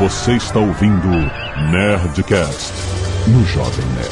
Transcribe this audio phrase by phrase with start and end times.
[0.00, 1.08] Você está ouvindo
[1.70, 2.72] Nerdcast
[3.28, 4.08] no Jovem Nerd.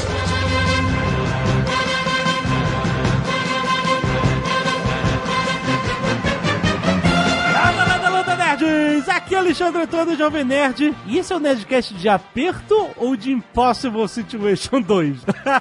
[7.55, 9.09] Landa, landa, landa, nerds!
[9.09, 10.95] Aqui é Alexandre Antônio, Jovem Nerd.
[11.07, 15.17] E esse é o Nerdcast de aperto ou de Impossible Situation 2?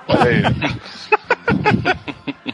[0.10, 1.98] Olha aí.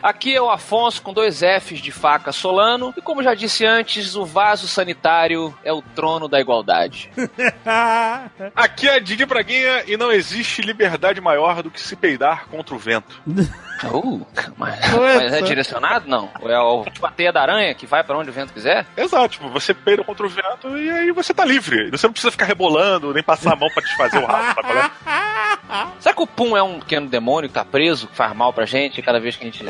[0.03, 2.93] Aqui é o Afonso com dois Fs de faca Solano.
[2.97, 7.09] E como já disse antes, o vaso sanitário é o trono da igualdade.
[8.53, 12.77] Aqui é Didi Braguinha e não existe liberdade maior do que se peidar contra o
[12.77, 13.21] vento.
[13.83, 16.07] Uh, mas, mas é direcionado?
[16.07, 16.29] Não.
[16.39, 18.85] Ou é o, tipo a teia da aranha que vai pra onde o vento quiser?
[18.95, 21.91] Exato, tipo, você peida contra o vento e aí você tá livre.
[21.91, 25.87] Você não precisa ficar rebolando, nem passar a mão pra desfazer o rabo, é?
[25.99, 28.65] Será que o Pum é um pequeno demônio que tá preso, que faz mal pra
[28.65, 29.63] gente cada vez que a gente.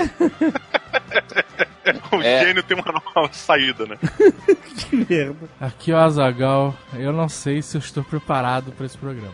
[2.12, 2.46] O É.
[2.46, 3.98] gênio tem uma nova saída, né?
[4.90, 5.50] que merda.
[5.60, 6.74] Aqui é o Azagal.
[6.94, 9.34] Eu não sei se eu estou preparado para esse programa.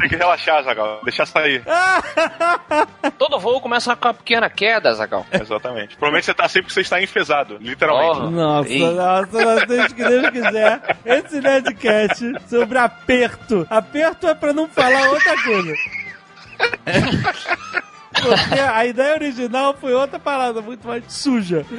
[0.00, 1.00] Tem que relaxar, Zagal.
[1.04, 1.62] Deixar sair.
[3.18, 5.26] Todo voo começa com uma pequena queda, Zagal.
[5.30, 5.96] Exatamente.
[5.96, 8.18] Provavelmente você tá assim porque você está enfesado, literalmente.
[8.20, 8.30] Oh.
[8.30, 8.94] Nossa, Ei.
[8.94, 10.98] nossa, temos que Deus quiser.
[11.04, 13.66] Esse Nerdcast sobre aperto.
[13.70, 15.72] Aperto é pra não falar outra coisa.
[18.20, 21.64] Porque a ideia original foi outra parada, muito mais suja.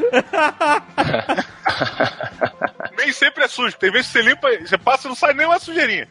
[2.97, 3.77] Nem sempre é sujo.
[3.77, 6.07] Tem vezes que você limpa, você passa e não sai nem uma sujeirinha.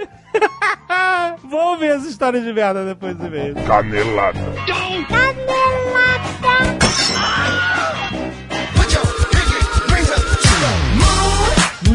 [1.44, 3.54] Vamos ver as histórias de merda depois do e-mail.
[3.66, 4.38] Canelada.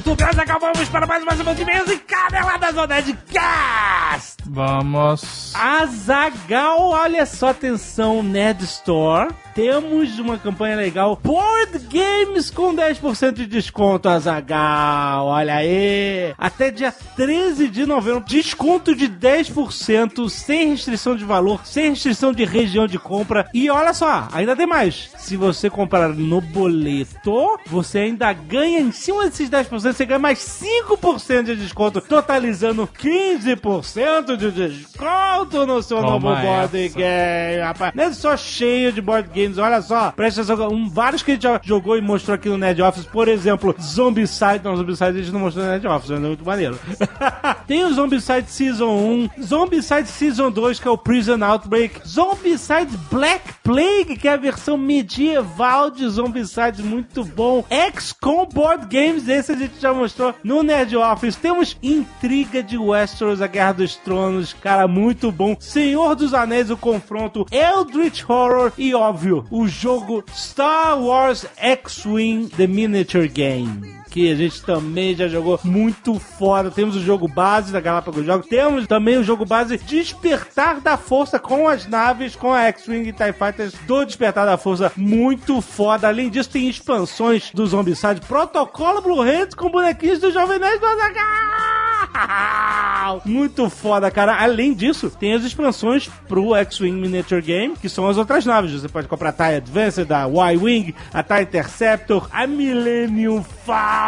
[0.05, 4.43] Muito bem, acabamos para mais uma semana de e-mails e caneladas do Nerdcast!
[4.45, 5.53] Vamos.
[5.55, 9.33] Azagal, olha só, atenção, Nerd Store.
[9.55, 11.19] Temos uma campanha legal.
[11.23, 15.27] Board Games com 10% de desconto, Azagal.
[15.27, 16.33] Olha aí.
[16.37, 18.23] Até dia 13 de novembro.
[18.25, 23.47] Desconto de 10%, sem restrição de valor, sem restrição de região de compra.
[23.53, 25.11] E olha só, ainda tem mais.
[25.17, 30.39] Se você comprar no boleto, você ainda ganha, em cima desses 10%, você ganha mais
[30.39, 36.97] 5% de desconto, totalizando 15% de desconto no seu Toma novo board essa.
[36.97, 37.93] game, rapaz.
[37.95, 40.11] Não é só cheio de board games, olha só.
[40.11, 43.05] Presta atenção, um, vários que a gente já jogou e mostrou aqui no Nerd Office,
[43.05, 44.61] por exemplo, Zombicide.
[44.63, 46.79] Não, Zombicide a gente não mostrou no Nerd Office, mas é muito maneiro.
[47.67, 53.53] Tem o Zombicide Season 1, Zombicide Season 2, que é o Prison Outbreak, Zombicide Black
[53.63, 57.63] Plague, que é a versão medieval de Zombicide, muito bom.
[57.97, 61.35] XCOM Board Games, esse a gente já mostrou no Nerd Office.
[61.35, 65.55] Temos Intriga de Westeros, a Guerra dos Tronos, cara, muito bom.
[65.59, 72.65] Senhor dos Anéis, o confronto, Eldritch Horror e, óbvio, o jogo Star Wars X-Wing The
[72.65, 76.69] Miniature Game que a gente também já jogou muito foda.
[76.69, 81.39] Temos o jogo base da Galápagos Jogos, temos também o jogo base Despertar da Força
[81.39, 86.07] com as naves, com a X-Wing e TIE Fighters do Despertar da Força, muito foda.
[86.07, 90.85] Além disso, tem expansões do Zombicide, Protocolo Blue Hands com bonequinhos do Jovem Nerd do
[90.85, 91.83] Azaghal.
[93.25, 94.41] Muito foda, cara.
[94.41, 98.71] Além disso, tem as expansões pro X-Wing Miniature Game, que são as outras naves.
[98.71, 104.02] Você pode comprar a TIE Advanced, a Y-Wing, a TIE Interceptor, a Millennium Falcon,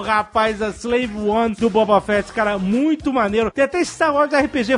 [0.00, 3.50] rapaz, a Slave One do Boba Fett, cara, muito maneiro.
[3.52, 4.76] Tem até Star Wars RPG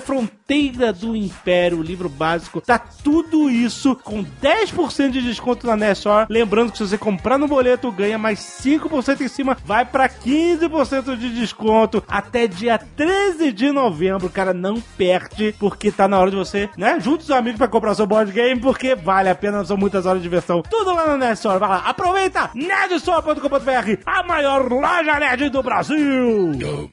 [0.49, 2.63] Fronteira do Império, livro básico.
[2.63, 6.27] Tá tudo isso com 10% de desconto na Nessor.
[6.31, 11.17] Lembrando que se você comprar no boleto, ganha mais 5% em cima, vai pra 15%
[11.19, 14.31] de desconto até dia 13 de novembro.
[14.31, 16.99] Cara, não perde, porque tá na hora de você, né?
[16.99, 20.23] Junte os amigos pra comprar seu board game, porque vale a pena, são muitas horas
[20.23, 20.63] de diversão.
[20.63, 21.59] Tudo lá na Nerdstore.
[21.59, 22.51] Vai lá, aproveita!
[22.55, 26.89] nerdstore.com.br, a maior loja nerd do Brasil!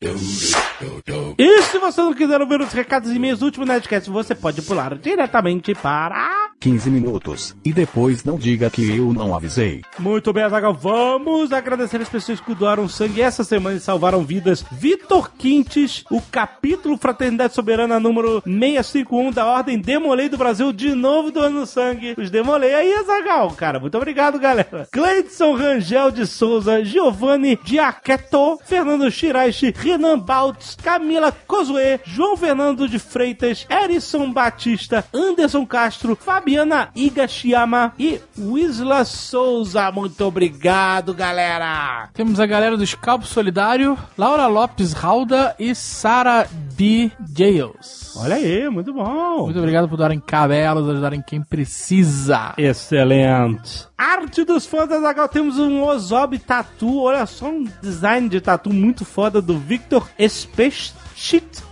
[0.00, 4.62] E se você não quiser ouvir os recados e e-mails do último Nerdcast, você pode
[4.62, 6.48] pular diretamente para...
[6.60, 7.56] 15 minutos.
[7.64, 9.82] E depois não diga que eu não avisei.
[9.98, 10.74] Muito bem, Azaghal.
[10.74, 14.64] Vamos agradecer as pessoas que doaram sangue essa semana e salvaram vidas.
[14.72, 21.30] Vitor Quintes, o capítulo Fraternidade Soberana número 651 da Ordem Demolei do Brasil, de novo
[21.30, 22.14] doando sangue.
[22.18, 23.78] Os demolei aí, Azaghal, cara.
[23.78, 24.88] Muito obrigado, galera.
[24.90, 32.98] Cleidson Rangel de Souza, Giovanni Diaqueto, Fernando Shiraishi, Renan Baltz, Camila Cozue, João Fernando de
[32.98, 39.90] Freitas, Erison Batista, Anderson Castro, Fabiana Igashiyama e Wisla Souza.
[39.90, 42.10] Muito obrigado, galera!
[42.12, 46.46] Temos a galera do Scalpo Solidário, Laura Lopes Rauda e Sara
[46.76, 47.10] B.
[47.34, 48.14] Jails.
[48.14, 49.44] Olha aí, muito bom.
[49.44, 52.52] Muito obrigado por darem cabelos, ajudarem quem precisa.
[52.58, 53.88] Excelente.
[53.96, 57.02] Arte dos fãs da Zagal, temos um Ozob Tatu.
[57.02, 60.92] Olha só um design de tatu muito foda do Victor Espech.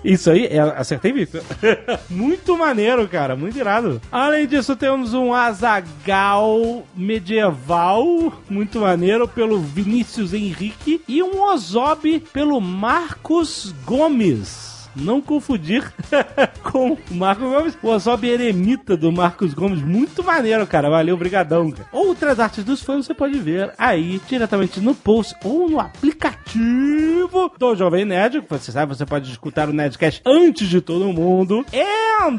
[0.04, 1.42] Isso aí, é, acertei, Victor.
[2.10, 4.00] muito maneiro, cara, muito irado.
[4.10, 11.00] Além disso, temos um Azagal medieval, muito maneiro, pelo Vinícius Henrique.
[11.06, 14.75] E um Ozob pelo Marcos Gomes.
[14.96, 15.84] Não confundir
[16.62, 17.78] com o Marcos Gomes.
[17.82, 19.82] O Ozob Eremita do Marcos Gomes.
[19.82, 20.88] Muito maneiro, cara.
[20.88, 21.70] Valeu, brigadão.
[21.70, 21.88] Cara.
[21.92, 27.76] Outras artes dos fãs você pode ver aí diretamente no post ou no aplicativo do
[27.76, 28.40] Jovem Nerd.
[28.42, 31.64] Que você sabe, você pode escutar o Nerdcast antes de todo mundo.
[31.72, 31.84] E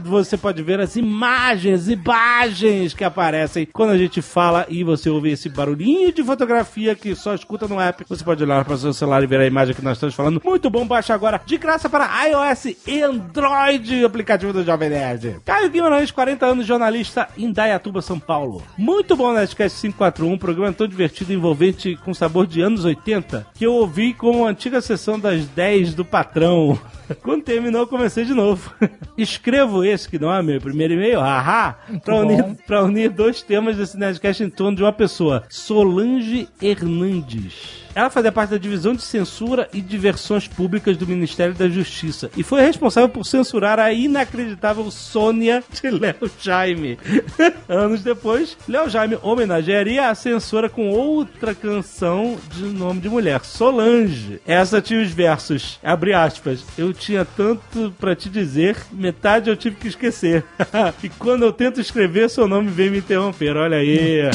[0.04, 5.32] você pode ver as imagens, imagens que aparecem quando a gente fala e você ouve
[5.32, 8.04] esse barulhinho de fotografia que só escuta no app.
[8.10, 10.42] Você pode olhar para o seu celular e ver a imagem que nós estamos falando.
[10.44, 12.47] Muito bom, baixa agora de graça para iOS
[12.88, 15.42] e Android, aplicativo do Jovem Nerd.
[15.44, 18.64] Caio Guimarães, 40 anos, jornalista em Dayatuba, São Paulo.
[18.78, 23.48] Muito bom Nerdcast 541, um programa tão divertido e envolvente com sabor de anos 80,
[23.54, 26.80] que eu ouvi como a antiga sessão das 10 do patrão.
[27.22, 28.74] Quando terminou, comecei de novo.
[29.18, 33.76] Escrevo esse, que não é meu primeiro e-mail, haha, pra unir, pra unir dois temas
[33.76, 37.87] desse Nerdcast em torno de uma pessoa, Solange Hernandes.
[37.98, 42.44] Ela fazia parte da divisão de censura e diversões públicas do Ministério da Justiça e
[42.44, 47.00] foi responsável por censurar a inacreditável Sônia de Léo Jaime.
[47.68, 54.40] Anos depois, Léo Jaime homenagearia a censura com outra canção de nome de mulher, Solange.
[54.46, 59.76] Essa tinha os versos, abre aspas, eu tinha tanto para te dizer, metade eu tive
[59.76, 60.46] que esquecer.
[61.02, 63.58] e quando eu tento escrever, seu nome vem me interromper.
[63.58, 64.30] Olha aí.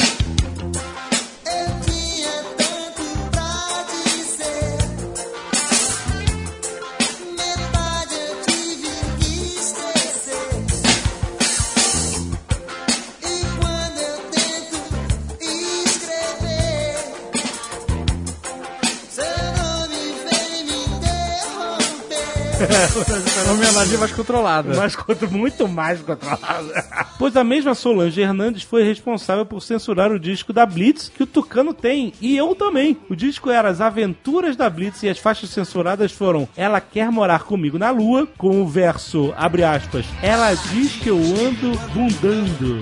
[23.51, 24.73] Homenagem mais controlada.
[24.95, 26.85] contra, muito mais controlada.
[27.17, 31.27] pois a mesma Solange Hernandes foi responsável por censurar o disco da Blitz que o
[31.27, 32.97] Tucano tem, e eu também.
[33.09, 37.43] O disco era As Aventuras da Blitz e as faixas censuradas foram Ela Quer Morar
[37.43, 42.79] Comigo na Lua, com o verso, abre aspas, Ela diz que eu ando bundando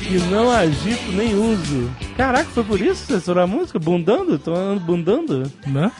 [0.00, 1.90] e não agito nem uso.
[2.16, 3.78] Caraca, foi por isso que censurou a música?
[3.78, 4.38] Bundando?
[4.38, 5.52] Tô andando bundando?
[5.66, 5.92] Né?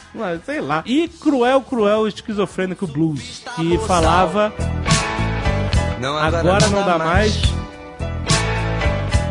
[0.45, 0.83] Sei lá.
[0.85, 4.53] E Cruel, Cruel, Esquizofrênico Blues, que falava
[6.21, 7.58] Agora não dá mais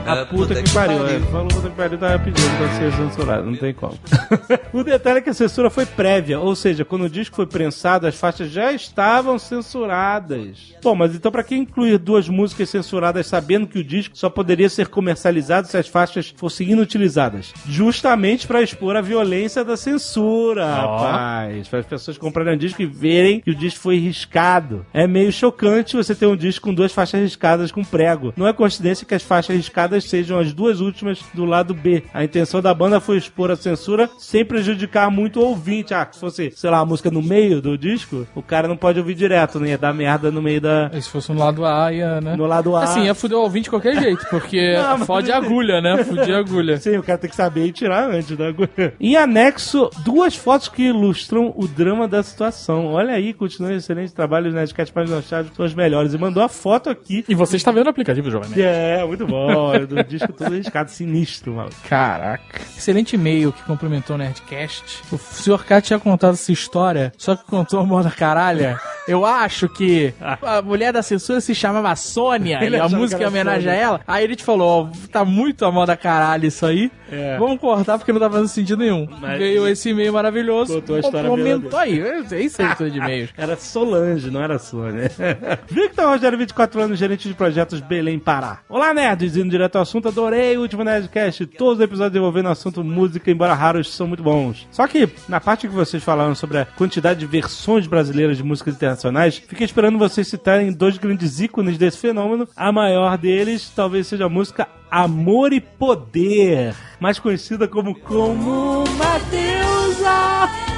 [0.08, 1.06] a puta que pariu.
[1.06, 3.98] É, falou puta que pariu, tava pedindo pra ser censurado, não tem como.
[4.72, 8.06] o detalhe é que a censura foi prévia, ou seja, quando o disco foi prensado,
[8.06, 10.74] as faixas já estavam censuradas.
[10.82, 14.68] Bom, mas então pra que incluir duas músicas censuradas sabendo que o disco só poderia
[14.68, 17.52] ser comercializado se as faixas fossem inutilizadas?
[17.66, 21.68] Justamente pra expor a violência da censura, rapaz.
[21.68, 24.86] Para as pessoas comprarem um disco e verem que o disco foi riscado.
[24.92, 28.32] É meio chocante você ter um disco com duas faixas riscadas com prego.
[28.36, 32.02] Não é coincidência que as faixas riscadas sejam as duas últimas do lado B.
[32.12, 35.94] A intenção da banda foi expor a censura sem prejudicar muito o ouvinte.
[35.94, 38.98] Ah, se fosse, sei lá, a música no meio do disco, o cara não pode
[38.98, 39.70] ouvir direto, né?
[39.70, 40.90] Ia dar merda no meio da.
[40.92, 42.36] E se fosse no lado A, ia, né?
[42.36, 42.84] No lado A.
[42.84, 46.02] Assim, ia fuder o ouvinte de qualquer jeito, porque Não, mas- fode a agulha, né?
[46.04, 46.76] Fudir a agulha.
[46.78, 48.94] Sim, o cara tem que saber e tirar antes da agulha.
[49.00, 52.86] Em anexo, duas fotos que ilustram o drama da situação.
[52.86, 54.48] Olha aí, continua excelente trabalho.
[54.48, 56.14] Os Nerdcast mais lançados são os melhores.
[56.14, 57.24] E mandou a foto aqui.
[57.28, 58.62] E você está vendo o aplicativo, Jovem Nerd.
[58.62, 59.72] É, muito bom.
[59.88, 61.70] Do disco todo riscado, sinistro, mano.
[61.88, 62.60] Caraca.
[62.76, 65.02] Excelente e-mail que cumprimentou o Nerdcast.
[65.10, 65.64] O Sr.
[65.64, 68.78] K tinha contado essa história, só que contou a moda caralha.
[69.06, 73.26] Eu acho que a mulher da censura se chamava Sônia Ele e a música em
[73.26, 74.00] homenagem a ela.
[74.06, 76.90] Aí ele te falou, ó, tá muito a moda caralho isso aí.
[77.10, 77.38] É.
[77.38, 79.06] Vamos cortar porque não tá fazendo sentido nenhum.
[79.20, 80.74] Mas- Veio esse e-mail maravilhoso.
[80.74, 82.00] Contou a história Comentou aí.
[82.00, 83.30] É isso aí, de e-mails.
[83.36, 85.10] Era Solange, não era Sônia.
[85.68, 88.60] Victor Rogério, 24 anos, gerente de projetos Belém Pará.
[88.68, 89.36] Olá, nerds!
[89.36, 91.46] Indo direto ao assunto, adorei o último Nerdcast.
[91.46, 94.66] Todos os episódios envolvendo o assunto música, embora raros, são muito bons.
[94.70, 98.74] Só que, na parte que vocês falaram sobre a quantidade de versões brasileiras de músicas
[98.74, 102.48] internacionais, fiquei esperando vocês citarem dois grandes ícones desse fenômeno.
[102.56, 109.18] A maior deles talvez seja a música Amor e Poder, mais conhecida como Como uma
[109.30, 110.77] Deusa.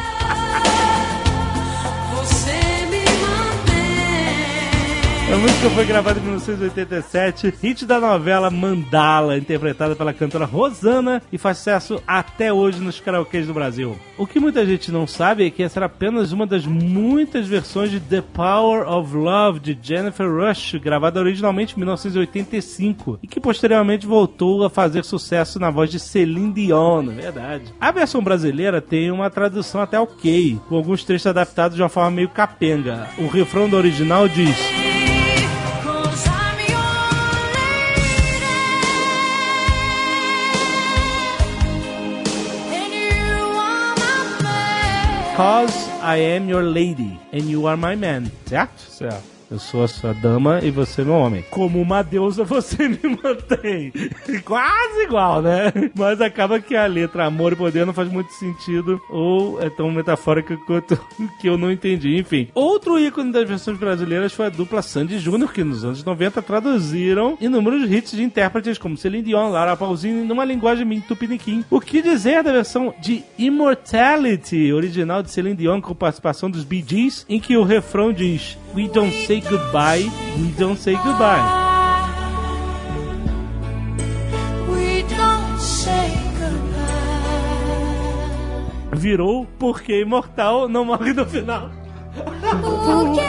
[5.30, 11.38] É música foi gravada em 1987, hit da novela Mandala, interpretada pela cantora Rosana e
[11.38, 13.96] faz sucesso até hoje nos karaokês do Brasil.
[14.18, 17.92] O que muita gente não sabe é que essa era apenas uma das muitas versões
[17.92, 24.08] de The Power of Love de Jennifer Rush, gravada originalmente em 1985 e que posteriormente
[24.08, 27.72] voltou a fazer sucesso na voz de Celine Dion, na verdade.
[27.80, 32.10] A versão brasileira tem uma tradução até ok, com alguns trechos adaptados de uma forma
[32.10, 33.08] meio capenga.
[33.16, 34.58] O refrão do original diz.
[45.40, 48.30] Cause I am your lady and you are my man.
[48.44, 48.76] Certo?
[48.76, 49.39] Certo.
[49.50, 51.44] Eu sou a sua dama e você é meu homem.
[51.50, 53.92] Como uma deusa você me mantém.
[54.44, 55.72] Quase igual, né?
[55.92, 59.90] Mas acaba que a letra amor e poder não faz muito sentido ou é tão
[59.90, 60.96] metafórica quanto
[61.40, 62.16] que eu não entendi.
[62.16, 66.40] Enfim, outro ícone das versões brasileiras foi a dupla Sandy Júnior, que nos anos 90
[66.42, 71.64] traduziram inúmeros hits de intérpretes como Celine Dion, Lara Pausini, numa linguagem meio tupiniquim.
[71.68, 76.84] O que dizer da versão de Immortality, original de Celine Dion, com participação dos Bee
[76.86, 80.10] Gees, em que o refrão diz We don't say say goodbye.
[80.38, 81.60] We don't say goodbye.
[88.92, 91.70] Virou porque imortal não morre no final.
[92.60, 93.20] Porque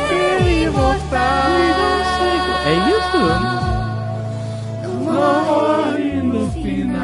[0.64, 1.52] imortal.
[2.66, 3.20] É isso?
[5.04, 5.71] Morre no final.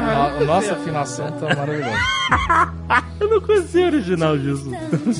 [0.08, 1.98] A nossa afinação tá maravilhosa.
[3.20, 4.70] Eu não conheci o original disso.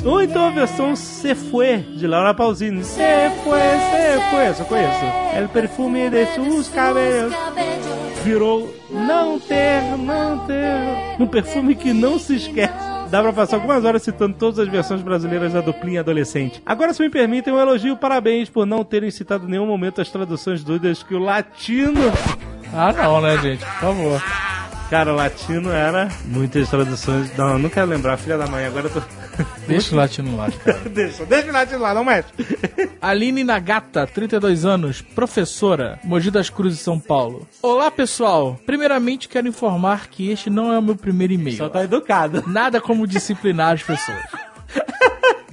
[0.04, 2.84] Ou então a versão Se Fue, de Laura Pausini.
[2.84, 3.02] Se
[3.42, 5.04] Fue, Se Fue, só conheço.
[5.34, 7.34] El perfume de sus cabelos.
[8.24, 11.16] Virou não ter, não ter.
[11.18, 12.88] Um perfume que não se esquece.
[13.10, 16.62] Dá pra passar algumas horas citando todas as versões brasileiras da duplinha adolescente.
[16.66, 20.10] Agora, se me permitem, um elogio, parabéns por não terem citado em nenhum momento as
[20.10, 22.00] traduções doidas que o latino
[22.74, 23.64] Ah, não, né, gente?
[23.64, 24.22] Por favor.
[24.90, 27.36] Cara, o latino era muitas traduções.
[27.36, 28.64] Não, eu não quero lembrar, filha da mãe.
[28.64, 29.02] Agora eu tô.
[29.66, 30.78] Deixa o latino lá, cara.
[30.88, 32.28] deixa, deixa o latino lá, não mexe.
[33.00, 37.46] Aline Nagata, 32 anos, professora, Mogi das Cruzes, São Paulo.
[37.60, 38.58] Olá, pessoal.
[38.64, 41.58] Primeiramente, quero informar que este não é o meu primeiro e-mail.
[41.58, 42.42] Só tá educado.
[42.46, 44.24] Nada como disciplinar as pessoas.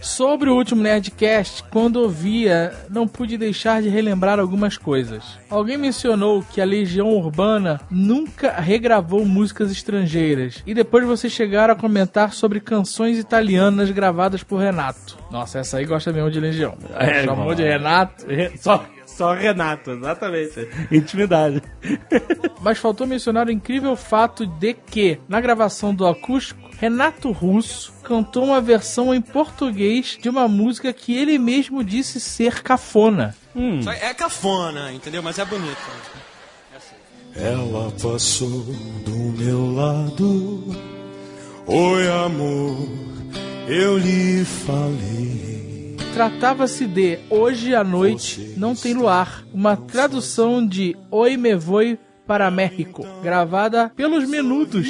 [0.05, 5.23] Sobre o último Nerdcast, quando ouvia, não pude deixar de relembrar algumas coisas.
[5.49, 10.61] Alguém mencionou que a Legião Urbana nunca regravou músicas estrangeiras.
[10.63, 15.17] E depois vocês chegaram a comentar sobre canções italianas gravadas por Renato.
[15.31, 16.77] Nossa, essa aí gosta mesmo de Legião.
[16.93, 18.25] É, Chamou de Renato.
[18.59, 20.69] Só, só Renato, exatamente.
[20.91, 21.63] Intimidade.
[22.61, 28.45] Mas faltou mencionar o incrível fato de que, na gravação do acústico, Renato Russo cantou
[28.45, 33.35] uma versão em português de uma música que ele mesmo disse ser cafona.
[33.55, 33.79] Hum.
[33.89, 35.23] É cafona, entendeu?
[35.23, 35.77] Mas é bonito.
[37.35, 38.63] Ela passou
[39.05, 40.75] do meu lado.
[41.67, 42.87] Oi, amor,
[43.67, 45.95] eu lhe falei.
[46.13, 52.49] Tratava-se de Hoje à Noite Não Tem Luar, uma tradução de Oi Me Voi para
[52.51, 54.87] México, gravada pelos Menudos.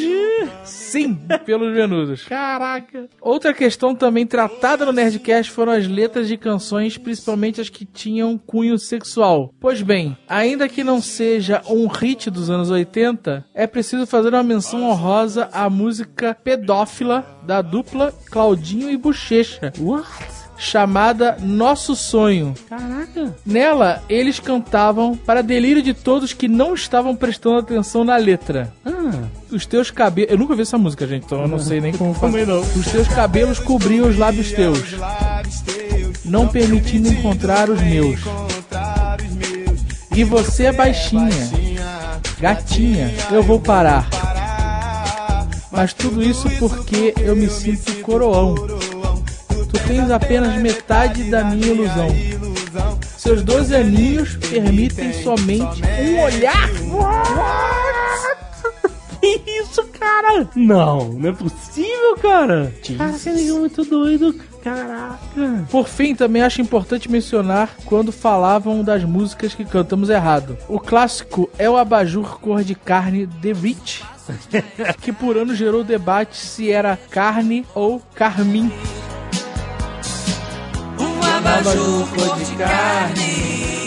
[0.64, 2.24] Sim, pelos Menudos.
[2.24, 3.10] Caraca.
[3.22, 8.38] Outra questão também tratada no Nerdcast foram as letras de canções, principalmente as que tinham
[8.38, 9.54] cunho sexual.
[9.60, 14.44] Pois bem, ainda que não seja um hit dos anos 80, é preciso fazer uma
[14.44, 19.72] menção honrosa à música pedófila da dupla Claudinho e Bochecha.
[19.80, 20.35] What?
[20.58, 22.54] Chamada Nosso Sonho.
[22.70, 23.36] Caraca.
[23.46, 28.74] Nela, eles cantavam para delírio de todos que não estavam prestando atenção na letra.
[28.86, 29.24] Ah.
[29.52, 30.32] Os teus cabelos.
[30.32, 32.48] Eu nunca vi essa música, gente, então eu não sei nem como fazer.
[32.48, 32.62] Não.
[32.62, 34.96] Os teus cabelos cobriam os lábios teus,
[36.24, 38.20] não permitindo encontrar os meus.
[40.16, 41.30] E você é baixinha,
[42.40, 44.08] gatinha, eu vou parar.
[45.72, 48.56] Mas tudo isso porque eu me sinto coroão.
[49.76, 52.08] Tu tens apenas metade da minha ilusão.
[53.18, 56.70] Seus 12 aninhos permitem somente um olhar.
[59.22, 60.48] Que isso, cara?
[60.56, 62.72] Não, não é possível, cara.
[62.96, 64.36] Cara, que negão muito doido.
[64.64, 65.18] Caraca.
[65.72, 70.56] Por fim, também acho importante mencionar quando falavam das músicas que cantamos errado.
[70.70, 74.04] O clássico é o abajur cor de carne The Rich,
[75.02, 78.72] que por ano gerou debate se era carne ou carmim.
[81.38, 83.85] Abajur cor de carne.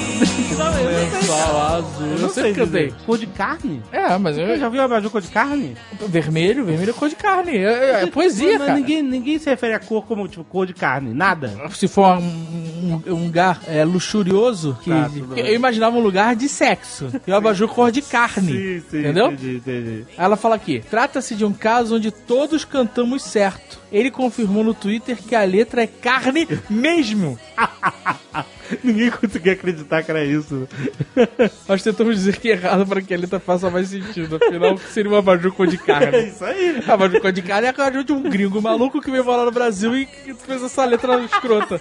[0.59, 1.19] Não, eu não sei.
[1.21, 2.07] Lençol azul.
[2.07, 2.95] Eu não sei dizer.
[3.07, 3.83] Cor de carne?
[3.93, 5.77] É, mas eu, Você já viu abajur cor de carne?
[6.09, 7.57] vermelho, vermelho é cor de carne.
[7.57, 8.79] É, é poesia, Mas cara.
[8.79, 11.13] Ninguém, ninguém se refere a cor como, tipo, cor de carne.
[11.15, 11.53] Nada.
[11.71, 16.49] Se for um, um- um lugar é, luxurioso, que, Tá, eu imaginava um lugar de
[16.49, 17.09] sexo.
[17.27, 18.53] E o abajur cor de carne.
[18.53, 18.99] Sim, sim.
[19.01, 19.27] Entendeu?
[19.33, 20.05] Entendi, entendi.
[20.17, 23.79] Ela fala aqui: trata-se de um caso onde todos cantamos certo.
[23.93, 27.39] Ele confirmou no Twitter que a letra é carne mesmo.
[28.85, 30.69] Ninguém conseguia acreditar que era isso.
[31.69, 34.37] Nós tentamos dizer que é errado para que a letra faça mais sentido.
[34.37, 36.29] Afinal, o que seria um abajur cor de É carne?
[36.29, 36.83] isso aí.
[36.87, 39.97] abajur cor de carne é abajur de um gringo maluco que veio morar no Brasil
[39.97, 40.07] e
[40.47, 41.81] fez essa letra escrota.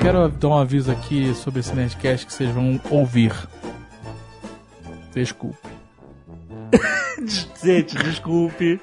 [0.00, 3.32] Quero dar um aviso aqui sobre esse Nerdcast que vocês vão ouvir.
[5.12, 5.56] Desculpe.
[7.64, 8.80] Gente, desculpe.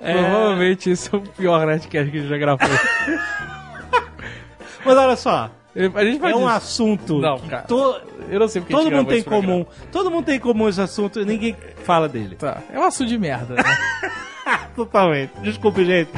[0.00, 2.68] Provavelmente esse é o pior Nerdcast que a gente já gravou.
[4.84, 7.62] Mas olha só, A gente é um dizer- assunto Não, que cara.
[7.62, 9.64] to- Eu não sei porque todo mundo tem em comum.
[9.90, 12.36] Todo mundo tem em comum esse assunto e ninguém fala dele.
[12.36, 13.54] Tá, é um assunto de merda.
[13.54, 13.62] Né?
[14.76, 15.32] Totalmente.
[15.40, 16.10] Desculpe, gente.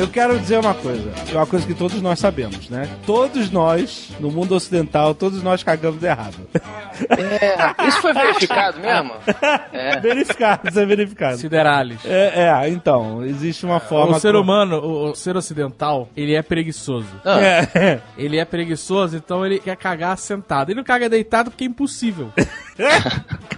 [0.00, 2.88] Eu quero dizer uma coisa, é uma coisa que todos nós sabemos, né?
[3.04, 6.36] Todos nós, no mundo ocidental, todos nós cagamos errado.
[6.54, 9.12] É, isso foi verificado mesmo?
[9.72, 10.00] É.
[10.00, 11.36] Verificado, isso é verificado.
[11.38, 11.98] Siderales.
[12.04, 14.16] É, é, então, existe uma forma...
[14.16, 17.08] O ser humano, o, o ser ocidental, ele é preguiçoso.
[17.24, 20.70] Ah, É, Ele é preguiçoso, então ele quer cagar sentado.
[20.70, 22.30] Ele não caga deitado porque é impossível.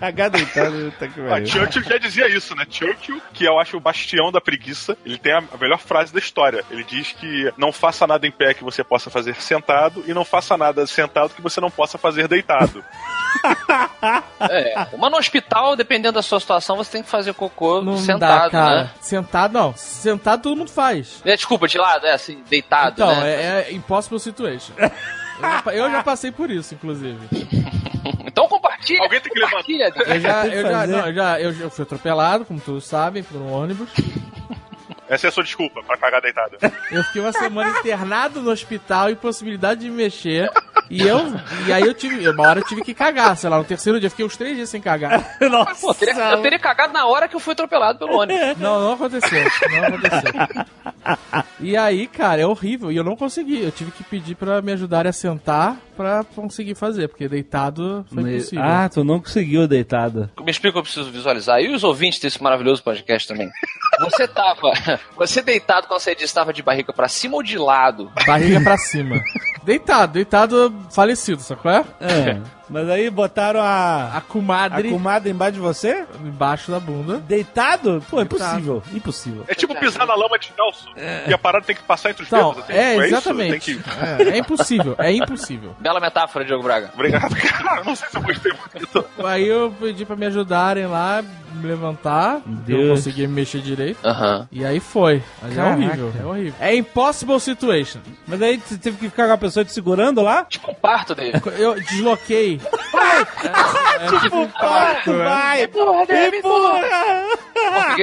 [0.01, 1.45] cagar deitado, tá que Ah.
[1.45, 2.65] Churchill já dizia isso, né?
[2.69, 6.65] Churchill, que eu acho o bastião da preguiça, ele tem a melhor frase da história.
[6.71, 10.25] Ele diz que não faça nada em pé que você possa fazer sentado e não
[10.25, 12.85] faça nada sentado que você não possa fazer deitado.
[14.51, 14.87] é.
[14.99, 18.51] Mas no hospital, dependendo da sua situação, você tem que fazer cocô Não sentado, dá,
[18.51, 18.83] cara.
[18.85, 18.91] né?
[19.01, 19.75] Sentado, não.
[19.77, 21.23] Sentado todo mundo faz.
[21.25, 23.31] É, desculpa, de lado, é assim, deitado, Então, né?
[23.31, 24.75] é, é impossible situation.
[24.79, 24.91] Eu
[25.41, 27.19] já, eu já passei por isso, inclusive.
[28.83, 29.03] Compartilha.
[29.03, 30.15] Alguém tem que levantar.
[30.15, 33.41] Eu já, eu já, não, eu já, eu, já fui atropelado, como todos sabem, por
[33.41, 33.89] um ônibus.
[35.09, 36.57] Essa é a sua desculpa pra cagar deitado.
[36.91, 40.51] Eu fiquei uma semana internado no hospital, impossibilidade de me mexer.
[40.89, 41.19] E eu,
[41.67, 44.07] e aí eu tive, uma hora eu tive que cagar, sei lá, no terceiro dia,
[44.07, 45.37] eu fiquei uns três dias sem cagar.
[45.41, 45.81] Nossa.
[45.87, 48.57] Pô, teria- eu teria cagado na hora que eu fui atropelado pelo ônibus.
[48.59, 50.33] Não, não aconteceu, não aconteceu.
[51.61, 54.73] E aí, cara, é horrível, e eu não consegui, eu tive que pedir pra me
[54.73, 58.65] ajudarem a sentar pra conseguir fazer, porque deitado foi impossível.
[58.65, 60.31] Ah, tu não conseguiu deitada.
[60.41, 61.61] Me explica, eu preciso visualizar.
[61.61, 63.49] E os ouvintes desse maravilhoso podcast também.
[64.01, 64.73] Você tava.
[65.17, 68.11] Você deitado, quando você estava de barriga pra cima ou de lado?
[68.27, 69.21] Barriga pra cima.
[69.65, 71.71] Deitado, deitado falecido, sacou?
[71.71, 71.85] É?
[72.01, 72.43] É.
[72.73, 73.65] Mas aí botaram a,
[74.15, 76.05] A a comadre comadre embaixo de você?
[76.25, 77.19] embaixo da bunda.
[77.19, 78.03] Deitado?
[78.09, 78.45] Pô, Deitado.
[78.59, 78.83] impossível.
[78.93, 79.45] Impossível.
[79.49, 80.91] É tipo pisar na lama de Nelson.
[81.29, 82.65] E a parada tem que passar entre os Então, dedos.
[82.65, 82.73] assim.
[82.79, 83.15] é Não isso?
[83.15, 83.51] exatamente.
[83.51, 83.91] Tem que...
[84.31, 85.77] É, é impossível, é impossível.
[85.79, 86.91] Bela metáfora, Diogo Braga.
[86.95, 87.85] Obrigado, cara.
[87.85, 89.05] Não sei se eu gostei muito.
[89.25, 91.23] Aí eu pedi pra me ajudarem lá,
[91.57, 92.41] me levantar.
[92.69, 93.99] Eu não conseguia me mexer direito.
[94.51, 95.23] E aí foi.
[95.43, 96.55] Mas é horrível, é horrível.
[96.61, 98.01] É impossible situation.
[98.27, 100.45] Mas aí você teve que ficar com a pessoa te segurando lá?
[100.45, 101.41] Tipo um parto dele.
[101.59, 102.61] Eu desloquei.
[103.13, 105.25] É, é tipo um Parto, né?
[105.25, 105.69] vai!
[105.69, 106.81] Porra, Dave, Empurra!
[107.71, 107.97] Vai,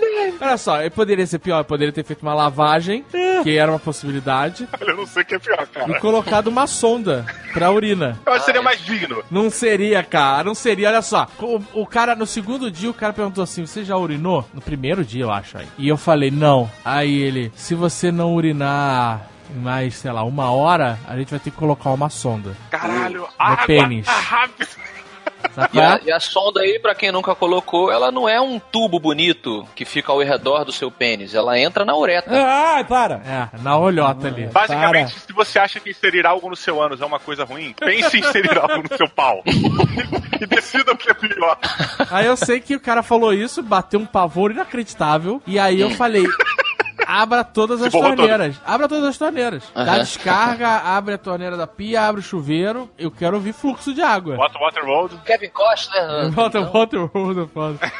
[0.00, 0.36] Dave.
[0.40, 3.04] Olha só, eu poderia ser pior, eu poderia ter feito uma lavagem,
[3.42, 6.00] que era uma possibilidade, Olha, Eu não sei o que é pior, e cara.
[6.00, 8.18] colocado uma sonda pra urina.
[8.26, 9.22] Eu acho que seria mais digno.
[9.30, 10.88] Não seria, cara, não seria.
[10.88, 14.46] Olha só, o, o cara, no segundo dia, o cara perguntou assim: Você já urinou?
[14.52, 15.56] No primeiro dia, eu acho.
[15.56, 15.66] Aí.
[15.78, 16.70] E eu falei: Não.
[16.84, 21.38] Aí ele: Se você não urinar em mais, sei lá, uma hora, a gente vai
[21.38, 22.56] ter que colocar uma sonda.
[22.70, 24.06] Caralho, água pênis.
[24.06, 24.66] tá rápido.
[25.72, 28.98] E a, e a sonda aí, pra quem nunca colocou, ela não é um tubo
[28.98, 31.34] bonito que fica ao redor do seu pênis.
[31.34, 32.44] Ela entra na uretra.
[32.44, 33.22] Ai, para!
[33.26, 34.46] É, na olhota ali.
[34.46, 38.16] Basicamente, se você acha que inserir algo no seu ânus é uma coisa ruim, pense
[38.16, 39.42] em inserir algo no seu pau.
[40.40, 41.58] e decida o que é pior.
[42.10, 45.42] Aí eu sei que o cara falou isso, bateu um pavor inacreditável.
[45.46, 46.24] E aí eu falei.
[47.06, 48.60] Abra todas as borrou torneiras.
[48.64, 49.64] Abra todas as torneiras.
[49.74, 49.98] Dá Aham.
[49.98, 52.90] descarga, abre a torneira da pia, abre o chuveiro.
[52.98, 54.36] Eu quero ouvir fluxo de água.
[54.36, 55.16] Bota o Waterworld.
[55.24, 56.30] Kevin Costner.
[56.30, 57.92] Volta, volta, volta, volta.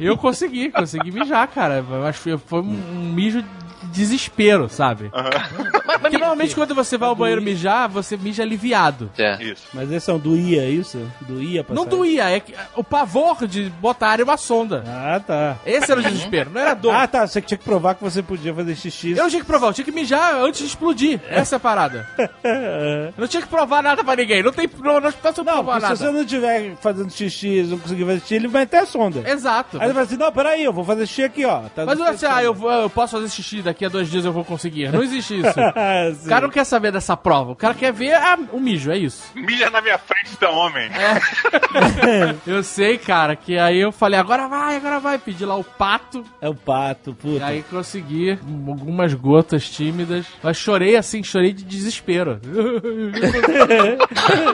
[0.00, 1.84] Eu consegui, consegui mijar, cara.
[2.22, 3.44] Que foi um, um mijo
[3.84, 5.10] desespero, sabe?
[5.12, 5.78] Aham.
[6.00, 9.10] Porque normalmente quando você vai ao banheiro mijar, você mija aliviado.
[9.18, 9.42] É.
[9.42, 9.64] Isso.
[9.74, 11.00] Mas esse é um doía, é isso?
[11.22, 11.90] Doía pra Não sair?
[11.90, 14.84] doía, é que, o pavor de botarem uma sonda.
[14.86, 15.56] Ah, tá.
[15.66, 16.94] Esse era o desespero, não era dor.
[16.94, 17.26] Ah, tá.
[17.26, 19.10] Você tinha que provar que você podia fazer xixi.
[19.12, 21.20] Eu não tinha que provar, eu tinha que mijar antes de explodir.
[21.28, 22.06] Essa é a parada.
[22.44, 24.42] Eu não tinha que provar nada pra ninguém.
[24.42, 24.68] Não tem.
[24.82, 25.96] Não, não posso Não, provar porque se nada.
[25.96, 29.28] você não estiver fazendo xixi e não conseguir fazer xixi, ele vai até a sonda.
[29.28, 29.78] Exato.
[29.78, 31.62] Aí ele fala assim, não, peraí, eu vou fazer xixi aqui, ó.
[31.74, 33.88] Tá Mas no não é assim, ah, eu, vou- eu posso fazer xixi, daqui a
[33.88, 34.90] dois dias eu vou conseguir.
[34.90, 35.48] Não existe isso.
[35.78, 37.52] Ah, O cara não quer saber dessa prova.
[37.52, 39.30] O cara quer ver ah, o mijo, é isso.
[39.34, 40.90] Milha na minha frente, tá homem.
[42.46, 45.18] Eu sei, cara, que aí eu falei, agora vai, agora vai.
[45.18, 46.24] Pedi lá o pato.
[46.40, 47.44] É o pato, E puta.
[47.46, 50.26] aí consegui algumas gotas tímidas.
[50.42, 52.40] Mas chorei assim, chorei de desespero.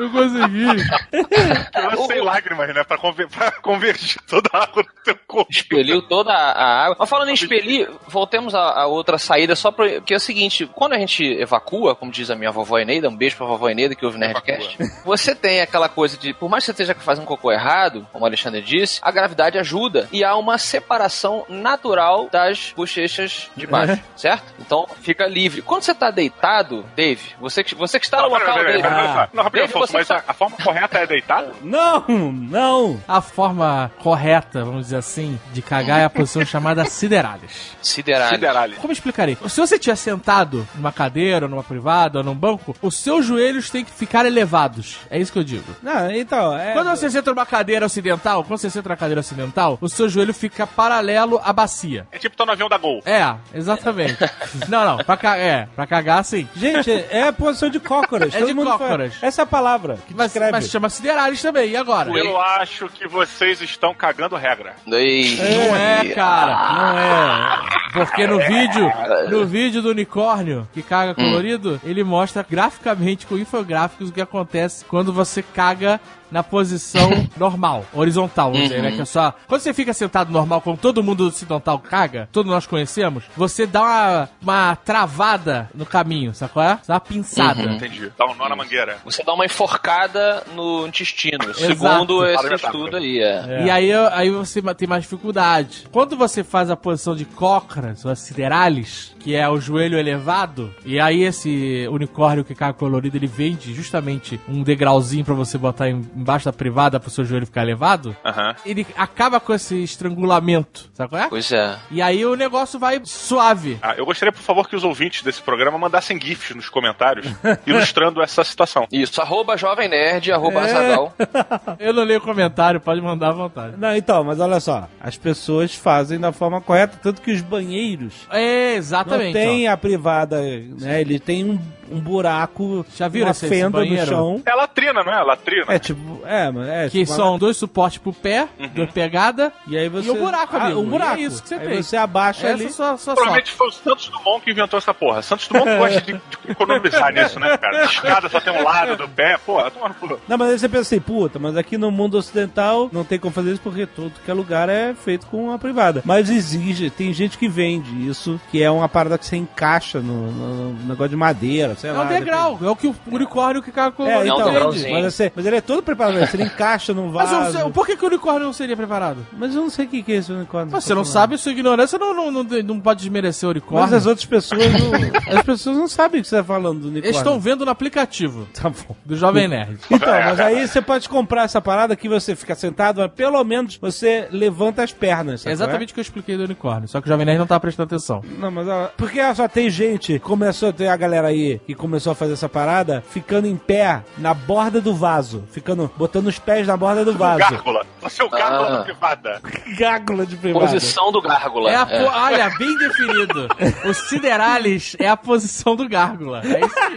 [0.01, 0.67] eu consegui.
[1.13, 2.85] Eu sem lágrimas, né?
[2.85, 5.51] Pra, conver pra convergir toda a água do teu corpo.
[5.51, 6.97] Expeliu toda a a água.
[6.99, 10.67] Mas falando em expelir, voltemos à, à outra saída, só pra, que é o seguinte:
[10.67, 13.95] quando a gente evacua, como diz a minha vovó Eneida, um beijo pra vovó Eneida
[13.95, 17.27] que ouve Nerdcast, você tem aquela coisa de, por mais que você esteja fazendo um
[17.27, 22.73] cocô errado, como o Alexandre disse, a gravidade ajuda e há uma separação natural das
[22.77, 24.45] bochechas de baixo, certo?
[24.59, 25.61] Então fica livre.
[25.63, 28.83] Quando você tá deitado, Dave, você que, você que está no Não, local, pera, Dave.
[28.83, 29.31] pera, pera, pera.
[29.33, 31.53] Não, rapidinho, Dave, Afonso, mas tá- a, forma correta é deitado?
[31.63, 33.03] Não, não.
[33.07, 37.77] A forma correta, vamos dizer assim, de cagar é a posição chamada siderales.
[37.83, 38.35] Siderário.
[38.35, 38.77] Siderale.
[38.77, 39.37] Como explicarei?
[39.49, 43.71] Se você estiver sentado numa cadeira, ou numa privada, ou num banco, os seus joelhos
[43.71, 44.99] têm que ficar elevados.
[45.11, 45.65] É isso que eu digo.
[45.83, 46.73] Não, então, é...
[46.73, 50.33] Quando você senta numa cadeira ocidental, quando você senta na cadeira ocidental, o seu joelho
[50.35, 52.07] fica paralelo à bacia.
[52.11, 53.03] É tipo tô no avião da Gol.
[53.05, 54.19] É, exatamente.
[54.69, 56.49] não, não, pra, ca é, pra cagar sim.
[56.57, 58.35] Gente, é a posição de cócoras.
[58.35, 59.15] É Todo de mundo fala- cócoras.
[59.23, 60.53] Essa é a palavra que Mas, descreve.
[60.53, 62.11] mas chama siderales também, e agora?
[62.11, 64.75] Eu acho que vocês estão cagando regra.
[64.87, 65.37] Ei.
[65.37, 67.85] Não é, cara, não é.
[67.95, 68.84] Porque no vídeo,
[69.31, 74.85] no vídeo do unicórnio que caga colorido, ele mostra graficamente com infográficos o que acontece
[74.85, 76.01] quando você caga
[76.35, 78.91] na posição normal, horizontal, vamos dizer, né?
[78.91, 79.33] Que é só.
[79.47, 83.81] Quando você fica sentado normal, como todo mundo ocidental caga, todos nós conhecemos, você dá
[83.83, 86.79] uma, uma travada no caminho, sabe qual é?
[86.89, 87.63] Dá uma pinçada.
[87.63, 88.11] Entendi.
[88.19, 88.97] Dá um nó na mangueira.
[89.05, 91.59] Você dá uma enforcada no intestino, Exato.
[91.61, 93.21] segundo esse estudo aí.
[93.21, 93.65] É.
[93.67, 95.85] E aí, aí você tem mais dificuldade.
[95.93, 100.75] Quando você faz a posição de cócoras, ou a siderales, que é o joelho elevado,
[100.85, 105.89] e aí esse unicórnio que caga colorido, ele vende justamente um degrauzinho pra você botar
[105.89, 108.55] em- embaixo da privada pro seu joelho ficar elevado, Aham.
[108.65, 111.29] ele acaba com esse estrangulamento, sabe qual é?
[111.29, 111.77] Pois é.
[111.91, 113.79] E aí o negócio vai suave.
[113.83, 117.27] Ah, eu gostaria, por favor, que os ouvintes desse programa mandassem GIFs nos comentários
[117.67, 118.87] ilustrando essa situação.
[118.91, 120.95] Isso, arroba Jovem Nerd, arroba É.
[121.79, 123.75] Eu não leio comentário, pode mandar à vontade.
[123.77, 124.89] Não, então, mas olha só.
[125.01, 129.33] As pessoas fazem da forma correta, tanto que os banheiros É, não exatamente.
[129.35, 129.73] tem ó.
[129.73, 131.01] a privada, né?
[131.01, 131.59] Ele tem um,
[131.91, 134.43] um buraco, Já viram uma esse- esse fenda no chão.
[134.45, 135.23] É latrina, não é?
[135.23, 135.65] Latrina.
[135.69, 139.77] É tipo, é, mas é Que tipo, são dois suportes pro pé, duas pegadas, E
[139.77, 140.09] aí você.
[140.09, 140.79] E um buraco, amigo.
[140.79, 141.19] Ah, um buraco.
[141.21, 141.83] E é isso que você aí tem.
[141.83, 142.73] você abaixa essa ali.
[142.73, 143.15] só, só, só.
[143.15, 145.23] Provavelmente foi o Santos Dumont que inventou essa porra.
[145.23, 147.83] Santos Dumont gosta de, de economizar nisso, né, cara?
[147.83, 149.37] A escada só tem um lado do pé.
[149.45, 150.19] Porra, toma no cu.
[150.29, 153.33] Não, mas aí você pensa assim, puta, mas aqui no mundo ocidental não tem como
[153.35, 156.03] fazer isso porque todo que é lugar é feito com uma privada.
[156.05, 160.31] Mas exige, tem gente que vende isso, que é uma parada que você encaixa no,
[160.33, 162.05] no- no negócio de madeira, sei É lá.
[162.05, 164.93] um degrau, é o que o unicórnio que caga É, colorido um então, degrauzinho.
[164.93, 167.67] mas, você, mas ele é todo preparado, você encaixa num Mas vaso.
[167.67, 169.27] o- por que, que o unicórnio não seria preparado?
[169.33, 170.73] Mas eu não sei o que que é esse unicórnio.
[170.73, 173.97] Mas você não sabe, sua ignorância não, não, não, não pode desmerecer o Mas unicórnio.
[173.97, 174.91] as outras pessoas não,
[175.39, 177.07] as pessoas não sabem o que você tá falando do unicórnio.
[177.09, 178.97] Eles estão vendo no aplicativo Tá bom.
[179.05, 179.79] do Jovem Nerd.
[179.91, 183.77] Então, mas aí você pode comprar essa parada que você fica sentado, mas pelo menos
[183.77, 185.47] você levanta as pernas.
[185.47, 187.59] É exatamente o que eu expliquei do unicórnio, só que o Jovem Nerd não tá
[187.61, 188.23] prestando atenção.
[188.25, 188.41] é?
[188.41, 191.75] Não, mas ó, porque ó, só tem gente, começou a ter a galera aí que
[191.75, 196.39] começou a fazer essa parada, ficando em pé na borda do vaso, ficando botando os
[196.39, 197.39] pés na borda do vaso.
[197.39, 197.87] Gárgula.
[198.01, 198.71] Você é o gárgula Ah.
[198.79, 199.41] da privada.
[199.79, 200.67] Gárgula de privada.
[200.67, 201.71] Posição do gárgula.
[201.71, 202.05] É a É.
[202.05, 203.49] Olha, bem definido.
[203.85, 206.43] O Siderales é a posição do gárgula.
[206.45, 206.95] É isso aí.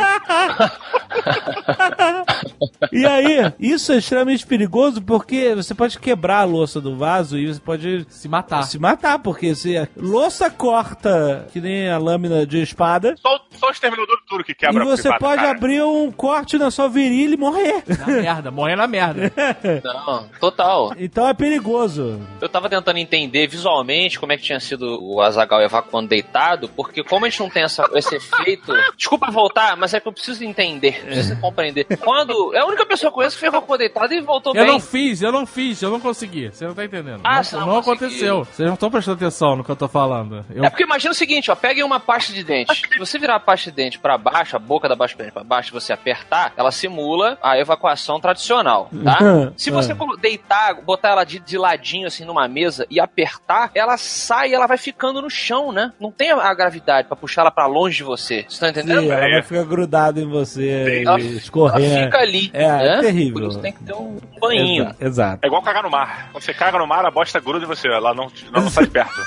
[2.91, 7.47] E aí, isso é extremamente perigoso porque você pode quebrar a louça do vaso e
[7.53, 8.63] você pode Se matar.
[8.63, 13.57] se matar, porque se a louça corta que nem a lâmina de espada, Só, o-
[13.57, 15.51] só o exterminador duro que quebra e você pode cara.
[15.51, 17.83] abrir um corte na sua virilha e morrer.
[17.99, 19.31] Na merda, morrer na merda.
[19.83, 20.93] Não, total.
[20.97, 22.19] Então é perigoso.
[22.41, 27.03] Eu tava tentando entender visualmente como é que tinha sido o Azagal evacuando deitado, porque
[27.03, 28.73] como a gente não tem essa- esse efeito.
[28.97, 31.85] Desculpa voltar, mas é que eu preciso entender, preciso compreender.
[31.99, 32.53] Quando.
[32.55, 34.71] É a única pessoa que eu conheço que cocô deitado e voltou Eu bem.
[34.73, 36.49] não fiz, eu não fiz, eu não consegui.
[36.51, 37.21] Você não tá entendendo.
[37.23, 38.45] Ah, não, você não não aconteceu.
[38.45, 40.45] Vocês não estão prestando atenção no que eu tô falando.
[40.53, 40.63] Eu...
[40.63, 42.73] É porque imagina o seguinte, ó, peguem uma pasta de dente.
[42.91, 45.43] Se você virar a pasta de dente pra baixo, a boca da de dente pra
[45.43, 49.17] baixo, e você apertar, ela simula a evacuação tradicional, tá?
[49.55, 54.49] Se você deitar, botar ela de, de ladinho assim numa mesa e apertar, ela sai,
[54.49, 55.93] e ela vai ficando no chão, né?
[55.99, 58.45] Não tem a, gravidade pra puxar ela pra longe de você.
[58.47, 59.01] Você tá entendendo?
[59.01, 61.91] Sim, ela vai ficar grudada em você Ela, escorrer.
[61.93, 62.49] ela fica ali.
[62.53, 62.97] É, né?
[62.97, 63.33] é terrível.
[63.41, 64.83] Por isso tem que ter um banhinho.
[64.99, 65.39] Exa- Exato.
[65.43, 66.29] É igual cagar no mar.
[66.31, 67.87] Quando você caga no mar, a bosta gruda em você.
[67.87, 69.19] Ela não, não, não sai de perto.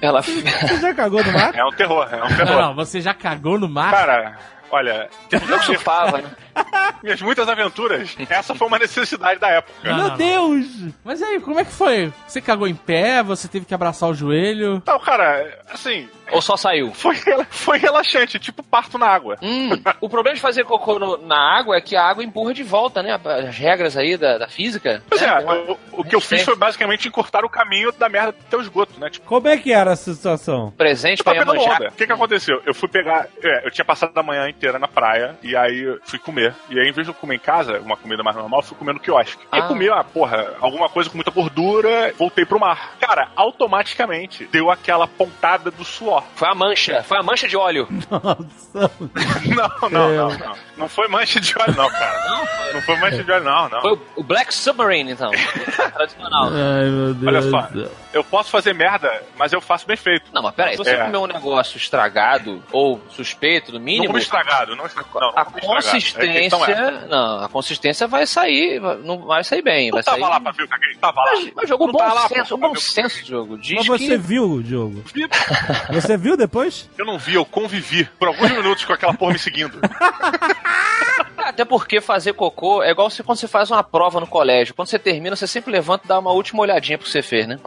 [0.00, 0.42] Ela Você
[0.80, 1.54] já cagou no mar?
[1.54, 2.60] É um terror, é um Não, terror.
[2.62, 3.90] não, você já cagou no mar?
[3.90, 4.38] Cara,
[4.70, 6.30] olha, eu surfava, né?
[7.02, 9.72] minhas muitas aventuras, essa foi uma necessidade da época.
[9.84, 10.16] Não, Meu não.
[10.16, 10.66] Deus!
[11.04, 12.12] Mas aí, como é que foi?
[12.26, 13.22] Você cagou em pé?
[13.22, 14.82] Você teve que abraçar o joelho?
[14.86, 16.92] Não, cara, assim, Ou só saiu?
[16.94, 17.16] foi,
[17.50, 19.36] foi relaxante, tipo parto na água.
[19.42, 22.62] Hum, o problema de fazer cocô no- na água é que a água empurra de
[22.62, 23.18] volta, né?
[23.24, 25.02] As regras aí da, da física.
[25.08, 25.28] Pois né?
[25.28, 28.44] é, uma- o, o que eu fiz foi basicamente encurtar o caminho da merda do
[28.50, 29.10] teu esgoto, né?
[29.10, 30.72] Tipo, Como é que era essa situação?
[30.76, 31.78] presente pra Iemanjá.
[31.88, 32.60] O que que aconteceu?
[32.66, 33.26] Eu fui pegar.
[33.42, 36.54] é, eu tinha passado a manhã inteira na praia e aí eu fui comer.
[36.70, 38.92] E aí, em vez de eu comer em casa, uma comida mais normal, fui comer
[38.94, 39.42] no quiosque.
[39.44, 39.56] E Ah.
[39.56, 42.96] aí comi, ah, porra, alguma coisa com muita gordura, voltei pro mar.
[43.00, 46.15] Cara, automaticamente deu aquela pontada do suor.
[46.34, 47.88] Foi a mancha, foi a mancha de óleo.
[48.10, 48.90] Nossa.
[49.56, 50.56] Não, não, não, não.
[50.76, 52.72] Não foi mancha de óleo, não, cara.
[52.74, 53.80] Não foi mancha de óleo, não, não.
[53.80, 55.30] Foi o- o Black Submarine, então.
[55.94, 56.48] Tradicional.
[56.52, 57.26] Ai, meu Deus.
[57.26, 57.68] Olha só,
[58.12, 60.26] eu posso fazer merda, mas eu faço bem feito.
[60.32, 61.04] Não, mas peraí, se você É.
[61.04, 64.08] comer um negócio estragado ou suspeito, no Não mínimo.
[64.08, 65.66] comi estragado, não, estra- não, não A estragado.
[65.66, 66.72] A consistência.
[66.72, 68.78] é, Não, a consistência vai sair.
[68.78, 69.90] vai- Não vai sair bem.
[69.90, 70.28] Vai Tu tava sair.
[70.30, 71.30] lá pra ver o que eu Tava lá.
[71.32, 73.56] Mas, mas jogo Não bom tava lá, senso, pô, bom o senso, jogo.
[73.58, 74.16] Diz Mas você que.
[74.18, 75.02] viu o jogo?
[75.14, 75.26] Vi-
[75.92, 76.90] Você viu depois?
[76.98, 79.80] Eu não vi, eu convivi por alguns minutos com aquela porra me seguindo.
[81.38, 84.74] Até porque fazer cocô é igual você, quando você faz uma prova no colégio.
[84.74, 87.46] Quando você termina, você sempre levanta e dá uma última olhadinha pro que você fez,
[87.46, 87.58] né?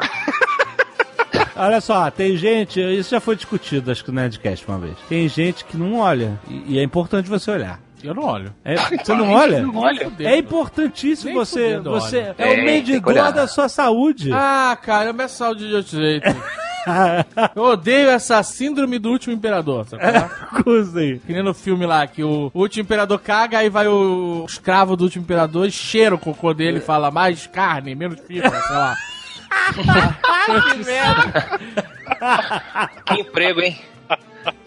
[1.55, 4.95] Olha só, tem gente, isso já foi discutido, acho que no Nerdcast uma vez.
[5.09, 6.39] Tem gente que não olha.
[6.47, 7.81] E, e é importante você olhar.
[8.01, 8.55] Eu não olho.
[8.63, 9.61] É- você não olha?
[9.61, 10.09] Não olha.
[10.19, 11.77] É importantíssimo Nem você.
[11.79, 14.31] Você é o medidor da sua saúde.
[14.33, 16.25] Ah, cara, eu me saúde de outro jeito.
[17.55, 20.03] Eu odeio essa síndrome do último imperador, sabe?
[20.03, 20.29] é?
[20.63, 21.19] Coisa aí.
[21.19, 25.03] Que nem no filme lá, que o último imperador caga, aí vai o escravo do
[25.05, 28.95] último imperador e cheira o cocô dele e fala mais carne, menos fibra, sei lá.
[33.05, 33.77] Que emprego, hein?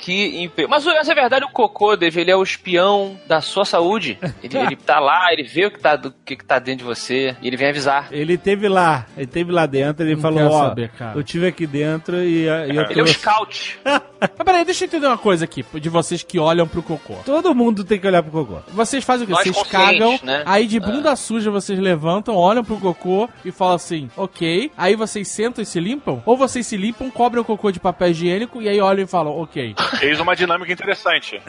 [0.02, 0.68] Que emprego.
[0.68, 4.18] Mas mas é verdade, o cocô, Dave, ele é o espião da sua saúde.
[4.42, 6.84] Ele, ele tá lá, ele vê o que tá, do, que, que tá dentro de
[6.84, 8.08] você e ele vem avisar.
[8.10, 11.16] Ele teve lá, ele teve lá dentro, ele Não falou, ó, saber, cara.
[11.16, 13.78] eu tive aqui dentro e, e eu Ele é o scout.
[14.20, 17.14] Mas peraí, deixa eu entender uma coisa aqui, de vocês que olham pro cocô.
[17.24, 18.58] Todo mundo tem que olhar pro cocô.
[18.68, 19.32] Vocês fazem o quê?
[19.32, 20.42] Nós Vocês cagam, né?
[20.46, 24.70] aí de bunda suja vocês levantam, olham pro cocô e falam assim, ok.
[24.76, 26.22] Aí vocês sentam e se limpam?
[26.26, 29.36] Ou vocês se limpam, cobrem o cocô de papel higiênico e aí olham e falam,
[29.36, 29.74] ok.
[30.00, 31.40] Eis uma dinâmica interessante.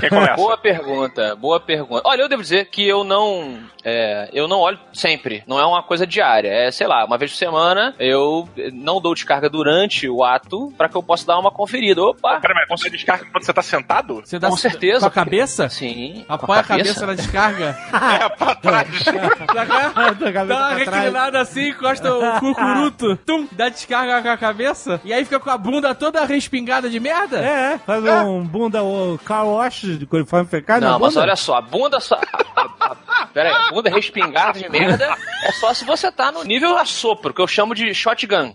[0.00, 0.34] Quem começa?
[0.34, 2.02] Boa pergunta, boa pergunta.
[2.04, 3.58] Olha, eu devo dizer que eu não.
[3.84, 5.42] é, eu não olho sempre.
[5.46, 6.48] Não é uma coisa diária.
[6.48, 10.88] É, sei lá, uma vez por semana eu não dou descarga durante o ato pra
[10.88, 12.02] que eu possa dar uma conferida.
[12.02, 12.40] Opa!
[12.40, 14.22] Pera, mas você descarga quando você tá sentado?
[14.24, 15.00] Você dá Com certeza.
[15.00, 15.68] Com a cabeça?
[15.68, 16.24] Sim.
[16.28, 17.76] Apoia a cabeça na descarga.
[18.12, 18.88] É, pra trás.
[20.48, 25.24] Dá uma reclinada assim, encosta o cucuruto, tum, dá descarga com a cabeça, e aí
[25.24, 27.38] fica com a bunda toda respingada de merda?
[27.38, 31.60] É, faz um bunda o car wash de coliforme fecal Não, mas olha só, a
[31.60, 32.14] bunda só.
[32.16, 36.30] a- a- a- Pera aí, a bunda respingada de merda é só se você tá
[36.30, 38.54] no nível assopro, que eu chamo de shotgun.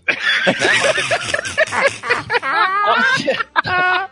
[2.84, 3.38] Quando você,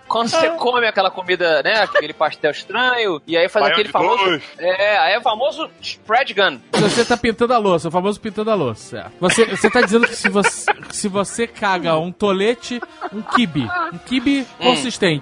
[0.09, 1.83] quando você come aquela comida, né?
[1.83, 4.25] Aquele pastel estranho, e aí faz Baião aquele famoso.
[4.25, 4.43] dois.
[4.59, 6.59] É, aí é o famoso spread gun.
[6.73, 8.99] Você tá pintando a louça, o famoso pintando a louça.
[8.99, 9.07] é.
[9.21, 12.81] Você, você tá dizendo que se você, se você caga um tolete,
[13.13, 15.16] um kibe, um kibe consistente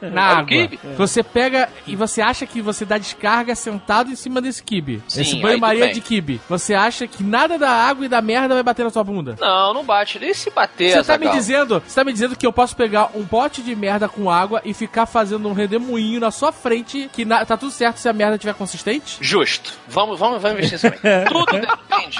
[0.00, 0.80] na É água, quibe?
[0.96, 5.02] você pega e você acha que você dá descarga sentado em cima desse kibe.
[5.08, 6.40] Sim, Esse aí banho-maria de kibe.
[6.48, 9.36] Você acha que nada da água e da merda vai bater na sua bunda?
[9.40, 10.18] Não, não bate.
[10.24, 13.10] E se bater, Você tá me dizendo, você tá me dizendo que eu posso pegar
[13.14, 17.24] um pote de merda com água e ficar fazendo um redemoinho na sua frente que
[17.24, 19.18] na- tá tudo certo se a merda tiver consistente?
[19.20, 19.72] Justo.
[19.88, 21.24] Vamos, vamos, vamos investir nisso também.
[21.28, 22.18] tudo depende.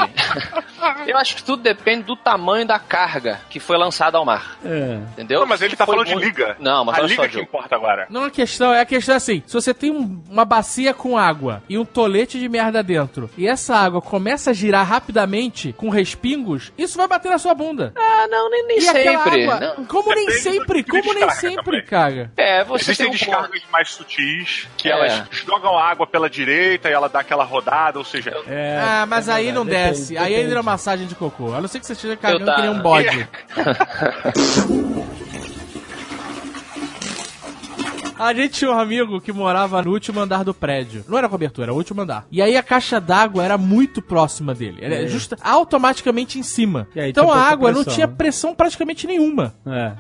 [1.07, 4.57] Eu acho que tudo depende do tamanho da carga que foi lançada ao mar.
[4.65, 4.99] É.
[5.13, 5.41] Entendeu?
[5.41, 6.57] Não, mas ele tá Foi falando de muito- liga.
[6.59, 7.49] Não, mas a liga só, que Diogo.
[7.49, 8.07] importa agora.
[8.11, 11.17] Não, a questão é a questão é assim: se você tem um- uma bacia com
[11.19, 15.89] água e um tolete de merda dentro, e essa água começa a girar rapidamente com
[15.89, 17.93] respingos, isso vai bater na sua bunda.
[17.97, 19.45] Ah, não, nem, nem E sempre.
[19.49, 19.85] água, Não.
[19.87, 21.83] como nem Depende sempre, como nem sempre, também.
[21.85, 22.33] cara.
[22.37, 23.29] É, você Existem tem um ponto.
[23.49, 24.93] descargas mais sutis que É.
[24.93, 29.07] elas jogam a água pela direita e ela dá aquela rodada, ou seja, É, ah,
[29.07, 30.03] mas é aí não verdade, desce.
[30.09, 30.47] depende, aí é depende.
[30.51, 31.53] hidromassagem de cocô.
[31.55, 33.29] A não ser que você esteja cagando tá- que nem um bode.
[38.19, 41.05] A gente tinha um amigo que morava no último andar do prédio.
[41.09, 42.27] Não era cobertura, era o último andar.
[42.31, 44.79] E aí a caixa d'água era muito próxima dele.
[44.81, 46.87] Era justa, automaticamente em cima.
[46.95, 46.99] É.
[46.99, 48.15] E aí então a água não pressão, tinha né?
[48.17, 49.55] pressão praticamente nenhuma.
[49.67, 49.93] É.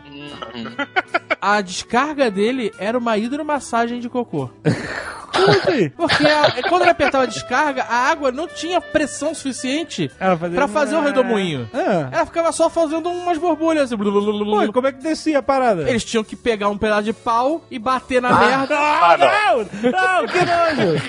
[1.40, 4.50] A descarga dele era uma hidromassagem de cocô.
[5.96, 10.56] Porque a- quando ele apertava a descarga, a água não tinha pressão suficiente Ela fazia-
[10.56, 11.68] pra fazer o redemoinho.
[11.74, 12.08] Ah.
[12.12, 13.84] Ela ficava só fazendo umas borbulhas.
[13.92, 15.88] assim, Pô, e como é que descia a parada?
[15.88, 18.76] Eles tinham que pegar um pedaço de pau e bater na merda.
[18.78, 19.58] Ah, não!
[19.58, 21.02] Não, que nojo!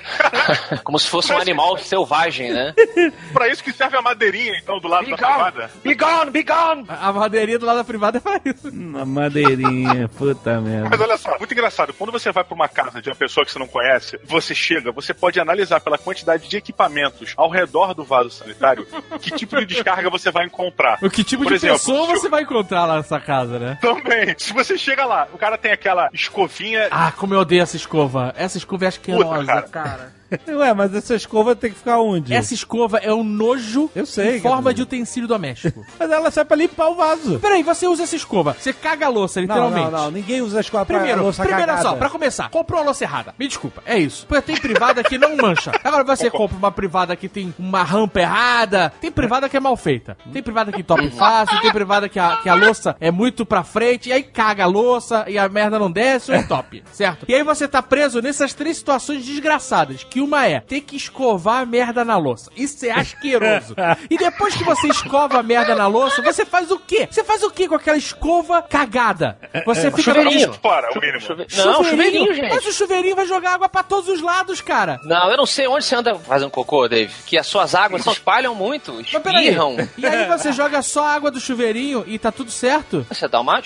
[0.84, 2.74] Como se fosse um animal selvagem, né?
[3.32, 5.70] pra isso que serve a madeirinha, então, do lado da privada.
[5.84, 6.84] Be gone, be gone!
[6.88, 8.68] A madeirinha do lado da privada é pra isso.
[8.68, 10.88] Uma madeirinha, puta merda.
[10.90, 11.92] Mas olha só, muito engraçado.
[11.94, 14.92] Quando você vai pra uma casa de uma pessoa que você não conhece, você chega,
[14.92, 18.86] você pode analisar pela quantidade de equipamentos ao redor do vaso sanitário
[19.20, 20.98] que tipo de descarga você vai encontrar.
[21.02, 23.78] O que tipo Por de exemplo, pessoa você vai encontrar lá nessa casa, né?
[23.80, 24.34] Também.
[24.38, 26.88] Se você chega lá, o cara tem aquela escovinha.
[26.90, 28.32] Ah, como eu odeio essa escova.
[28.36, 29.62] Essa escova é asquerosa, cara.
[29.62, 30.19] cara.
[30.48, 32.32] Ué, mas essa escova tem que ficar onde?
[32.34, 35.84] Essa escova é um nojo Eu sei, em forma de utensílio doméstico.
[35.98, 37.38] Mas ela sai pra limpar o vaso.
[37.40, 38.56] Peraí, você usa essa escova.
[38.58, 39.90] Você caga a louça, Não, literalmente.
[39.90, 40.10] não, não.
[40.10, 41.88] Ninguém usa a escova pra Primeiro, louça primeiro cagada.
[41.88, 43.34] só, pra começar, comprou uma louça errada.
[43.38, 44.26] Me desculpa, é isso.
[44.26, 45.72] Porque tem privada que não mancha.
[45.84, 48.92] Agora você compra uma privada que tem uma rampa errada.
[49.00, 50.16] Tem privada que é mal feita.
[50.32, 53.62] Tem privada que topa fácil, tem privada que a, que a louça é muito pra
[53.62, 57.24] frente, e aí caga a louça e a merda não desce ou é top, certo?
[57.28, 60.04] E aí você tá preso nessas três situações desgraçadas.
[60.04, 62.50] Que uma é ter que escovar a merda na louça.
[62.56, 63.74] Isso é asqueroso.
[64.10, 67.08] e depois que você escova a merda na louça, você faz o quê?
[67.10, 69.38] Você faz o quê com aquela escova cagada?
[69.64, 70.52] Você fica Chuveirinho.
[70.54, 71.20] Fora, o mínimo.
[71.20, 72.48] Chuve- Não, chuveirinho, gente.
[72.54, 74.98] Mas o chuveirinho vai jogar água pra todos os lados, cara.
[75.04, 77.12] Não, eu não sei onde você anda fazendo cocô, Dave.
[77.26, 79.44] Que as suas águas se espalham muito, Mas peraí.
[79.44, 79.76] espirram.
[79.98, 83.06] E aí você joga só a água do chuveirinho e tá tudo certo?
[83.08, 83.60] Você dá uma...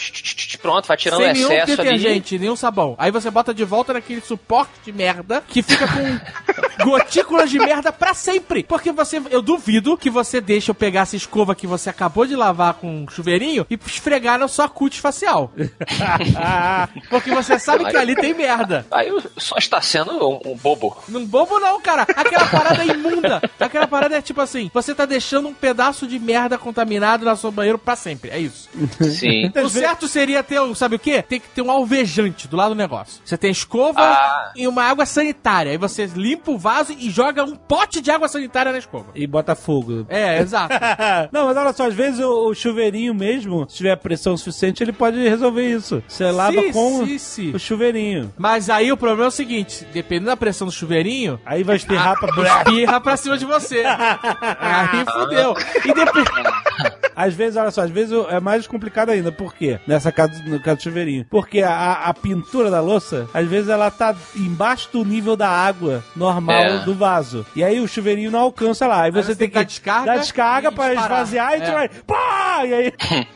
[0.60, 1.90] Pronto, vai tirando o Sem nenhum excesso ali.
[1.90, 2.94] detergente, nenhum sabão.
[2.98, 6.20] Aí você bota de volta naquele suporte de merda que fica com
[6.85, 8.62] gotículas de merda pra sempre.
[8.64, 12.37] Porque você, eu duvido que você deixe eu pegar essa escova que você acabou de
[12.37, 15.52] lavar com chuveirinho e esfregar na sua cutis facial.
[17.11, 18.87] Porque você sabe que ali tem merda.
[18.90, 20.96] Aí só está sendo um, um bobo.
[21.09, 22.02] Não bobo não, cara.
[22.02, 23.42] Aquela parada é imunda.
[23.59, 27.50] Aquela parada é tipo assim, você tá deixando um pedaço de merda contaminado na sua
[27.50, 28.30] banheiro pra sempre.
[28.30, 28.68] É isso.
[29.00, 29.52] Sim.
[29.64, 31.22] O certo seria ter, um, sabe o quê?
[31.22, 33.20] Tem que ter um alvejante do lado do negócio.
[33.24, 34.52] Você tem escova Ah.
[34.54, 35.72] e uma água sanitária.
[35.72, 39.07] Aí você limpa o vaso e joga um pote de água sanitária na escova.
[39.14, 40.07] E bota fogo.
[40.09, 40.75] É, exato.
[41.33, 44.92] Não, mas olha só, às vezes o, o chuveirinho mesmo, se tiver pressão suficiente, ele
[44.92, 46.03] pode resolver isso.
[46.07, 47.51] Você lava Sim, com sim, sim.
[47.55, 48.33] o chuveirinho.
[48.37, 52.18] Mas aí o problema é o seguinte: dependendo da pressão do chuveirinho, Aí vai espirrar
[52.18, 52.29] pra...
[52.59, 53.83] espirra pra cima de você.
[53.87, 55.55] aí fudeu.
[55.85, 56.93] E depende.
[57.16, 59.31] Às vezes, olha só, às vezes é mais complicado ainda.
[59.33, 59.79] Por quê?
[59.87, 61.27] Nessa casa, no caso do chuveirinho.
[61.31, 66.03] Porque a, a pintura da louça, às vezes ela tá embaixo do nível da água
[66.16, 66.79] normal É.
[66.85, 67.46] do vaso.
[67.57, 69.03] E aí o chuveirinho não alcança lá.
[69.03, 71.11] Aí você, você tem que dar descarga dar descarga e pra disparar.
[71.22, 71.61] esvaziar e É.
[71.66, 71.88] tu vai...
[71.88, 72.62] Pá!
[72.66, 72.92] E aí...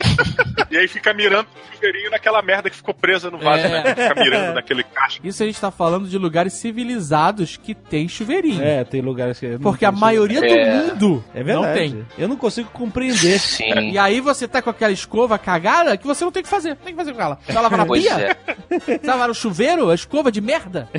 [0.71, 3.69] E aí fica mirando o chuveirinho naquela merda que ficou presa no vaso, É.
[3.83, 3.95] né?
[3.95, 5.25] Fica mirando naquele casco.
[5.25, 8.61] Isso a gente tá falando de lugares civilizados que tem chuveirinho.
[8.61, 9.57] É, tem lugares que...
[9.57, 10.73] Porque a maioria do É.
[10.75, 11.67] mundo É verdade.
[11.67, 12.05] não tem.
[12.17, 13.39] Eu não consigo compreender.
[13.39, 13.68] Sim.
[13.91, 16.75] E aí você tá com aquela escova cagada que você não tem que fazer.
[16.77, 17.37] Tem que fazer com ela.
[17.45, 18.37] Você vai lavar na Pois pia?
[18.69, 18.77] é.
[18.79, 19.89] Você vai lavar no chuveiro?
[19.89, 20.89] A escova de merda?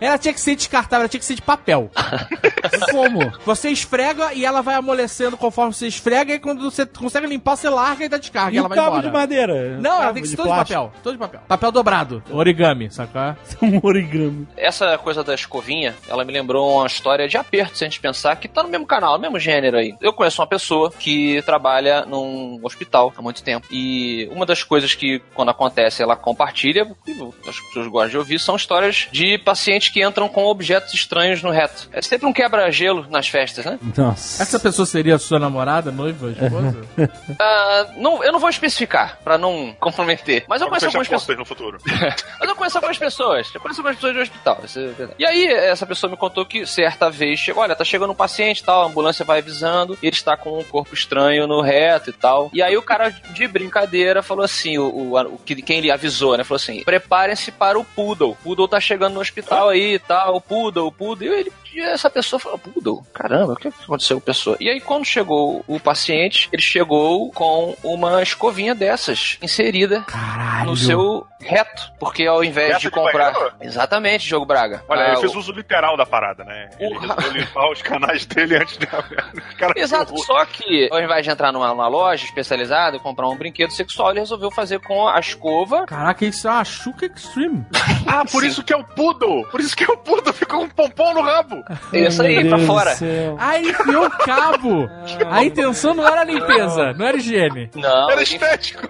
[0.00, 1.90] Ela tinha que ser descartável, ela tinha que ser de papel.
[2.90, 3.32] Como?
[3.44, 7.68] Você esfrega e ela vai amolecendo conforme você esfrega e quando você consegue limpar, você
[7.68, 8.52] larga e dá descarga.
[8.52, 9.06] E e ela vai cabo embora.
[9.06, 9.78] de madeira?
[9.78, 10.92] Não, ela tem que ser de todo de papel.
[11.02, 11.40] Todo de papel.
[11.46, 12.22] Papel dobrado.
[12.30, 13.16] Origami, sacou?
[13.62, 14.46] Um origami.
[14.56, 18.36] Essa coisa da escovinha, ela me lembrou uma história de aperto, se a gente pensar,
[18.36, 19.94] que tá no mesmo canal, no mesmo gênero aí.
[20.00, 21.75] Eu conheço uma pessoa que trabalha
[22.06, 23.66] num hospital há muito tempo.
[23.70, 27.12] E uma das coisas que, quando acontece, ela compartilha, que
[27.48, 31.50] as pessoas gostam de ouvir, são histórias de pacientes que entram com objetos estranhos no
[31.50, 31.88] reto.
[31.92, 33.78] É sempre um quebra-gelo nas festas, né?
[33.96, 34.42] Nossa.
[34.42, 36.76] Essa pessoa seria sua namorada, noiva, esposa?
[37.38, 40.44] Ah, não, eu não vou especificar, pra não comprometer.
[40.48, 41.38] Mas eu conheço algumas pessoas.
[41.38, 41.78] no futuro.
[41.86, 43.54] Mas eu conheço algumas pessoas.
[43.54, 44.60] Eu conheço algumas pessoas de hospital.
[44.64, 45.14] isso é verdade.
[45.18, 48.62] E aí, essa pessoa me contou que certa vez chegou, olha, tá chegando um paciente
[48.64, 52.12] tal, a ambulância vai avisando, e ele está com um corpo estranho no reto e
[52.12, 52.50] tal.
[52.52, 56.36] E aí o cara, de brincadeira, falou assim: o, o, o que- quem ele avisou,
[56.36, 56.44] né?
[56.44, 58.30] Falou assim: preparem-se para o Poodle.
[58.30, 61.26] O Poodle tá chegando no hospital aí e tal, o Poodle, o Poodle.
[61.28, 61.52] E ele.
[61.76, 64.56] E essa pessoa falou, Poodle, caramba, o que aconteceu com a pessoa?
[64.58, 70.70] E aí, quando chegou o paciente, ele chegou com uma escovinha dessas inserida Caralho.
[70.70, 71.92] no seu reto.
[72.00, 73.32] Porque ao invés Reto de comprar.
[73.32, 73.54] banheiro?
[73.60, 74.82] Exatamente, Diogo Braga.
[74.88, 76.70] Olha, Ah, ele o- fez uso literal da parada, né?
[76.80, 77.14] Ele Porra.
[77.14, 78.86] resolveu limpar os canais dele antes de.
[78.86, 80.24] Cara, que Exato, horror.
[80.24, 84.10] só que ao invés de entrar numa, numa loja especializada e comprar um brinquedo sexual,
[84.12, 85.84] ele resolveu fazer com a escova.
[85.86, 87.64] Caraca, isso é uma Xuca Extreme.
[88.06, 88.48] Ah, por Sim.
[88.48, 89.46] isso que é o Poodle!
[89.50, 90.32] Por isso que é o Poodle!
[90.32, 91.62] Ficou um pompom no rabo!
[91.92, 92.94] Isso aí, pra fora.
[93.38, 94.88] Ah, ele enfiou o cabo.
[95.30, 97.70] A intenção não era limpeza, não era higiene.
[97.74, 98.88] Não, Era ele- estético!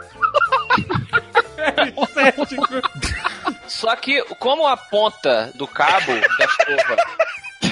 [3.67, 6.97] só que como a ponta do cabo da escova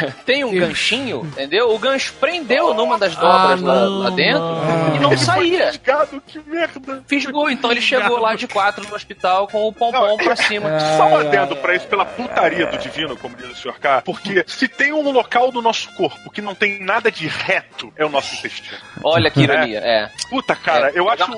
[0.27, 1.75] tem um ganchinho, entendeu?
[1.75, 4.97] O gancho prendeu numa das dobras Ah, lá, lá dentro não.
[4.97, 5.73] e não saía.
[5.83, 7.03] Gado, que merda!
[7.07, 10.69] Fisgou, então ele chegou lá de quatro no hospital com o pompom Não, pra cima.
[10.97, 13.79] Só um adendo pra isso pela putaria do divino, como diz o Sr.
[13.81, 14.03] K.
[14.03, 18.05] Porque se tem um local do nosso corpo que não tem nada de reto, é
[18.05, 18.79] o nosso intestino.
[19.03, 20.11] Olha que ironia, é.
[20.31, 21.37] Puta, cara, É, eu acho um,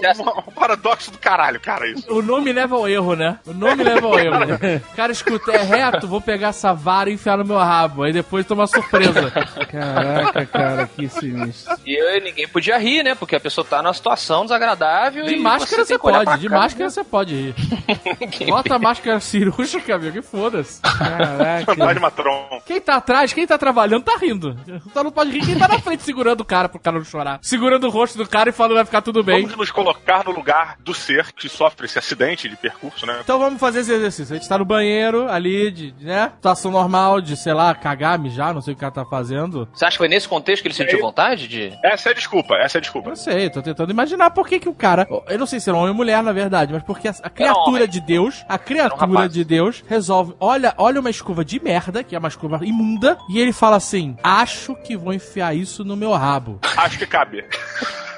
[0.49, 2.07] um paradoxo do caralho, cara, isso.
[2.13, 3.39] O nome leva ao erro, né?
[3.47, 4.37] O nome leva ao erro.
[4.97, 8.03] Cara, escuta, é reto, vou pegar essa vara e enfiar no meu rabo.
[8.05, 9.31] Aí depois toma surpresa.
[9.71, 11.77] Caraca, cara, que sinistro.
[11.85, 13.15] E eu- ninguém podia rir, né?
[13.15, 15.25] Porque a pessoa tá numa situação desagradável.
[15.25, 16.91] De e máscara você olhar pode, de cara, máscara né?
[16.91, 17.55] você pode rir.
[18.49, 20.81] Bota a máscara cirúrgica, amigo, e foda-se.
[20.81, 21.67] Caraca.
[21.77, 22.61] Fantasmatron.
[22.65, 24.57] Quem tá atrás, quem tá trabalhando, tá rindo.
[24.93, 27.39] Só não pode rir quem tá na frente segurando o cara pro cara não chorar.
[27.43, 29.43] Segurando o rosto do cara e falando vai ficar tudo bem.
[29.43, 33.19] Vamos nos colocar no lugar do ser que sofre esse acidente de percurso, né?
[33.23, 34.35] Então vamos fazer esse exercício.
[34.35, 36.33] A gente tá no banheiro ali, de, né?
[36.37, 39.69] Situação normal de, sei lá, cagar, mijar, não sei o que o cara tá fazendo.
[39.73, 41.73] Você acha que foi nesse contexto que ele sentiu vontade de.
[41.83, 43.11] Essa é a desculpa, essa é a desculpa.
[43.11, 45.07] Eu sei, tô tentando imaginar por que que o cara.
[45.29, 47.87] Eu não sei se era homem ou mulher, na verdade, mas porque a, a criatura
[47.87, 50.35] de Deus, a criatura de Deus, resolve.
[50.41, 54.17] Olha, olha uma escova de merda, que é uma escova imunda, e ele fala assim:
[54.23, 56.61] Acho que vou enfiar isso no meu rabo.
[56.77, 57.45] Acho que cabe.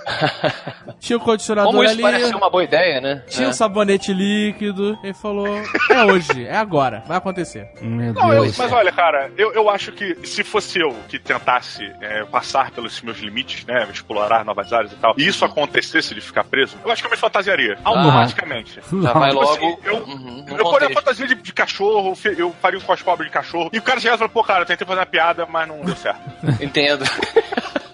[1.01, 2.03] Tinha o condicionador Como isso ali.
[2.03, 3.23] parece ser uma boa ideia, né?
[3.29, 3.51] Tinha É.
[3.51, 4.99] um sabonete líquido.
[5.03, 5.47] Ele falou:
[5.91, 7.69] É hoje, é agora, vai acontecer.
[7.81, 8.57] Meu Não, eu- Deus.
[8.59, 13.01] mas olha, cara, eu, eu acho que se fosse eu que tentasse é, passar pelos
[13.03, 16.91] meus limites, né, explorar novas áreas e tal, e isso acontecesse de ficar preso, eu
[16.91, 17.79] acho que eu me fantasiaria.
[17.85, 18.81] Automaticamente.
[19.03, 19.81] Já vai Tipo assim, logo.
[19.85, 23.79] eu, Uhum, eu faria fantasia de, de cachorro, eu faria um cospobre de cachorro, e
[23.79, 25.95] o cara chegava e falou, pô, cara, eu tentei fazer uma piada, mas não deu
[25.97, 26.21] certo.
[26.61, 27.05] Entendo.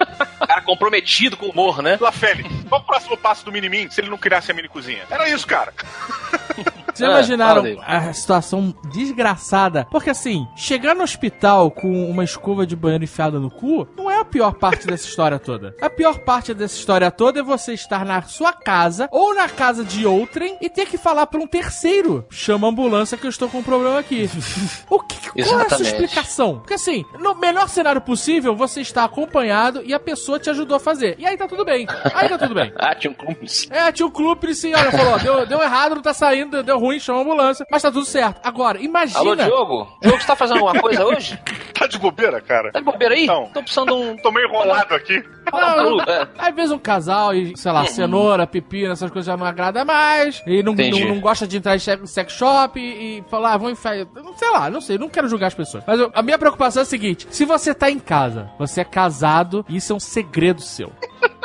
[0.47, 1.99] cara comprometido com o humor, né?
[2.01, 5.05] Lafene, qual o próximo passo do Minimin se ele não criasse a mini cozinha?
[5.11, 5.73] Era isso, cara.
[6.95, 9.87] Vocês Ah, imaginaram a situação desgraçada?
[9.91, 14.19] Porque assim, chegar no hospital com uma escova de banheiro enfiada no cu não é
[14.21, 15.75] a pior parte dessa história toda.
[15.81, 19.85] A pior parte dessa história toda é você estar na sua casa ou na casa
[19.85, 23.49] de outrem e ter que falar pra um terceiro: chama a ambulância que eu estou
[23.49, 24.31] com um problema aqui.
[24.89, 26.59] o que, qual é a sua explicação?
[26.59, 30.81] Porque assim, no melhor cenário possível, você está acompanhado e a pessoa te ajudou a
[30.81, 31.17] fazer.
[31.19, 31.87] E aí tá tudo bem.
[32.15, 32.73] Aí tá tudo bem.
[32.85, 33.67] Ah, tinha um cúmplice.
[33.73, 37.19] É, tinha clube sim, olha, falou, deu, deu errado, não tá saindo, deu ruim, chama
[37.19, 38.41] a ambulância, mas tá tudo certo.
[38.45, 39.19] Agora, imagina.
[39.21, 39.89] Alô, Diogo?
[40.01, 41.39] Diogo, você tá fazendo alguma coisa hoje?
[41.75, 42.71] Tá de bobeira, cara?
[42.71, 43.27] Tá de bobeira aí?
[43.27, 43.47] Não.
[43.47, 44.17] Tô precisando de um.
[44.19, 45.21] Tô meio enrolado aqui.
[45.53, 46.29] Não, Não, é.
[46.39, 50.41] Às vezes um casal e, sei lá, cenoura, pepino, essas coisas já não agrada mais.
[50.47, 53.73] E não, não, não gosta de entrar em sex shop e, e falar, ah, vamos
[53.73, 54.07] enfiar.
[54.37, 55.83] Sei lá, não sei, não quero julgar as pessoas.
[55.85, 58.85] Mas eu- a minha preocupação é a seguinte: se você tá em casa, você é
[58.85, 60.93] casado, isso é um segredo seu.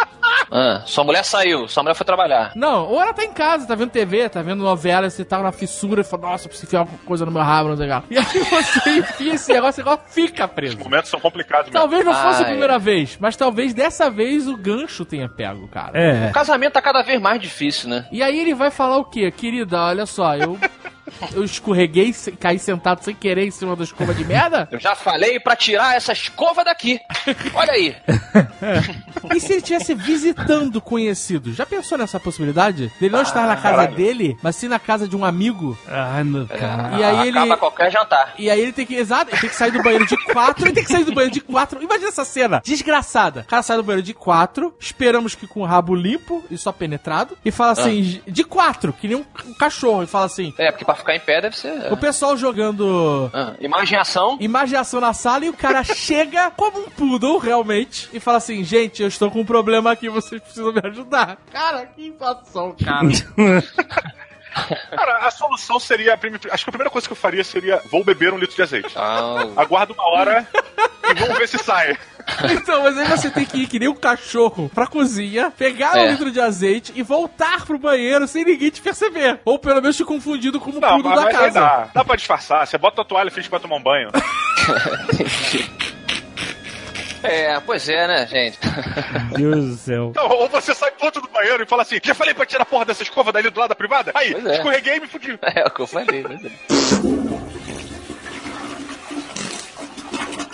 [0.52, 2.52] Ah, sua mulher saiu, sua mulher foi trabalhar.
[2.56, 5.52] Não, ou ela tá em casa, tá vendo TV, tá vendo novela, você tá na
[5.52, 8.02] fissura e fala, nossa, eu preciso enfiar alguma coisa no meu rabo, não sei o
[8.02, 8.14] que.
[8.14, 10.78] E aí você enfia esse negócio, negócio fica preso.
[10.78, 11.80] Os momentos são complicados mesmo.
[11.80, 12.52] Talvez não fosse a Ai.
[12.52, 15.92] primeira vez, mas talvez dessa vez o gancho tenha pego, cara.
[15.98, 16.30] É.
[16.30, 18.08] O casamento tá cada vez mais difícil, né?
[18.12, 19.32] E aí ele vai falar o quê?
[19.32, 20.58] Querida, olha só, eu.
[21.34, 24.68] Eu escorreguei, se- caí sentado sem querer em cima da escova de merda?
[24.72, 27.00] Eu já falei pra tirar essa escova daqui.
[27.54, 27.96] Olha aí.
[29.36, 31.56] E se ele estivesse visitando conhecidos?
[31.56, 32.92] Já pensou nessa possibilidade?
[33.00, 33.96] Dele não estar na casa caralho.
[33.96, 35.78] dele, mas sim na casa de um amigo?
[35.88, 36.98] Ai, meu cara.
[36.98, 37.38] E aí ele.
[37.38, 38.34] Acaba qualquer jantar.
[38.38, 38.96] E aí ele tem que.
[38.96, 40.66] Exato, ele tem que sair do banheiro de quatro.
[40.66, 41.82] Ele tem que sair do banheiro de quatro.
[41.84, 42.62] Imagina essa cena.
[42.64, 43.42] Desgraçada.
[43.42, 44.74] O cara sai do banheiro de quatro.
[44.80, 47.38] Esperamos que com o rabo limpo e só penetrado.
[47.44, 50.04] E fala assim: de quatro, que nem um, um cachorro.
[50.04, 51.92] E fala assim: É, porque pra ficar em pé deve ser.
[51.92, 53.30] o pessoal jogando.
[53.34, 54.38] Ah, imagem em ação.
[54.40, 59.02] Imaginação na sala e o cara chega como um poodle, realmente, e fala assim: Gente,
[59.02, 61.38] eu estou com um problema aqui, vocês precisam me ajudar.
[61.52, 63.10] Cara, que situação, cara.
[64.90, 66.14] Cara, a solução seria.
[66.14, 68.56] a prim- Acho que a primeira coisa que eu faria seria: vou beber um litro
[68.56, 68.94] de azeite.
[68.96, 70.48] Ah, Aguardo uma hora
[71.10, 71.98] e vamos ver se sai.
[72.52, 75.98] Então, mas aí você tem que ir que nem um cachorro pra cozinha, pegar um
[76.02, 76.12] É.
[76.12, 79.40] litro de azeite e voltar pro banheiro sem ninguém te perceber.
[79.44, 81.60] Ou pelo menos te confundido como Não, tudo mas, da mas aí casa.
[81.60, 81.90] dá.
[81.92, 82.68] Dá pra disfarçar.
[82.68, 84.10] Você bota a toalha e finge que vai tomar um banho.
[87.24, 88.58] é, pois é, né, gente?
[89.36, 90.08] Deus do céu.
[90.12, 92.66] Então, ou você sai pronto do banheiro e fala assim: já falei pra tirar a
[92.66, 94.12] porra dessa escova dali do lado da privada?
[94.16, 94.56] Aí, Pois é.
[94.56, 95.38] escorreguei e me fudi.
[95.42, 97.49] É o que eu falei, pois é.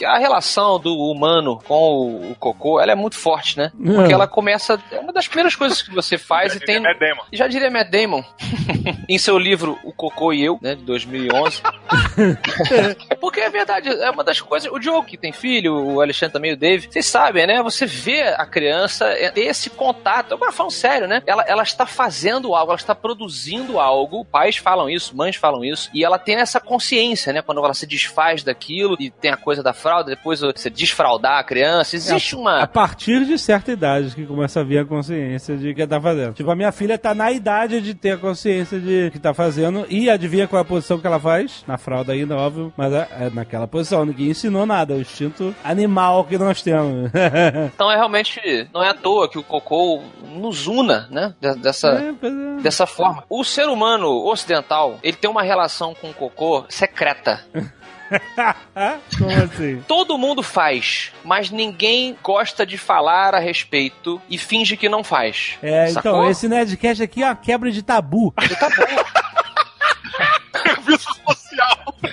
[0.04, 3.72] A relação do humano com o, o cocô, ela é muito forte, né?
[3.78, 4.14] Porque É.
[4.16, 4.82] ela começa.
[4.92, 6.80] É uma das primeiras coisas que você faz e tem.
[6.80, 7.22] Matt Damon.
[7.32, 8.24] Já diria Matt Damon,
[9.08, 11.62] em seu livro O Cocô e Eu, né, de 2011.
[13.20, 14.72] Porque é verdade, é uma das coisas.
[14.72, 17.62] O Diogo, que tem filho, o Alexandre também, o Dave, vocês sabem, né?
[17.64, 20.34] Você vê a criança é, ter esse contato.
[20.34, 21.22] Agora, falando sério, né?
[21.26, 24.26] Ela, ela está fazendo algo, ela está produzindo algo.
[24.26, 25.90] Pais falam isso, mães falam isso.
[25.94, 27.42] E ela tem essa consciência, né?
[27.42, 31.44] Quando ela se desfaz daquilo e tem a coisa da fralda, depois você desfraldar a
[31.44, 31.96] criança.
[31.96, 32.66] Existe A uma.
[32.68, 36.34] partir de certa idade que começa a vir a consciência de que tá fazendo.
[36.34, 39.86] Tipo, a minha filha tá na idade de ter a consciência de que tá fazendo
[39.90, 41.64] e adivinha qual é a posição que ela faz?
[41.68, 44.04] Na fralda ainda, óbvio, mas é, é naquela posição.
[44.06, 47.12] Ninguém ensinou nada, é o instinto animal que nós temos.
[47.76, 48.40] Então é realmente.
[48.74, 50.02] Não é à toa que o cocô
[50.34, 51.34] nos una, né?
[51.40, 51.90] De- Dessa.
[51.90, 52.62] É, é.
[52.62, 53.24] dessa forma.
[53.30, 57.42] O ser humano ocidental, ele tem uma relação com o cocô secreta.
[59.18, 59.84] Como assim?
[59.88, 65.58] Todo mundo faz, mas ninguém gosta de falar a respeito e finge que não faz.
[65.62, 66.12] É, Sacou?
[66.12, 68.34] então, esse Nerdcast aqui é uma quebra de tabu.
[68.60, 69.22] Tá bom.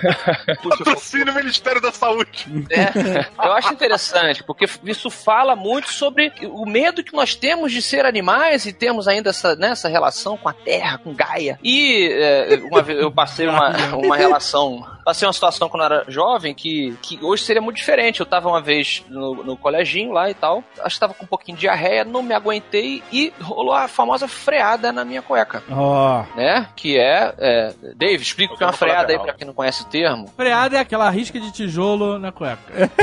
[0.69, 2.47] Patrocínio Ministério da Saúde.
[2.69, 7.81] É, eu acho interessante, porque isso fala muito sobre o medo que nós temos de
[7.81, 11.59] ser animais e temos ainda essa, né, essa relação com a terra, com Gaia.
[11.63, 14.85] E é, uma vez eu passei uma, uma relação.
[15.03, 18.21] Passei uma situação quando eu era jovem que, que hoje seria muito diferente.
[18.21, 21.27] Eu tava uma vez no, no coleginho lá e tal, acho que tava com um
[21.27, 25.61] pouquinho de diarreia, não me aguentei e rolou a famosa freada na minha cueca.
[25.69, 26.67] Ó, Né?
[26.75, 27.33] Que é.
[27.37, 30.27] é Dave, explica o que é uma freada aí pra quem não conhece o termo.
[30.35, 32.57] Freada é aquela risca de tijolo na cueca.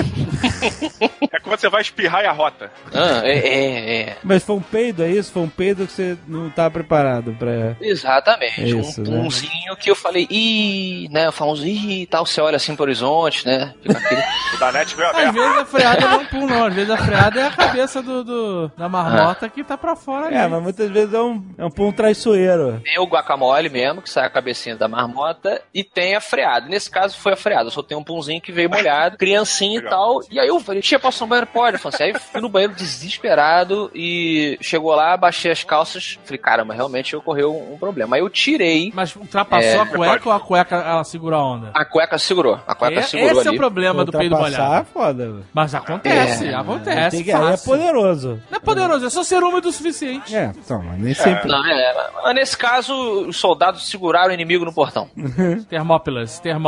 [1.32, 2.70] É quando você vai espirrar e a rota.
[2.93, 4.16] Ah, é, é, é.
[4.22, 5.32] mas foi um peido, é isso?
[5.32, 7.76] Foi um peido que você não tá preparado pra...
[7.80, 8.78] Exatamente.
[8.78, 9.22] Isso, um né?
[9.22, 11.28] punzinho que eu falei, ih, né?
[11.28, 13.74] O famoso ih e tal, você olha assim pro horizonte, né?
[13.82, 14.22] Fica aquele.
[14.51, 15.32] O da net veio Às aberto.
[15.34, 16.66] vezes a freada não é um pum, não.
[16.66, 20.26] Às vezes a freada é a cabeça do, do- da marmota que tá pra fora
[20.26, 20.34] ali.
[20.34, 22.80] É, mas muitas vezes é um, é um pão traiçoeiro.
[22.84, 26.68] Tem o guacamole mesmo, que sai a cabecinha da marmota, e tem a freada.
[26.81, 29.83] Nesse caso foi a freada, eu só tenho um punzinho que veio molhado, criancinha e
[29.83, 29.91] Legal.
[29.91, 30.22] tal.
[30.31, 31.47] E aí eu falei, tia, posso ir no banheiro?
[31.49, 31.74] Pode.
[31.76, 36.39] Eu falei assim, aí fui no banheiro desesperado e chegou lá, baixei as calças, falei,
[36.39, 38.16] caramba, realmente ocorreu um problema.
[38.16, 39.78] Aí eu tirei, Mas ultrapassou É.
[39.81, 41.70] a cueca ou a cueca ela segura a onda?
[41.74, 42.59] a cueca segurou.
[42.66, 43.57] A cueca É- segurou esse é ali.
[43.59, 44.74] o problema do peido molhado.
[44.81, 45.43] é foda.
[45.53, 46.55] Mas acontece, É.
[46.55, 47.16] acontece.
[47.16, 48.41] Tem que, é poderoso.
[48.51, 50.35] Não é poderoso, é só ser úmido o suficiente.
[50.35, 51.47] É, então, mas nem sempre.
[51.47, 52.95] Não, é, mas nesse caso,
[53.28, 55.11] os soldados seguraram o inimigo no portão.
[55.68, 56.59] Termópilas, termópilas.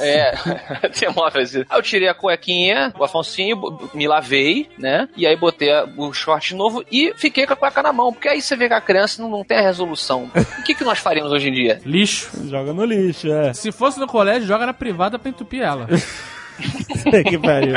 [0.00, 0.32] É,
[0.98, 1.54] tem uma vez.
[1.56, 5.08] Aí eu tirei a cuequinha, o Afonsinho, me lavei, né?
[5.16, 8.12] E aí botei a- o short de novo e fiquei com a cueca na mão.
[8.12, 10.30] Porque aí você vê que a criança não, não tem a resolução.
[10.58, 11.80] O que, que nós faríamos hoje em dia?
[11.84, 12.30] Lixo.
[12.48, 13.52] Joga no lixo, é.
[13.52, 15.86] Se fosse no colégio, joga na privada pra entupir ela.
[17.28, 17.76] que pariu.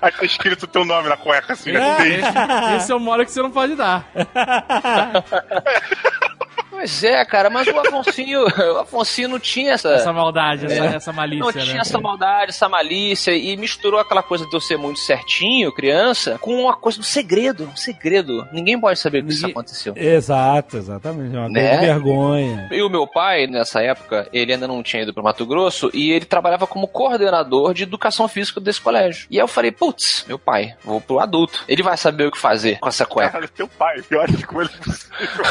[0.00, 1.80] Aí tá escrito teu nome na cueca, assim, né?
[1.80, 4.08] É, Desde- esse, esse é o mole que você não pode dar.
[6.76, 8.42] Pois é, cara, mas o Afonsinho,
[8.74, 9.88] o Afonsinho não tinha essa.
[9.94, 11.80] Essa maldade, essa, essa malícia, não tinha né?
[11.80, 16.54] essa maldade, essa malícia, e misturou aquela coisa de eu ser muito certinho, criança, com
[16.54, 17.64] uma coisa do segredo.
[17.72, 18.46] Um segredo.
[18.52, 19.94] Ninguém pode saber que isso aconteceu.
[19.96, 21.34] Exato, exatamente.
[21.34, 21.68] É uma Né?
[21.78, 22.68] coisa vergonha.
[22.70, 26.12] E o meu pai, nessa época, ele ainda não tinha ido pro Mato Grosso e
[26.12, 29.26] ele trabalhava como coordenador de educação física desse colégio.
[29.30, 31.64] E aí eu falei, putz, meu pai, vou pro adulto.
[31.66, 33.30] Ele vai saber o que fazer com essa cueca.
[33.32, 35.44] Caralho, teu pai, pior de como ele é possível.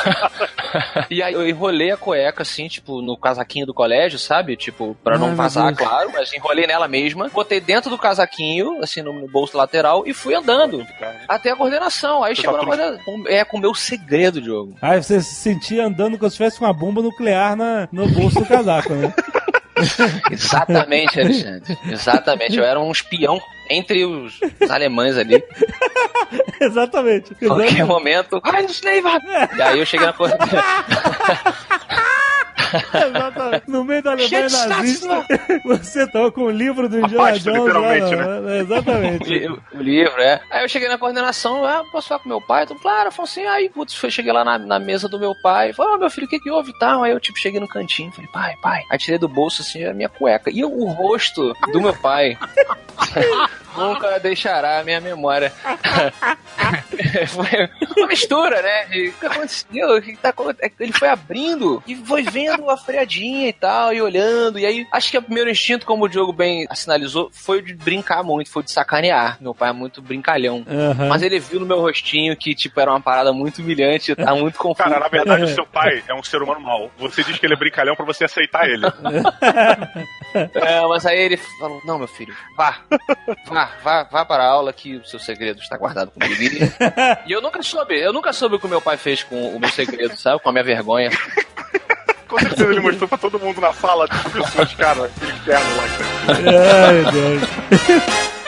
[1.15, 4.57] E aí eu enrolei a cueca, assim, tipo, no casaquinho do colégio, sabe?
[4.57, 7.29] Tipo, pra Ai, não meu vazar, claro, mas enrolei nela mesma.
[7.29, 10.85] Botei dentro do casaquinho, assim, no, no bolso lateral e fui andando.
[11.25, 12.21] Até a coordenação.
[12.21, 13.23] Aí Você chegou tá na coordenação.
[13.27, 14.75] É, com o meu segredo, Diogo.
[14.81, 18.45] Aí você se sentia andando como se tivesse uma bomba nuclear na, no bolso do
[18.45, 19.13] casaco, né?
[20.31, 21.77] Exatamente, Alexandre.
[21.89, 22.57] Exatamente.
[22.57, 25.43] Eu era um espião entre os, os alemães ali.
[26.61, 27.35] Exatamente.
[27.35, 28.41] Qualquer momento.
[28.43, 29.21] Ai, Schneider!
[29.57, 30.59] E aí eu cheguei na coordenação.
[33.07, 33.63] Exatamente.
[33.69, 35.25] No meio da Alemanha nazista,
[35.65, 39.29] você tava com o livro do Indiana pasta, Jones lá, literalmente, não, é, Exatamente.
[39.29, 40.41] li- o livro, é.
[40.49, 42.63] Aí eu cheguei na coordenação, ah, posso falar com meu pai?
[42.63, 45.73] Então, claro, falou assim, aí, putz, foi, cheguei lá na, na mesa do meu pai,
[45.73, 47.03] falei, ah, meu filho, o que que houve e tal?
[47.03, 48.81] Aí eu, tipo, cheguei no cantinho, falei, pai, pai.
[48.89, 50.49] Aí tirei do bolso, assim, a minha cueca.
[50.49, 52.37] E o rosto do meu pai
[53.77, 55.51] nunca deixará a minha memória.
[57.27, 58.85] foi uma mistura, né?
[58.85, 59.95] De o que aconteceu?
[59.95, 60.73] O que tá acontecendo?
[60.79, 64.59] Ele foi abrindo e foi vendo a freadinha e tal, e olhando.
[64.59, 67.73] E aí, acho que o primeiro instinto, como o Diogo bem sinalizou, foi o de
[67.73, 69.37] brincar muito, foi o de sacanear.
[69.39, 70.65] Meu pai é muito brincalhão.
[70.67, 71.07] Aham.
[71.07, 74.57] Mas ele viu no meu rostinho que, tipo, era uma parada muito humilhante, tá muito
[74.57, 74.89] confuso.
[74.89, 76.91] Cara, na verdade, o seu pai é um ser humano mau.
[76.97, 78.85] Você diz que ele é brincalhão pra você aceitar ele.
[80.53, 82.79] É, mas aí ele falou: Não, meu filho, vá,
[83.47, 86.35] vá, vá, vá para a aula que o seu segredo está guardado comigo.
[87.25, 89.59] E eu nunca soube, eu nunca soube o que o meu pai fez com o
[89.59, 90.41] meu segredo, sabe?
[90.41, 91.09] Com a minha vergonha.
[92.27, 95.83] Com certeza ele mostrou pra todo mundo na sala de pessoas, cara, aquele lá.
[96.87, 98.35] Ai, meu Deus.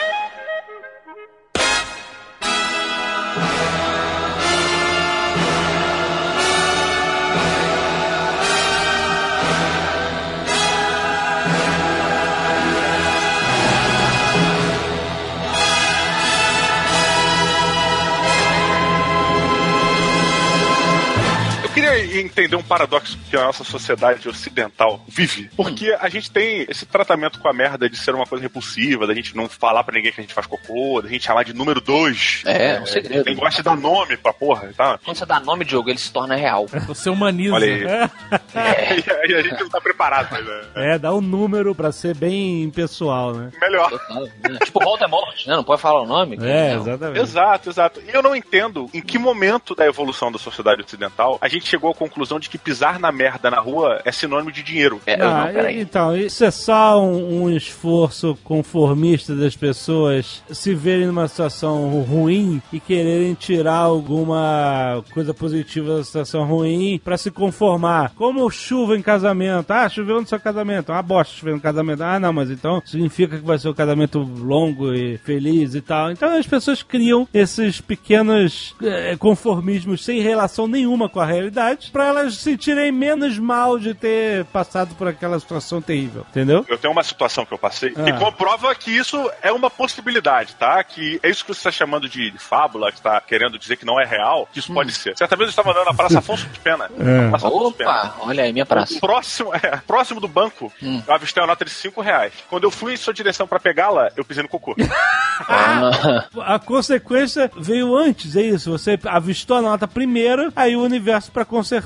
[22.20, 25.50] Entender um paradoxo que a nossa sociedade ocidental vive.
[25.56, 29.14] Porque a gente tem esse tratamento com a merda de ser uma coisa repulsiva, da
[29.14, 31.80] gente não falar pra ninguém que a gente faz cocô, da gente chamar de número
[31.80, 32.42] dois.
[32.46, 33.24] É, é um segredo.
[33.24, 34.98] Quem gosta de dar nome pra porra, tá?
[35.04, 36.66] Quando você dá nome de jogo, ele se torna real.
[36.86, 37.54] Você humaniza.
[37.54, 38.38] Olha aí.
[38.58, 40.94] E aí a gente não tá preparado, mas é.
[40.94, 43.50] É, dá um número pra ser bem pessoal, né?
[43.60, 43.90] Melhor.
[43.92, 44.58] Né?
[44.64, 45.56] Tipo Voldemort, né?
[45.56, 46.36] Não pode falar o nome.
[46.40, 46.82] É, Não.
[46.82, 47.20] exatamente.
[47.20, 48.00] Exato, exato.
[48.06, 51.90] E eu não entendo em que momento da evolução da sociedade ocidental a gente chegou
[51.90, 55.00] à conclusão de que pisar na merda na rua é sinônimo de dinheiro.
[55.06, 55.80] É, Ah, não, peraí.
[55.80, 62.60] então, isso é só um, um esforço conformista das pessoas se verem numa situação ruim
[62.72, 68.12] e quererem tirar alguma coisa positiva da situação ruim pra se conformar.
[68.14, 69.70] Como chuva em casamento.
[69.70, 70.90] Ah, choveu no seu casamento.
[70.92, 72.02] Uma bosta chover no casamento.
[72.02, 76.10] Ah, não, mas então significa que vai ser um casamento longo e feliz e tal.
[76.10, 82.06] Então as pessoas criam esses pequenos eh, conformismos sem relação nenhuma com a realidade pra
[82.06, 86.24] elas se sentirem menos mal de ter passado por aquela situação terrível.
[86.30, 86.64] Entendeu?
[86.68, 88.16] Eu tenho uma situação que eu passei que Ah.
[88.18, 90.82] comprova que isso é uma possibilidade, tá?
[90.84, 94.00] Que é isso que você está chamando de fábula, que está querendo dizer que não
[94.00, 95.16] é real, que isso pode ser.
[95.18, 96.88] Certa vez eu estava andando na Praça Afonso de Pena.
[96.98, 97.30] É.
[97.30, 97.90] Praça de Pena.
[97.90, 98.98] Opa, olha aí, minha praça.
[99.00, 101.02] Próximo, é, próximo do banco, Hum.
[101.04, 102.32] eu avistei uma nota de 5 reais.
[102.48, 104.76] Quando eu fui em sua direção pra pegá-la, eu pisei no cocô.
[105.48, 108.72] Ah, A consequência veio antes, é isso.
[108.72, 111.77] Você avistou a nota primeiro, aí o universo, pra consertar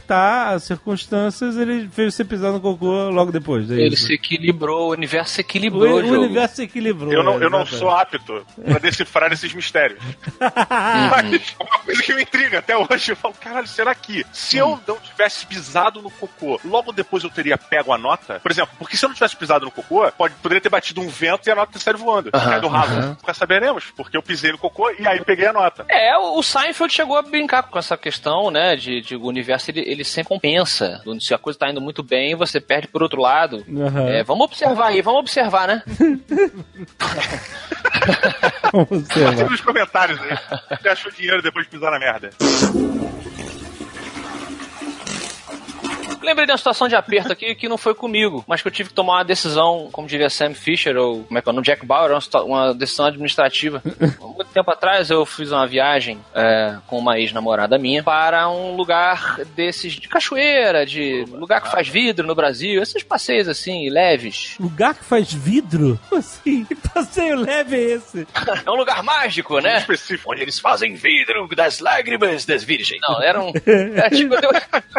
[0.54, 3.70] as circunstâncias, ele fez você pisar no cocô logo depois.
[3.70, 4.06] É ele isso.
[4.06, 5.94] se equilibrou, o universo se O, equilibrou.
[5.98, 6.14] o jogo.
[6.22, 7.12] universo se equilibrou.
[7.12, 9.98] Eu não, é, eu não sou apto pra decifrar esses mistérios.
[11.10, 14.78] Mas uma coisa que me intriga até hoje, eu falo, caralho, será que se eu
[14.86, 18.40] não tivesse pisado no cocô, logo depois eu teria pego a nota?
[18.40, 21.08] Por exemplo, porque se eu não tivesse pisado no cocô, pode, poderia ter batido um
[21.08, 22.30] vento e a nota ter saído voando.
[22.32, 23.06] Aham, Cai do ralo.
[23.08, 25.84] Nunca saberemos, porque eu pisei no cocô e aí peguei a nota.
[25.88, 29.70] É, o o Seinfeld chegou a brincar com essa questão, né, de, de o universo
[29.70, 31.02] ele, ele sempre compensa.
[31.20, 33.64] Se a coisa tá indo muito bem, você perde por outro lado.
[33.68, 34.08] Aham.
[34.08, 35.82] É, vamos observar aí, vamos observar, né?
[38.72, 39.48] Participe vai.
[39.48, 40.38] nos comentários aí.
[40.80, 42.30] Você achou dinheiro depois de pisar na merda?
[46.22, 48.90] Lembrei de uma situação de aperto aqui que não foi comigo, mas que eu tive
[48.90, 51.64] que tomar uma decisão, como diria Sam Fisher, ou como é que é o nome?
[51.64, 53.82] Jack Bauer, uma, uma decisão administrativa.
[53.84, 58.76] Há muito tempo atrás eu fiz uma viagem é, com uma ex-namorada minha para um
[58.76, 64.56] lugar desses de cachoeira, de lugar que faz vidro no Brasil, esses passeios assim, leves.
[64.58, 65.98] Lugar que faz vidro?
[66.12, 66.64] Assim?
[66.64, 68.26] Que passeio leve é esse?
[68.64, 69.78] É um lugar mágico, né?
[69.78, 70.30] Específico.
[70.30, 73.00] Onde eles fazem vidro das lágrimas das virgens.
[73.00, 73.52] Não, era um.
[73.94, 74.34] É tipo,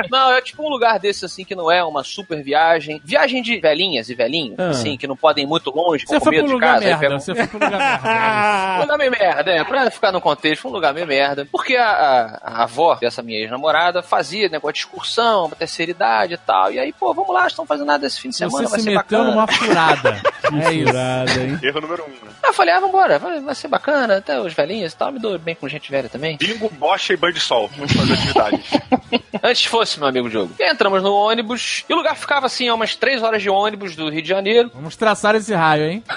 [0.09, 3.01] não, é tipo um lugar desse assim que não é uma super viagem.
[3.03, 4.70] Viagem de velhinhas e velhinhos, Ah.
[4.70, 6.80] assim, que não podem ir muito longe, com medo de casa.
[6.80, 6.99] aí merda.
[6.99, 8.07] pegam- Você foi pro lugar merda.
[8.78, 11.47] um lugar meio merda, é, pra ficar no contexto, foi um lugar meio merda.
[11.51, 16.34] Porque a, a- a avó dessa minha ex-namorada fazia negócio de excursão, pra terceira idade
[16.34, 16.72] e tal.
[16.72, 18.84] E aí, pô, vamos lá, estão fazendo nada esse fim de semana, Você vai se
[18.86, 19.32] ser meteu bacana.
[19.32, 20.22] numa furada.
[20.43, 20.88] É isso.
[20.88, 21.59] Furada, hein?
[21.64, 22.32] Erro número um, né?
[22.43, 25.18] Ah, eu falei, ah, vambora, vai, vai ser bacana, até os velhinhos e tal, me
[25.18, 26.38] dou bem com gente velha também.
[26.38, 27.70] Bingo, bocha e banho de sol.
[27.76, 28.70] Vamos fazer atividades.
[29.41, 30.53] Antes fosse, meu amigo Diogo.
[30.59, 33.95] E entramos no ônibus, e o lugar ficava assim, a umas três horas de ônibus
[33.95, 34.72] do Rio de Janeiro.
[34.74, 36.04] Vamos traçar esse raio, hein?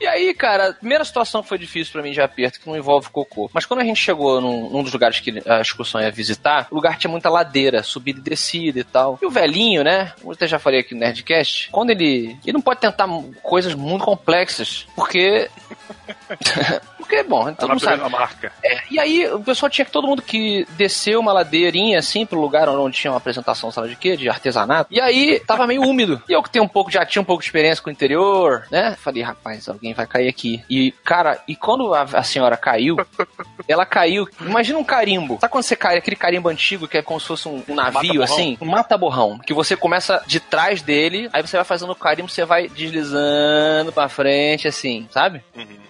[0.00, 2.76] E aí, cara, a primeira situação que foi difícil pra mim de aperto, que não
[2.76, 3.50] envolve cocô.
[3.52, 6.74] Mas quando a gente chegou num, num dos lugares que a excursão ia visitar, o
[6.74, 9.18] lugar tinha muita ladeira, subida e descida e tal.
[9.20, 10.12] E o velhinho, né?
[10.20, 12.36] Como eu até já falei aqui no Nerdcast, quando ele.
[12.44, 13.08] Ele não pode tentar
[13.42, 15.48] coisas muito complexas, porque.
[17.02, 18.10] porque, bom, mundo natureza sabe.
[18.10, 18.52] marca.
[18.64, 22.40] É, e aí, o pessoal tinha que todo mundo que desceu uma ladeirinha assim pro
[22.40, 24.92] lugar onde tinha uma apresentação, lá de quê, de artesanato.
[24.92, 26.22] E aí, tava meio úmido.
[26.28, 28.66] E eu que tenho um pouco, já tinha um pouco de experiência com o interior,
[28.70, 28.96] né?
[28.98, 30.62] Falei, rapaz, alguém vai cair aqui.
[30.68, 32.96] E, cara, e quando a, a senhora caiu,
[33.66, 34.28] ela caiu.
[34.40, 35.38] Imagina um carimbo.
[35.40, 37.94] Sabe quando você cai, aquele carimbo antigo que é como se fosse um, um navio,
[37.94, 38.22] Mata-borrão.
[38.22, 38.58] assim?
[38.60, 39.38] Um mata-borrão.
[39.38, 43.92] Que você começa de trás dele, aí você vai fazendo o carimbo, você vai deslizando
[43.92, 45.42] pra frente, assim, sabe?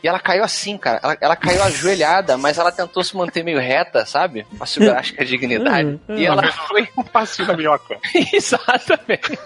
[0.03, 1.01] E ela caiu assim, cara.
[1.03, 4.47] Ela, ela caiu ajoelhada, mas ela tentou se manter meio reta, sabe?
[4.57, 6.01] Pra segurar, acho que a dignidade.
[6.09, 6.89] E ela foi.
[6.97, 7.99] Um passinho na minhoca.
[8.33, 9.39] Exatamente.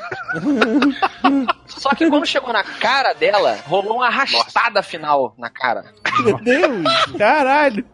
[1.66, 5.84] Só que quando chegou na cara dela, rolou uma arrastada final na cara.
[6.22, 6.84] Meu Deus,
[7.16, 7.84] caralho.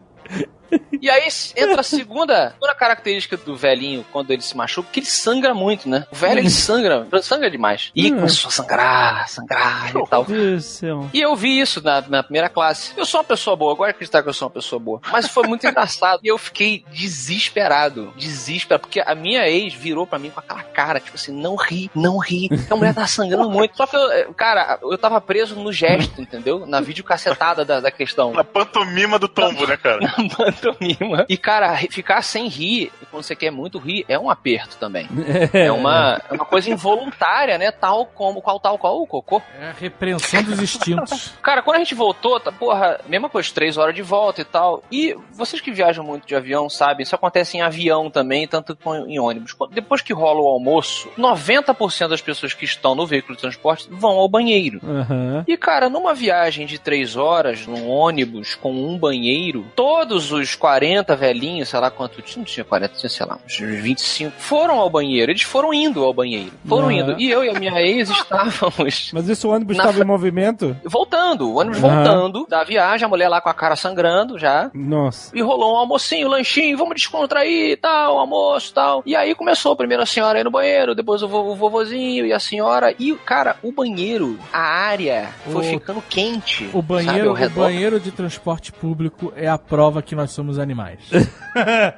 [1.01, 5.05] E aí entra a segunda, segunda característica do velhinho quando ele se machuca, que ele
[5.07, 6.05] sangra muito, né?
[6.11, 7.91] O velho ele sangra, sangra demais.
[7.95, 8.15] E Hum.
[8.17, 10.25] começou a sangrar, sangrar e tal.
[10.27, 11.09] Meu Deus do céu.
[11.13, 12.93] E eu vi isso na, na primeira classe.
[12.97, 15.01] Eu sou uma pessoa boa, agora acreditar que eu sou uma pessoa boa.
[15.11, 16.19] Mas foi muito engraçado.
[16.23, 18.13] E eu fiquei desesperado.
[18.15, 18.81] Desesperado.
[18.81, 22.17] Porque a minha ex virou pra mim com aquela cara, tipo assim, não ri, não
[22.17, 22.49] ri.
[22.69, 23.75] A mulher tá sangrando muito.
[23.77, 26.65] Só que, eu, eh, cara, eu tava preso no gesto, entendeu?
[26.65, 28.31] Na videocassetada da, da questão.
[28.33, 29.99] Na pantomima do tombo, né, cara?
[30.29, 31.25] Na pantomima.
[31.27, 35.07] E, cara, ficar sem rir, quando você quer muito rir, é um aperto também.
[35.53, 37.71] É uma, é uma coisa involuntária, né?
[37.71, 39.41] Tal como, qual tal qual o cocô.
[39.59, 41.33] É a repreensão dos instintos.
[41.41, 44.83] Cara, quando a gente voltou, tá, porra, mesma coisa, três horas de volta e tal.
[44.91, 49.09] E vocês que viajam muito de avião sabem, isso acontece em avião também, tanto quanto
[49.09, 49.55] em ônibus.
[49.71, 54.11] Depois que rola o almoço, 90% das pessoas que estão no veículo de transporte vão
[54.11, 54.79] ao banheiro.
[54.83, 55.43] Aham.
[55.47, 61.15] E, cara, numa viagem de três horas, num ônibus com um banheiro, todos os 40
[61.15, 65.31] velhinhos, sei lá quanto, não tinha 40, tinha, sei lá, uns 25, foram ao banheiro.
[65.31, 66.51] Eles foram indo ao banheiro.
[66.67, 66.93] Foram Aham.
[66.93, 67.15] indo.
[67.19, 70.75] E eu e a minha ex estávamos Mas esse ônibus Na estava em movimento?
[70.83, 71.95] voltando, o ônibus Aham.
[72.03, 74.69] voltando da viagem, a mulher lá com a cara sangrando já.
[74.73, 75.35] Nossa.
[75.35, 79.03] E rolou um almocinho, lanchinho, vamos descontrair e tal, almoço e tal.
[79.05, 82.33] E aí começou primeiro a senhora aí no banheiro, depois o, vo- o vovozinho e
[82.33, 82.93] a senhora.
[82.99, 86.69] E, cara, o banheiro, a área, foi O- ficando quente.
[86.73, 90.99] O banheiro, o banheiro de transporte público é a prova que nós somos animais.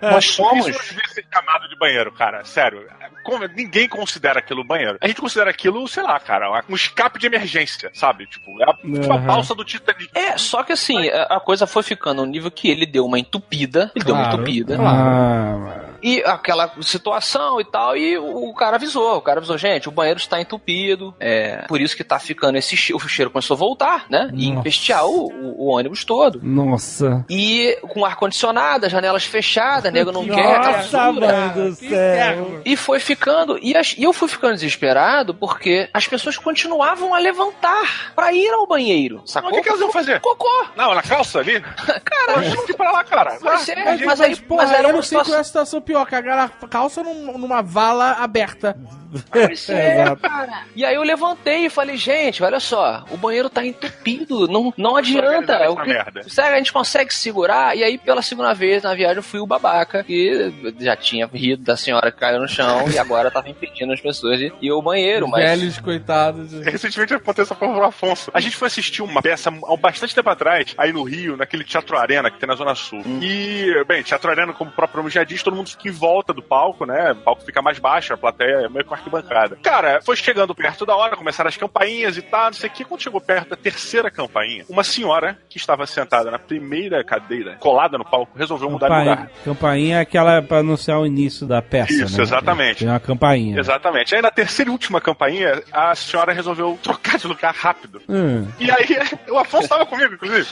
[0.01, 0.67] Nós somos.
[0.67, 2.43] Isso não devia ser chamado de banheiro, cara.
[2.43, 2.87] Sério.
[3.25, 4.97] Como- ninguém considera aquilo banheiro.
[5.01, 8.25] A gente considera aquilo, sei lá, cara, um escape de emergência, sabe?
[8.27, 9.25] Tipo, é a, tipo a Aham.
[9.25, 10.09] balsa do Titanic.
[10.13, 13.19] É, só que assim, a a coisa foi ficando no nível que ele deu uma
[13.19, 13.91] entupida.
[13.95, 14.37] Ele deu uma Claro.
[14.41, 14.77] entupida.
[14.79, 19.17] Ah, E aquela situação e tal, e o, o cara avisou.
[19.17, 21.15] O cara avisou, gente, o banheiro está entupido.
[21.19, 23.03] É por isso que tá ficando esse cheiro.
[23.03, 24.29] O cheiro começou a voltar, né?
[24.33, 24.59] E Nossa.
[24.59, 26.39] empestear o, o- o ônibus todo.
[26.43, 27.25] nossa.
[27.29, 30.55] E com ar-condicionado, as janelas fechadas, nego não quer.
[30.57, 32.61] aquela Nossa, mãe do céu.
[32.63, 33.14] E foi ficando,
[33.61, 38.49] e, as- e eu fui ficando desesperado porque as pessoas continuavam a levantar pra ir
[38.51, 39.17] ao banheiro.
[39.21, 39.51] Mas Sacou?
[39.51, 40.19] o que, que elas iam fazer?
[40.21, 40.65] Cocô!
[40.75, 41.59] Não, na calça ali?
[41.61, 43.37] Cara, Eu que pra lá, cara.
[43.41, 45.39] Mas é, Mas, mas aí- Porra, mas era eu uma não sei qual é situação-
[45.39, 48.77] a situação pior, cagar a calça num- numa vala aberta.
[49.31, 50.63] Pois é, cara.
[50.75, 54.95] E aí eu levantei e falei, gente, olha só, o banheiro tá entupido, não, não
[54.95, 55.53] adianta.
[55.53, 56.21] É o essa que- merda.
[56.55, 57.75] A gente consegue segurar.
[57.75, 61.63] E aí, pela segunda vez na viagem, eu fui o babaca, que já tinha rido
[61.63, 64.81] da senhora que caiu no chão e agora tava impedindo as pessoas de ir ao
[64.81, 65.43] banheiro, mas.
[65.43, 66.51] Velhos, coitados.
[66.63, 68.31] Recentemente aconteceu essa porra pro Afonso.
[68.33, 71.97] A gente foi assistir uma peça há bastante tempo atrás, aí no Rio, naquele Teatro
[71.97, 73.01] Arena que tem na Zona Sul.
[73.21, 76.33] E, bem, Teatro Arena, como o próprio nome já diz, todo mundo fica em volta
[76.33, 77.11] do palco, né?
[77.11, 79.57] O palco fica mais baixo, a plateia é meio com arquibancada.
[79.61, 82.83] Cara, foi chegando perto da hora, começaram as campainhas e tal, não sei o que.
[82.83, 87.97] Quando chegou perto da terceira campainha, uma senhora que estava sentada na primeira cadeira, colada
[87.97, 89.29] no palco, resolveu mudar de Campainha, lugar.
[89.43, 91.93] campainha é aquela pra anunciar o início da peça.
[91.93, 92.23] Isso, né?
[92.23, 92.79] exatamente.
[92.79, 93.59] Tem uma campainha.
[93.59, 94.15] Exatamente.
[94.15, 98.01] Aí na terceira e última campainha, a senhora resolveu trocar de lugar rápido.
[98.09, 98.47] Hum.
[98.59, 98.85] E aí,
[99.29, 100.47] o Afonso tava comigo, inclusive.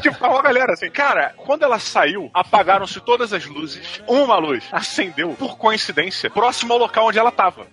[0.00, 0.90] Tipo, tava uma galera assim.
[0.90, 4.00] Cara, quando ela saiu, apagaram-se todas as luzes.
[4.06, 7.66] Uma luz acendeu, por coincidência, próximo ao local onde ela tava.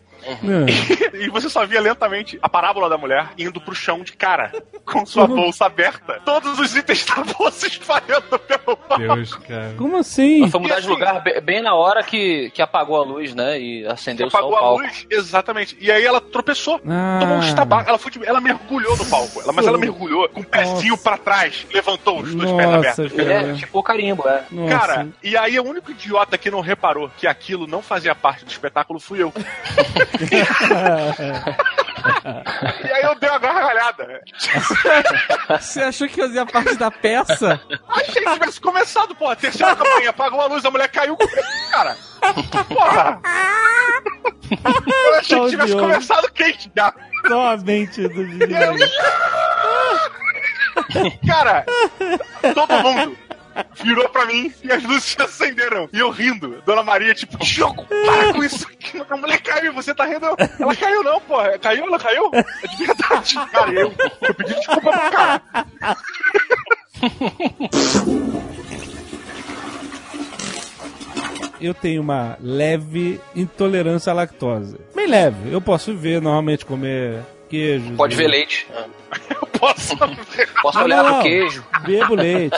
[1.13, 4.51] E você só via lentamente a parábola da mulher indo pro chão de cara,
[4.85, 6.19] com sua bolsa aberta.
[6.25, 8.97] Todos os itens estavam se espalhando pelo pau.
[8.97, 9.73] Deus, cara.
[9.77, 10.41] Como assim?
[10.41, 13.03] Ela foi mudar E de assim- lugar be- bem na hora que, que apagou a
[13.05, 13.59] luz, né?
[13.59, 14.81] E acendeu só o Apagou a palco.
[14.83, 15.77] luz, exatamente.
[15.79, 16.79] E aí ela tropeçou.
[16.87, 17.17] Ah.
[17.19, 17.89] Tomou um estabaco.
[17.89, 19.41] Ela, foi, ela mergulhou no palco.
[19.41, 21.65] Ela, mas ela mergulhou com o pezinho pra trás.
[21.73, 23.19] Levantou os dois pés abertos.
[23.19, 24.43] É tipo o carimbo, é.
[24.51, 24.77] Nossa.
[24.77, 28.51] Cara, e aí o único idiota que não reparou que aquilo não fazia parte do
[28.51, 29.33] espetáculo fui eu.
[32.83, 34.21] e aí eu dei uma gargalhada.
[35.49, 37.59] Você achou que fazia parte da peça?
[37.89, 39.29] Achei que tivesse começado, pô.
[39.29, 41.27] A terceira campanha apagou a luz, a mulher caiu com
[41.71, 41.95] cara.
[42.67, 43.19] Porra!
[44.51, 45.87] Eu achei que tivesse Diogo.
[45.87, 46.93] começado quente já.
[47.27, 48.53] Só a mente do Didi.
[51.27, 51.65] Cara,
[52.53, 53.17] todo mundo
[53.83, 55.89] virou pra mim e as luzes se acenderam.
[55.91, 56.61] E eu rindo.
[56.65, 58.67] Dona Maria, tipo, Diogo, para com isso.
[59.09, 60.25] A mulher caiu, você tá rindo.
[60.59, 61.35] Ela caiu não, pô.
[61.61, 62.29] Caiu, ela caiu?
[62.33, 63.35] É de verdade.
[63.51, 65.41] Cara, eu, eu pedi desculpa pro cara.
[71.59, 74.77] Eu tenho uma leve intolerância à lactose.
[74.93, 75.51] Bem leve.
[75.51, 77.93] Eu posso ver normalmente comer queijo.
[77.93, 78.67] Pode ver leite.
[79.29, 79.95] Eu posso.
[80.61, 81.63] Posso Ah, olhar não, pro queijo.
[81.85, 82.57] Bebo leite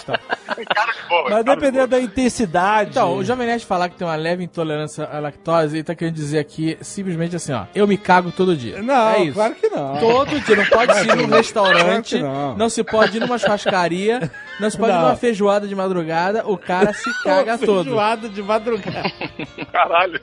[0.57, 1.29] e boa.
[1.29, 2.91] Mas dependendo da intensidade.
[2.91, 6.13] Então, o Jovem Nerd falar que tem uma leve intolerância à lactose, ele tá querendo
[6.15, 7.65] dizer aqui simplesmente assim, ó.
[7.75, 8.81] Eu me cago todo dia.
[8.81, 9.33] Não, é isso.
[9.33, 9.97] claro que não.
[9.97, 12.57] Todo dia, não pode se ir num restaurante, não.
[12.57, 12.69] não.
[12.69, 15.01] se pode ir numa churrascaria, não se pode ir Não.
[15.03, 17.83] numa feijoada de madrugada, o cara se caga todo.
[17.83, 19.11] Feijoada de madrugada.
[19.71, 20.19] Caralho.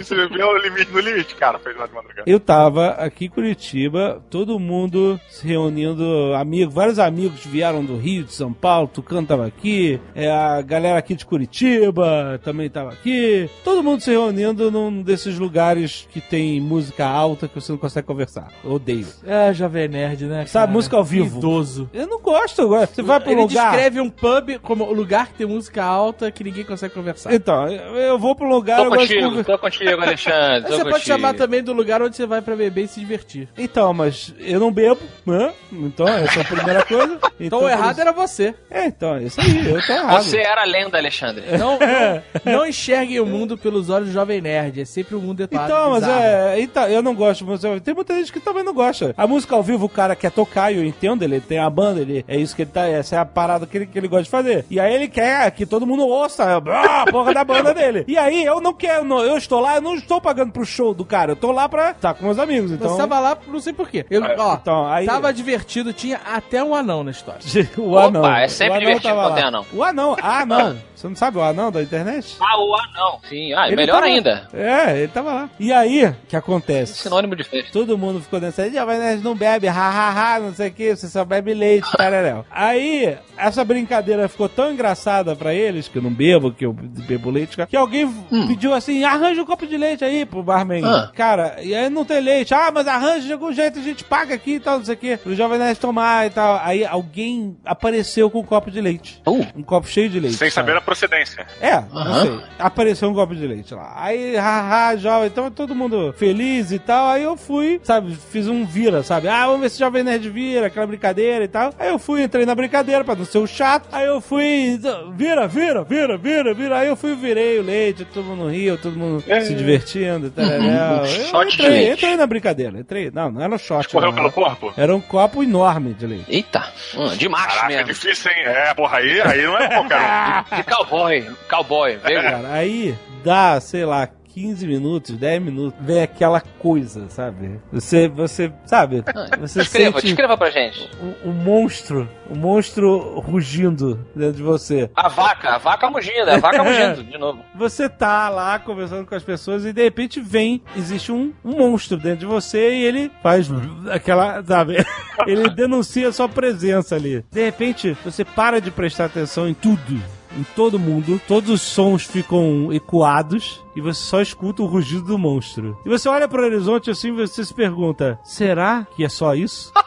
[0.00, 1.60] Isso veio no limite, no limite, cara.
[1.76, 2.22] Lá de madrugada.
[2.26, 8.24] Eu tava aqui em Curitiba, todo mundo se reunindo, amigos, vários amigos vieram do Rio,
[8.24, 13.48] de São Paulo, Tucano tava aqui, é, a galera aqui de Curitiba também tava aqui,
[13.64, 18.06] todo mundo se reunindo num desses lugares que tem música alta que você não consegue
[18.06, 18.48] conversar.
[18.64, 19.06] Eu odeio.
[19.26, 20.46] É, Jovem Nerd, né?
[20.46, 20.70] Sabe, cara?
[20.72, 21.38] música ao vivo.
[21.38, 21.90] Idoso.
[21.92, 22.86] Eu não gosto agora.
[22.86, 23.70] Você vai pro Ele lugar.
[23.72, 27.34] descreve um pub como o lugar que tem música alta que ninguém consegue conversar.
[27.34, 28.78] Então, eu vou pro lugar.
[28.78, 30.62] Tô eu gosto contigo, conver- tô contigo, Alexandre.
[30.62, 31.06] tô Você pode contigo.
[31.06, 33.48] chamar também do lugar onde você vai pra beber e se divertir.
[33.56, 35.52] Então, mas eu não bebo, né?
[35.72, 37.18] Então, essa é a primeira coisa.
[37.38, 38.54] Então, por o errado era você.
[38.70, 40.22] É, então, é isso aí, eu tô errado.
[40.22, 41.44] Você era a lenda, Alexandre.
[41.58, 42.22] Não, não,
[42.60, 44.80] não enxerguem o mundo pelos olhos do Jovem Nerd.
[44.80, 45.70] É sempre um mundo detalhado.
[45.70, 46.22] Então, mas bizarro.
[46.22, 46.60] é.
[46.60, 49.14] Então, eu não gosto, mas tem muita gente que também não gosta.
[49.18, 52.00] A música ao vivo, o cara quer tocar, e eu entendo, ele tem a banda,
[52.00, 54.24] ele, é isso que ele tá, essa é a parada que ele, que ele gosta
[54.24, 54.64] de fazer.
[54.70, 58.04] E aí ele quer que todo mundo ouça a porra da banda dele.
[58.08, 60.94] E aí eu não quero, não, eu estou lá, eu não estou pagando pro show
[60.94, 62.88] do cara, eu tô lá pra estar com meus amigos, então.
[62.88, 64.06] Você tava lá, não sei porquê.
[64.10, 65.04] Eu, ó, Então, aí.
[65.04, 67.40] tava divertido, tinha até um anão na história.
[67.78, 68.36] O Opa, anão.
[68.36, 69.34] é sempre o anão divertido quando lá.
[69.34, 69.66] tem anão.
[69.72, 70.76] O anão, ah, não.
[70.96, 72.36] Você não sabe o anão da internet?
[72.40, 73.20] Ah, o anão.
[73.28, 74.48] Sim, ah, Ele melhor tava- ainda.
[74.52, 75.50] É, ele tava lá.
[75.60, 76.94] E aí, o que acontece?
[77.02, 77.70] Sinônimo de festa.
[77.72, 80.72] Todo mundo ficou nessa aí, Jovem Nerd não bebe, ha, ha, ha, não sei o
[80.72, 82.44] que, você só bebe leite, tareréu.
[82.50, 87.30] Aí, essa brincadeira ficou tão engraçada pra eles, que eu não bebo, que eu bebo
[87.30, 88.08] leite, que alguém
[88.48, 90.82] pediu assim, arranja um copo de leite aí pro barman.
[90.84, 91.10] Ah.
[91.14, 92.54] Cara, e aí não tem leite.
[92.54, 94.98] Ah, mas arranja de algum jeito, a gente paga aqui e tal, não sei o
[94.98, 96.58] que, pro Jovem Nerd tomar e tal.
[96.62, 99.20] Aí alguém apareceu com um copo de leite.
[99.26, 99.44] Uh.
[99.54, 100.36] Um copo cheio de leite.
[100.36, 100.66] Sem sabe?
[100.66, 101.46] saber a procedência.
[101.60, 102.22] É, não Aham.
[102.22, 102.40] sei.
[102.58, 103.92] Apareceu um copo de leite lá.
[103.96, 107.08] Aí, haha, jovem, então todo mundo feliz e tal.
[107.08, 109.28] Aí eu fui, sabe, fiz um vira, sabe?
[109.28, 111.74] Ah, vamos ver se o Jovem Nerd vira, aquela brincadeira e tal.
[111.78, 113.88] Aí eu fui, entrei na brincadeira pra não ser o chato.
[113.92, 114.78] Aí eu fui,
[115.14, 116.78] vira, vira, vira, vira, vira.
[116.78, 120.44] Aí eu fui, virei o leite, todo mundo riu, todo mundo se divertindo e tal.
[120.44, 121.92] Eu Shot de entrei, leite.
[121.94, 123.10] entrei na brincadeira, entrei.
[123.12, 123.88] Não, não era um shot.
[123.88, 124.14] Correu não.
[124.16, 124.72] pelo corpo?
[124.76, 126.24] Era um copo enorme de leite.
[126.28, 126.64] Eita,
[126.96, 127.92] hum, de macho Caraca, é mesmo.
[127.92, 128.42] difícil, hein?
[128.44, 130.75] É, porra, aí, aí não é qualquer um.
[130.76, 131.26] Cowboy.
[131.48, 132.22] Cowboy, veio.
[132.22, 137.58] Cara, aí dá, sei lá, 15 minutos, 10 minutos, vem aquela coisa, sabe?
[137.72, 139.02] Você, você, sabe?
[139.40, 140.90] Você Descreva, sente descreva pra gente.
[141.02, 144.90] um, um monstro, um monstro rugindo dentro de você.
[144.94, 147.42] A vaca, a vaca mugindo, a vaca mugindo, de novo.
[147.54, 151.96] Você tá lá conversando com as pessoas e de repente vem, existe um, um monstro
[151.96, 153.48] dentro de você e ele faz
[153.90, 154.76] aquela, sabe?
[155.26, 157.24] Ele denuncia a sua presença ali.
[157.32, 159.98] De repente, você para de prestar atenção em tudo.
[160.36, 165.18] Em todo mundo, todos os sons ficam ecoados e você só escuta o rugido do
[165.18, 165.78] monstro.
[165.84, 169.72] E você olha pro horizonte assim e você se pergunta: será que é só isso?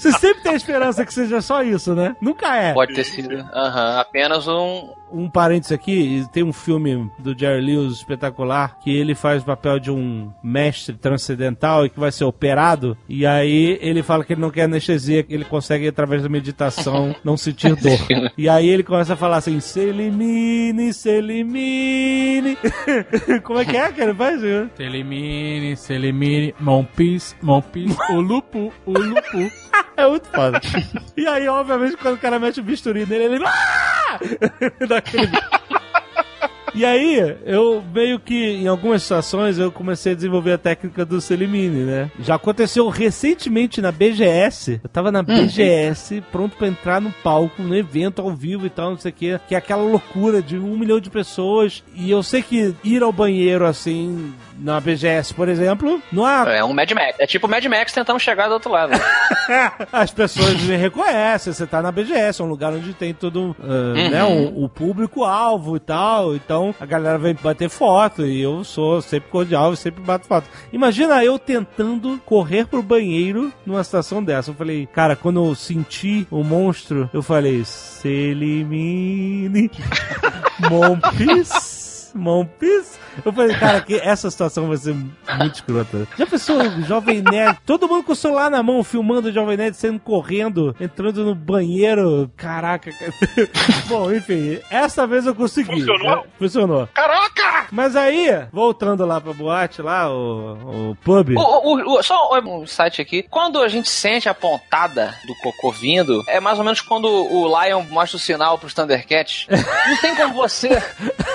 [0.00, 2.16] Você sempre tem a esperança que seja só isso, né?
[2.22, 2.72] Nunca é.
[2.72, 3.34] Pode ter sido.
[3.52, 4.94] Aham, apenas um.
[5.12, 9.78] Um parênteses aqui, tem um filme do Jerry Lewis espetacular que ele faz o papel
[9.78, 12.96] de um mestre transcendental e que vai ser operado.
[13.08, 17.14] E aí ele fala que ele não quer anestesia, que ele consegue, através da meditação,
[17.24, 17.98] não sentir dor.
[18.36, 22.56] E aí ele começa a falar assim: se elimine, se elimine.
[23.42, 24.40] Como é que é que ele faz?
[24.40, 26.54] Se elimine, se elimine.
[26.58, 29.50] Monpis, monpis, o lupu, o lupu.
[29.96, 30.58] É muito foda.
[31.14, 33.44] E aí, obviamente, quando o cara mete o bisturi nele, ele.
[33.44, 34.18] Ah!
[36.72, 41.20] E aí, eu meio que, em algumas situações, eu comecei a desenvolver a técnica do
[41.20, 42.10] Selimine, né?
[42.20, 44.80] Já aconteceu recentemente na BGS.
[44.82, 48.90] Eu tava na BGS, pronto pra entrar no palco, no evento ao vivo e tal,
[48.90, 49.40] não sei o quê.
[49.48, 51.82] Que é aquela loucura de um milhão de pessoas.
[51.94, 54.32] E eu sei que ir ao banheiro, assim,
[54.62, 57.16] na BGS, por exemplo, não há É um Mad Max.
[57.18, 58.92] É tipo Mad Max tentando chegar do outro lado.
[59.92, 63.94] As pessoas me reconhecem, você tá na BGS, é um lugar onde tem todo ah,
[64.10, 66.34] né, o, o público-alvo e tal.
[66.34, 70.48] Então a galera vem bater foto e eu sou sempre cordial e sempre bato foto.
[70.72, 74.50] Imagina eu tentando correr pro banheiro numa situação dessa.
[74.50, 79.70] Eu falei, cara, quando eu senti o monstro, eu falei, se elimine,
[80.70, 81.79] Mompis.
[82.14, 82.98] Mompis.
[83.24, 86.06] Eu falei, cara, que essa situação vai ser muito escrota.
[86.18, 89.56] Já pensou, o Jovem Nerd, todo mundo com o celular na mão, filmando o Jovem
[89.56, 92.30] Nerd saindo correndo, entrando no banheiro.
[92.36, 92.90] Caraca.
[92.92, 93.12] cara.
[93.88, 95.80] Bom, enfim, essa vez eu consegui.
[95.80, 96.16] Funcionou?
[96.16, 96.22] né?
[96.38, 96.88] Funcionou.
[96.94, 97.66] Caraca!
[97.72, 101.36] Mas aí, voltando lá pra boate, lá, o, o pub.
[101.36, 101.40] O-
[101.74, 103.24] o- o- só um site aqui.
[103.30, 107.46] Quando a gente sente a pontada do cocô vindo, é mais ou menos quando o
[107.62, 109.46] Lion mostra o sinal pros Thundercats.
[109.50, 110.68] Não tem como você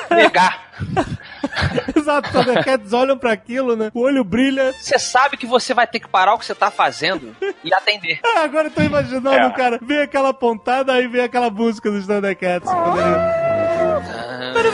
[0.10, 0.65] negar.
[1.96, 3.90] Exato, os Thundercats olham pra aquilo, né?
[3.94, 4.74] O olho brilha.
[4.74, 8.20] Você sabe que você vai ter que parar o que você tá fazendo e atender.
[8.36, 9.50] Ah, agora eu tô imaginando, É.
[9.52, 12.70] cara, vem aquela pontada, aí vem aquela música dos Thundercats.
[12.70, 14.66] ele-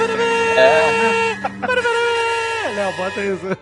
[2.76, 3.58] Léo, bota isso.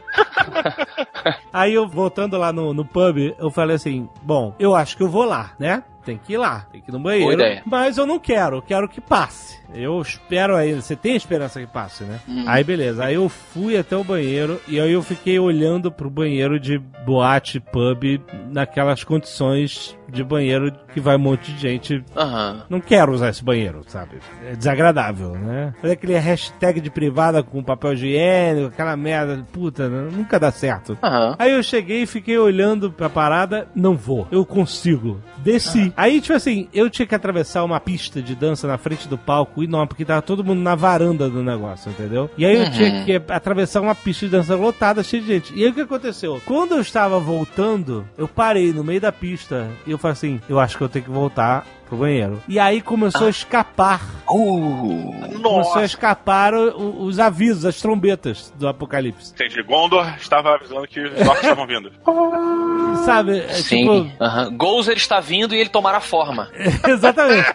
[1.51, 5.09] Aí eu, voltando lá no, no pub, eu falei assim, bom, eu acho que eu
[5.09, 5.83] vou lá, né?
[6.09, 7.61] Tem que ir lá, tem que ir no banheiro.
[7.65, 9.59] Mas eu não quero, quero que passe.
[9.73, 12.19] Eu espero aí, você tem esperança que passe, né?
[12.47, 16.59] Aí beleza, aí eu fui até o banheiro e aí eu fiquei olhando pro banheiro
[16.59, 22.63] de boate, pub, naquelas condições de banheiro que vai um monte de gente Aham.
[22.67, 24.17] não quero usar esse banheiro, sabe?
[24.43, 25.73] É desagradável, né?
[25.83, 30.09] Olha aquele hashtag de privada com papel higiênico, aquela merda, puta, né?
[30.11, 30.97] nunca dá certo.
[31.03, 31.35] Aham.
[31.37, 35.21] Aí eu cheguei e fiquei olhando pra parada, não vou, eu consigo.
[35.37, 35.93] Desci.
[35.99, 39.61] Aí, tipo assim, eu tinha que atravessar uma pista de dança na frente do palco
[39.61, 42.31] enorme, porque tava todo mundo na varanda do negócio, entendeu?
[42.37, 45.53] E aí eu tinha que atravessar uma pista de dança lotada, cheia de gente.
[45.53, 46.41] E aí o que aconteceu?
[46.45, 50.57] Quando eu estava voltando, eu parei no meio da pista e eu falei assim, eu
[50.57, 52.41] acho que eu tenho que voltar pro banheiro.
[52.47, 53.99] E aí começou a escapar
[54.31, 55.11] Uh.
[55.41, 59.31] começou a escapar o- o- os avisos, as trombetas do apocalipse.
[59.33, 59.63] Entendi.
[59.63, 61.91] Gondor estava avisando que os orcs estavam vindo.
[63.05, 63.39] Sabe?
[63.39, 64.09] É Sim.
[64.17, 64.55] tipo.
[64.55, 66.49] Gozer está vindo e ele tomará forma.
[66.87, 67.47] Exatamente.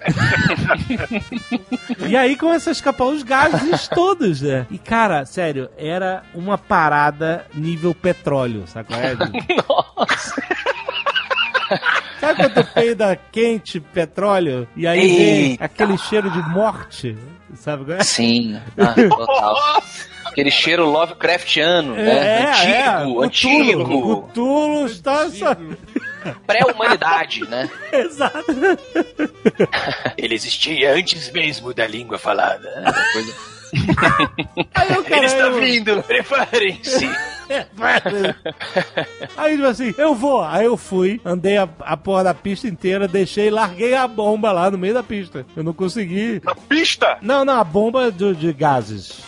[2.09, 4.67] e aí começa a escapar os gases todos, né?
[4.71, 9.15] E cara, sério, era uma parada nível petróleo, sabe qual é?
[9.69, 10.43] Nossa.
[12.21, 17.17] Sabe quando peida quente petróleo e aí vem aquele cheiro de morte?
[17.55, 18.03] Sabe qual é?
[18.05, 18.61] Sim.
[18.79, 19.83] Ah, total.
[20.25, 22.51] Aquele cheiro Lovecraftiano, né?
[22.51, 23.85] Antigo, antigo.
[23.85, 25.57] Cthulhu, Cthulhu está só...
[26.47, 27.71] Pré-humanidade, né?
[27.93, 28.45] Exato.
[30.17, 32.69] Ele existia antes mesmo da língua falada.
[32.81, 32.93] né?
[33.13, 33.54] Coisa-
[34.75, 37.11] Aí cara, eu- vindo, preparem-se.
[39.37, 40.43] Aí, tipo assim, eu vou.
[40.43, 44.71] Aí eu fui, andei a, a porra da pista inteira, deixei, larguei a bomba lá
[44.71, 45.45] no meio da pista.
[45.57, 46.41] Eu não consegui.
[46.45, 47.19] Na pista?
[47.21, 49.21] Não, não, a bomba do- de gases.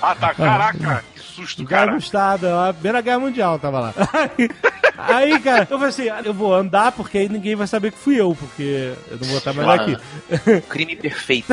[0.00, 0.32] Ah, tá.
[0.34, 3.94] Caraca, que susto, Cara, gostado, a Primeira Guerra Mundial tava lá.
[4.12, 7.98] Aí, aí, cara, eu falei assim, eu vou andar porque aí ninguém vai saber que
[7.98, 10.60] fui eu, porque eu não vou estar mais aqui.
[10.68, 11.52] Crime perfeito.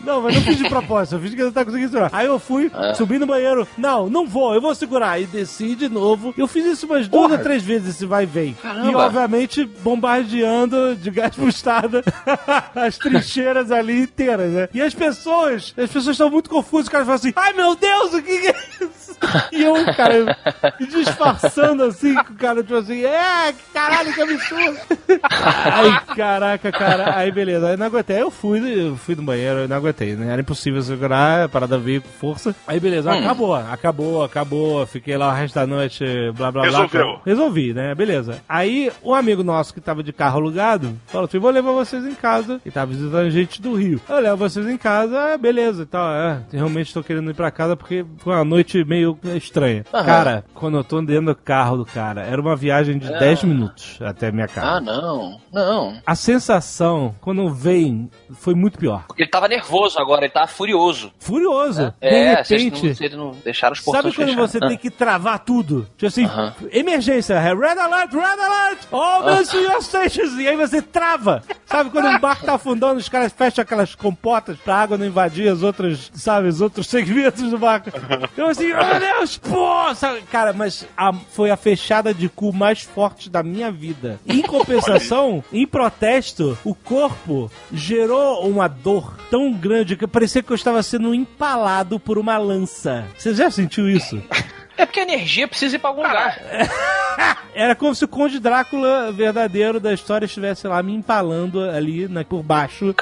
[0.00, 2.10] Não, mas não fiz de propósito, eu fiz que não tava conseguindo segurar.
[2.12, 5.10] Aí eu fui, subi no banheiro, não, não vou, eu vou segurar.
[5.10, 6.32] Aí desci de novo.
[6.36, 8.50] Eu fiz isso umas duas ou três vezes, esse vai e vem.
[8.50, 8.98] E Caramba.
[9.06, 12.02] obviamente bombardeando de gás mostarda
[12.74, 14.68] as trincheiras ali inteiras, né?
[14.72, 18.14] E as pessoas, as pessoas estão muito confusas, os caras falam assim, ai meu Deus,
[18.14, 18.97] o que, que é isso?
[19.52, 20.36] E eu, cara,
[20.78, 24.78] me disfarçando assim, com o cara, tipo assim, é, que caralho, que absurdo.
[25.64, 28.58] Aí, caraca, cara, aí beleza, aí não aguentei, aí eu fui,
[28.88, 30.32] eu fui no banheiro, eu não aguentei, né?
[30.32, 32.54] Era impossível segurar, a parada veio com força.
[32.66, 33.18] Aí beleza, Hum.
[33.18, 36.04] acabou, acabou, acabou, fiquei lá o resto da noite,
[36.36, 36.70] blá blá blá.
[36.70, 37.20] Resolveu.
[37.24, 37.94] Resolvi, né?
[37.94, 38.40] Beleza.
[38.48, 42.14] Aí, um amigo nosso que tava de carro alugado falou assim: vou levar vocês em
[42.14, 42.60] casa.
[42.64, 44.00] E tava visitando gente do Rio.
[44.08, 46.10] Eu levo vocês em casa, é, beleza e tal.
[46.12, 49.84] É, realmente tô querendo ir pra casa porque foi uma noite meio estranha.
[49.92, 50.04] Aham.
[50.04, 53.18] Cara, quando eu tô dentro do carro do cara, era uma viagem de Ah.
[53.18, 54.76] 10 minutos até minha casa.
[54.76, 55.40] Ah, não.
[55.52, 56.00] Não.
[56.06, 59.04] A sensação, quando vem, foi muito pior.
[59.06, 61.12] Porque ele tava nervoso agora, ele tava furioso.
[61.18, 61.92] Furioso.
[62.00, 62.86] É, de vocês repente.
[62.86, 64.50] não, vocês não deixaram os Sabe portões quando fechados.
[64.50, 64.68] você Ah.
[64.68, 65.86] tem que travar tudo?
[65.96, 66.28] Tipo assim,
[66.70, 69.42] emergência, é red alert, red alert, all Ah.
[69.44, 71.42] the your stations, e aí você trava.
[71.66, 75.48] Sabe quando o barco tá afundando, os caras fecham aquelas compotas pra água não invadir
[75.48, 77.90] as outras, sabe, os outros segmentos do barco.
[78.36, 80.22] Eu assim, oh meu Deus, pô, sabe?
[80.22, 84.18] Cara, mas a- foi a fechada de cu mais forte da minha vida.
[84.26, 90.56] Em compensação, em protesto, o corpo gerou uma dor tão grande que parecia que eu
[90.56, 93.04] estava sendo empalado por uma lança.
[93.16, 94.20] Você já sentiu isso?
[94.78, 96.40] É porque a energia precisa ir pra algum lugar.
[97.52, 102.22] Era como se o Conde Drácula verdadeiro da história estivesse lá me empalando ali né,
[102.22, 102.94] por baixo.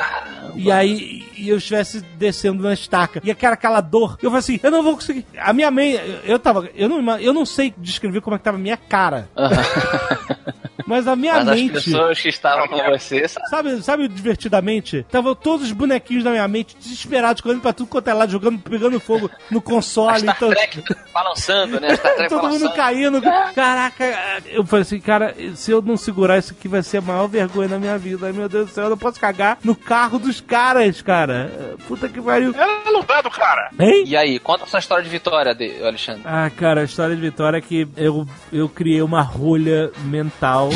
[0.54, 3.20] E aí e eu estivesse descendo na estaca.
[3.22, 4.18] E aquela, aquela dor.
[4.22, 5.26] Eu falei assim, eu não vou conseguir.
[5.38, 6.68] A minha mente, eu tava.
[6.74, 9.28] Eu não, eu não sei descrever como é que tava a minha cara.
[10.86, 11.72] Mas a minha Mas as mente.
[11.72, 13.48] pessoas que estavam com você, sabe?
[13.48, 14.98] Sabe, sabe divertidamente?
[14.98, 18.60] Estavam todos os bonequinhos da minha mente desesperados, correndo pra tudo quanto é lado, jogando,
[18.60, 20.20] pegando fogo no console.
[20.20, 21.96] Star Então, Trek balançando, né?
[21.96, 23.20] Trek todo mundo caindo.
[23.54, 24.04] Caraca,
[24.46, 27.68] eu falei assim, cara, se eu não segurar isso aqui vai ser a maior vergonha
[27.68, 28.26] da minha vida.
[28.26, 31.76] Ai, meu Deus do céu, eu não posso cagar no carro dos caras, cara.
[31.86, 32.54] Puta que pariu.
[32.56, 33.70] Era alugado, cara.
[33.78, 34.04] Hein?
[34.06, 36.22] E aí, conta essa história de vitória, de, Alexandre.
[36.24, 40.70] Ah, cara, a história de Vitória é que eu, eu criei uma rolha mental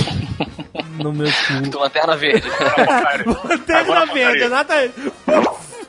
[0.99, 1.71] no meu cu.
[1.71, 2.49] Do Lanterna Verde.
[3.49, 4.95] Lanterna verde, exatamente.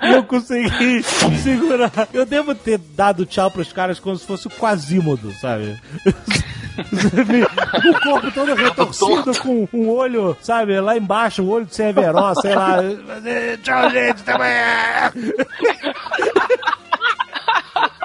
[0.13, 1.03] Eu consegui
[1.43, 2.07] segurar.
[2.11, 5.79] Eu devo ter dado tchau pros caras como se fosse o Quasímodo, sabe?
[7.85, 12.55] o corpo todo retorcido com um olho, sabe, lá embaixo, o olho de Severo, sei
[12.55, 12.77] lá.
[13.61, 15.13] Tchau, gente, até amanhã.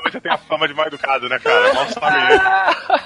[0.06, 1.74] Hoje tem a fama de mal educado, né, cara?
[1.74, 2.44] Mal sabe isso.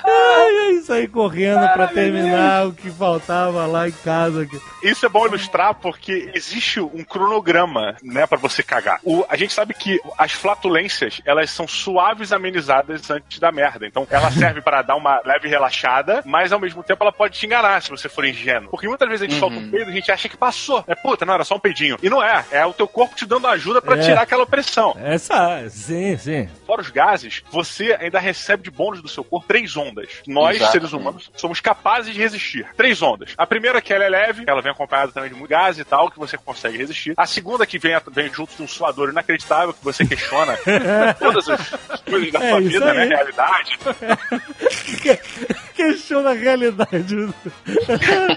[0.05, 4.46] Ai, é isso aí correndo pra terminar o que faltava lá em casa.
[4.82, 9.01] Isso é bom ilustrar porque existe um cronograma, né, pra você cagar.
[9.05, 13.86] O, a gente sabe que as flatulências, elas são suaves amenizadas antes da merda.
[13.86, 17.46] Então, ela serve para dar uma leve relaxada, mas ao mesmo tempo ela pode te
[17.46, 18.70] enganar se você for ingênuo.
[18.70, 20.84] Porque muitas vezes a gente solta um peido e a gente acha que passou.
[20.86, 21.96] É puta, não, era só um peidinho.
[22.03, 22.44] E não é.
[22.51, 24.01] É o teu corpo te dando ajuda pra É.
[24.01, 24.96] tirar aquela pressão.
[25.01, 26.48] Essa, sim, sim.
[26.71, 30.09] Fora os gases, você ainda recebe de bônus do seu corpo três ondas.
[30.25, 30.71] Nós, Exato.
[30.71, 32.64] seres humanos, somos capazes de resistir.
[32.77, 33.35] Três ondas.
[33.37, 36.09] A primeira que ela é leve, ela vem acompanhada também de muito gás e tal,
[36.12, 37.12] que você consegue resistir.
[37.16, 40.57] A segunda que vem, vem junto de um suador inacreditável, que você questiona
[41.18, 43.03] todas as coisas da É sua vida, né?
[43.03, 43.09] aí.
[43.09, 43.79] Realidade.
[45.75, 47.16] Questiona a realidade.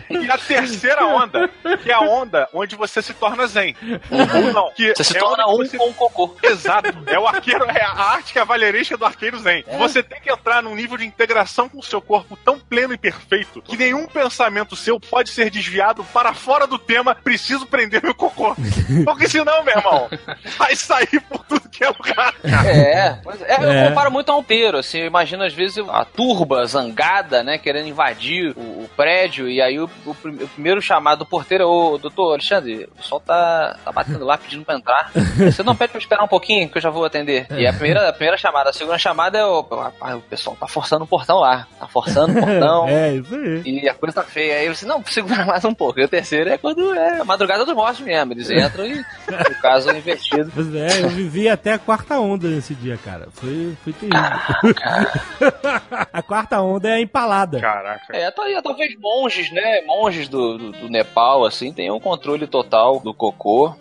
[0.09, 1.49] E a terceira onda,
[1.83, 3.75] que é a onda onde você se torna zen.
[4.09, 4.71] Ou não.
[4.73, 6.37] Que Você se é torna onde um você- com o cocô.
[6.41, 6.89] Exato.
[7.05, 7.91] É o arqueiro, é a
[8.23, 9.63] arte cavaleiresca do arqueiro zen.
[9.67, 9.77] É.
[9.77, 12.97] Você tem que entrar num nível de integração com o seu corpo tão pleno e
[12.97, 17.15] perfeito que nenhum pensamento seu pode ser desviado para fora do tema.
[17.15, 18.55] Preciso prender meu cocô.
[19.05, 20.09] Porque senão, meu irmão,
[20.57, 22.33] vai sair por tudo que é lugar.
[22.33, 22.69] cara.
[22.71, 23.87] É, pois é, eu É.
[23.89, 27.87] comparo muito a um peiro, assim, eu imagino às vezes a turba zangada, né, querendo
[27.87, 31.67] invadir o, o prédio, e aí o, o prim- o primeiro chamado do porteiro é
[31.67, 35.11] o doutor Alexandre, o pessoal tá, tá batendo lá pedindo pra entrar.
[35.37, 37.47] Você não pede pra esperar um pouquinho que eu já vou atender.
[37.51, 40.67] E a primeira, a primeira chamada, a segunda chamada é o, rapaz, o pessoal tá
[40.67, 42.83] forçando o portão lá, tá forçando o portão.
[42.93, 43.61] É, isso aí.
[43.65, 44.57] E a coisa tá feia.
[44.57, 45.99] Aí você, não, segura mais um pouco.
[45.99, 48.33] E o terceiro é quando é a madrugada dos mortos mesmo.
[48.33, 50.51] Eles entram e o caso é investido.
[50.53, 53.27] Pois é, eu vivi até a quarta onda nesse dia, cara.
[53.33, 54.19] Foi, foi terrível.
[56.13, 57.59] a quarta onda é a empalada.
[57.59, 58.15] Caraca.
[58.15, 59.81] É, tá- talvez monges, né?
[59.85, 63.75] Monges do, do, do Nepal, assim, tenham um controle total do cocô.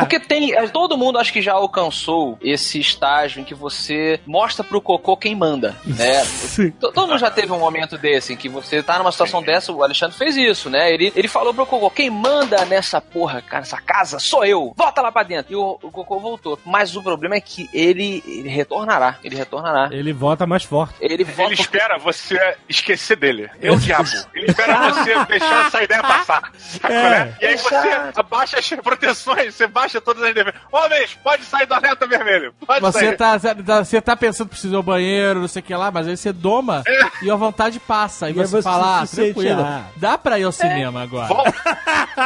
[0.00, 0.54] Porque tem.
[0.54, 3.77] é, Todo mundo acho que já alcançou esse estágio em que você
[4.26, 6.24] mostra pro cocô quem manda, né?
[6.24, 6.70] Sim.
[6.70, 9.82] Todo mundo já teve um momento desse em que você tá numa situação dessa, o
[9.82, 10.92] Alexandre fez isso, né?
[10.92, 14.72] Ele, ele falou pro Cocô, quem manda nessa porra, cara, nessa casa, sou eu.
[14.76, 15.52] Volta lá pra dentro.
[15.52, 16.58] E o, o Cocô voltou.
[16.64, 19.18] Mas o problema é que ele, ele retornará.
[19.22, 19.88] Ele retornará.
[19.92, 20.94] Ele volta mais forte.
[21.00, 21.52] Ele volta.
[21.52, 23.50] Ele espera você esquecer dele.
[23.60, 24.08] É o diabo.
[24.34, 26.52] Ele espera você deixar essa ideia passar.
[26.88, 26.94] É.
[26.94, 27.34] é?
[27.40, 27.74] E aí você
[28.14, 30.60] abaixa as proteções, você baixa todas as defesas.
[30.70, 32.54] Homens, pode sair do alerta vermelho.
[32.66, 33.16] Pode Você sair.
[33.16, 36.16] tá- você tá pensando, precisa ir ao banheiro, não sei o que lá, mas aí
[36.16, 36.82] você doma
[37.22, 38.26] e a vontade passa.
[38.26, 39.84] Aí E aí você você fala, ah, se sente, tranquilo, ah.
[39.96, 41.28] dá pra ir ao cinema agora.
[41.28, 41.54] Volta.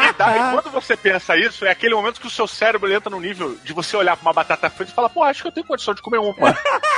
[0.08, 3.20] E daí, quando você pensa isso, é aquele momento que o seu cérebro entra no
[3.20, 5.66] nível de você olhar pra uma batata frita e falar, pô, acho que eu tenho
[5.66, 6.34] condição de comer uma.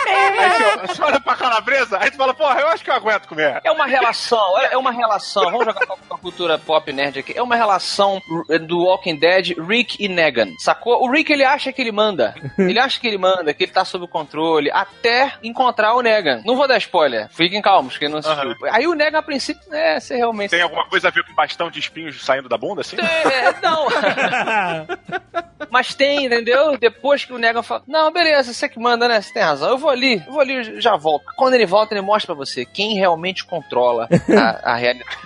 [0.06, 3.26] Aí você, você olha pra calabresa, aí tu fala, porra, eu acho que eu aguento
[3.26, 3.60] comer.
[3.64, 5.44] É uma relação, é é uma relação.
[5.44, 7.32] Vamos jogar com a cultura pop nerd aqui.
[7.36, 8.20] É uma relação
[8.66, 10.52] do Walking Dead, Rick e Negan.
[10.58, 11.02] Sacou?
[11.02, 12.34] O Rick ele acha que ele manda.
[12.58, 14.23] Ele acha que ele manda, que ele tá sob controle,
[14.72, 16.42] até encontrar o Negan.
[16.44, 17.28] Não vou dar spoiler.
[17.30, 18.54] Fiquem calmos, quem não assistiu.
[18.70, 20.50] Aí o Negan, a princípio, é, você realmente.
[20.50, 22.96] Tem alguma coisa a ver com bastão de espinhos saindo da bunda, assim?
[22.96, 23.86] É, não.
[25.70, 26.76] Mas tem, entendeu?
[26.78, 29.20] Depois que o Negan fala, não, beleza, você que manda, né?
[29.20, 29.70] Você tem razão.
[29.70, 31.24] Eu vou ali, eu vou ali e já volto.
[31.36, 35.18] Quando ele volta, ele mostra pra você quem realmente controla a, a realidade.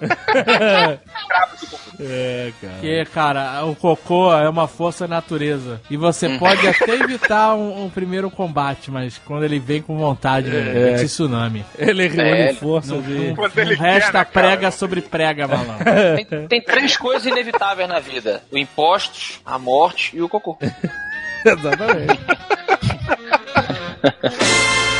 [2.02, 2.72] É, cara.
[2.72, 5.80] Porque, cara, o cocô é uma força da natureza.
[5.90, 10.54] E você pode até evitar um, um primeiro combate, mas quando ele vem com vontade,
[10.54, 11.64] é, de tsunami.
[11.78, 13.32] Ele reúne É, força Não, de.
[13.32, 14.26] não- ele quer, resta né, cara?
[14.26, 15.84] prega sobre prega, malandro.
[16.28, 20.56] Tem, tem três coisas inevitáveis na vida: o impostos, a morte e o cocô.
[21.44, 22.20] Exatamente.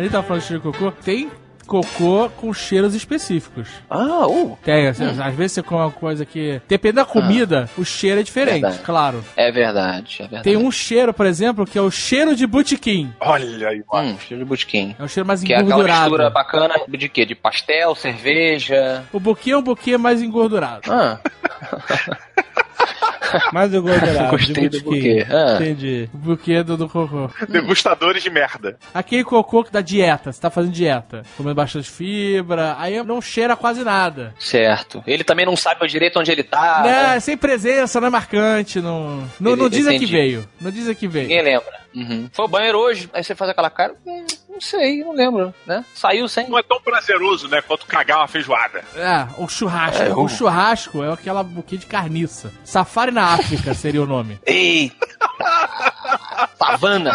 [0.00, 0.90] Aí tá falando de cheiro de cocô.
[0.92, 1.30] Tem
[1.66, 3.68] cocô com cheiros específicos.
[3.88, 6.60] Ah, uh, Tem, assim, às vezes você come uma coisa que.
[6.66, 8.78] Depende da comida, o cheiro é diferente, Verdade.
[8.82, 9.24] claro.
[9.36, 10.42] é verdade, é verdade.
[10.44, 13.12] Tem um cheiro, por exemplo, que é o cheiro de botiquim.
[13.20, 14.08] Olha aí, mano.
[14.12, 14.96] Hum, cheiro de botequim.
[14.98, 16.00] É um cheiro mais Que é aquela engordurado.
[16.10, 17.24] mistura bacana de quê?
[17.26, 19.04] De pastel, cerveja.
[19.12, 20.90] O buquê é um buquê mais engordurado.
[20.92, 21.20] Ah,
[23.52, 24.30] Mais engordurado.
[24.30, 25.18] Gostei de do botiquim.
[25.20, 25.26] buquê.
[25.30, 25.54] Ah.
[25.56, 26.08] Entendi.
[26.12, 27.30] O buquê do, do cocô.
[27.48, 28.78] Degustadores de merda.
[28.94, 33.56] Aquele cocô que da dieta, você tá fazendo dieta, comendo bastante fibra, aí não cheira
[33.56, 34.34] quase nada.
[34.38, 35.02] certo.
[35.06, 36.82] Ele também não sabe direito onde ele tá.
[36.84, 37.02] né?
[37.14, 37.20] né?
[37.20, 39.24] Sem presença, não é marcante, não.
[39.38, 40.48] Não, não diz a que veio.
[40.60, 41.28] Não diz a que veio.
[41.28, 41.80] Ninguém lembra.
[41.94, 42.28] Uhum.
[42.32, 43.94] Foi ao banheiro hoje, aí você faz aquela cara.
[44.06, 45.84] "Hum, não sei, não lembro, né?
[45.92, 46.48] Saiu sem.
[46.48, 48.82] Não é tão prazeroso, né, quanto cagar uma feijoada.
[48.94, 50.02] É, o churrasco.
[50.02, 52.52] É, o o- churrasco é aquela buquê de carniça.
[52.62, 54.38] Safari na África seria o nome.
[54.46, 55.06] Eita!
[56.58, 57.12] Savana!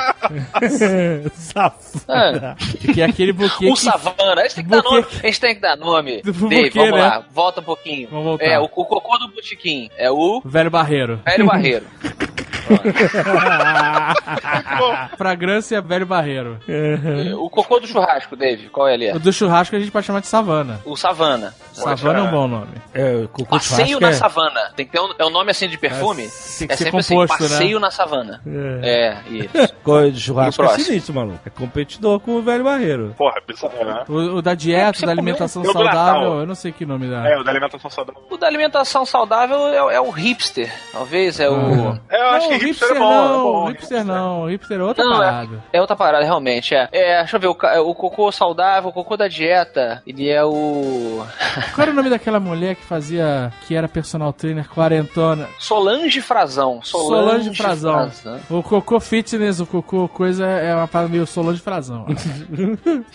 [1.34, 2.56] Safada.
[2.94, 3.82] Que é aquele buquê O que...
[3.82, 5.08] savana, a gente tem que dar Buquê- nome.
[5.24, 6.22] A gente tem que dar nome.
[6.24, 7.02] Dave, vamos né?
[7.02, 8.08] lá, volta um pouquinho.
[8.10, 8.46] Vamos voltar.
[8.46, 9.90] É, o, o cocô do botiquim.
[9.98, 11.20] É o Velho Barreiro.
[11.26, 11.86] velho barreiro.
[15.18, 16.60] Fragrância Velho Barreiro.
[16.68, 19.16] É, o cocô do churrasco, Dave, qual ele é?
[19.16, 20.80] O do churrasco a gente pode chamar de savana.
[20.86, 21.54] O savana.
[21.74, 22.74] Savana é um bom nome.
[22.94, 24.72] É, o cocô de Passeio na é- savana.
[24.76, 26.30] Tem que ter um, é um nome assim de perfume?
[26.58, 27.50] Tem que é ser sempre composto, assim, né?
[27.50, 28.42] passeio na savana.
[28.46, 28.80] É.
[28.84, 29.74] É, isso.
[29.84, 31.40] Cocô de churrasco E é sinistro, maluco.
[31.46, 33.14] É competidor com o velho barreiro.
[33.18, 34.04] Porra, bizarro, né?
[34.08, 35.12] O, o da dieta, da comeu?
[35.12, 37.28] alimentação do saudável, eu não sei que nome dá.
[37.30, 38.22] É, o da alimentação saudável.
[38.30, 40.74] O da alimentação saudável é, é o hipster.
[40.92, 41.96] Talvez é o.
[42.10, 43.00] É, eu acho não, hipster é bom.
[43.00, 45.64] não, é bom, hipster não, hipster é outra Não, é, parada.
[45.74, 46.74] é outra parada, realmente.
[46.76, 46.90] É.
[46.92, 47.52] é deixa eu ver, o,
[47.90, 51.26] o cocô saudável, o cocô da dieta, ele é o.
[51.74, 55.48] Qual era o nome daquela mulher que fazia, que era personal trainer quarentona?
[55.60, 56.82] Solange Frazão.
[56.84, 58.12] Solange Frazão.
[58.50, 62.06] O cocô fitness, o cocô coisa é uma parada meio Solange Frazão.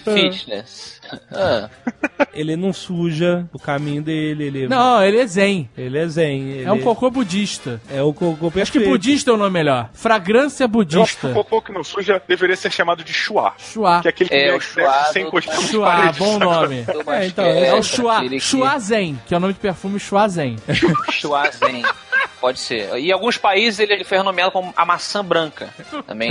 [0.04, 1.00] Fitness.
[1.32, 1.68] Ah,
[2.32, 5.68] Ele não suja o caminho dele, ele, não, ele é zen.
[5.76, 6.40] ele é zen.
[6.42, 7.80] Ele É um cocô budista.
[7.90, 8.62] É o cocô perfeito.
[8.62, 9.88] Acho que budista é o nome melhor.
[9.92, 11.28] Fragrância Eu acho que o budista.
[11.32, 13.54] cocô que não suja deveria ser chamado de chuá.
[13.58, 14.00] Chua.
[14.00, 16.82] Que é aquele que É, é, o chuá sem encostar Chua, paredes, bom nome.
[16.82, 19.98] do É, então, É o basquete, Chua, Chua Zen, que é o nome de perfume
[19.98, 20.56] Chua Zen.
[21.10, 21.82] Chua Zen.
[22.40, 22.96] Pode ser.
[22.98, 25.68] E em alguns países ele foi renomeado como a maçã branca.
[26.06, 26.30] Também.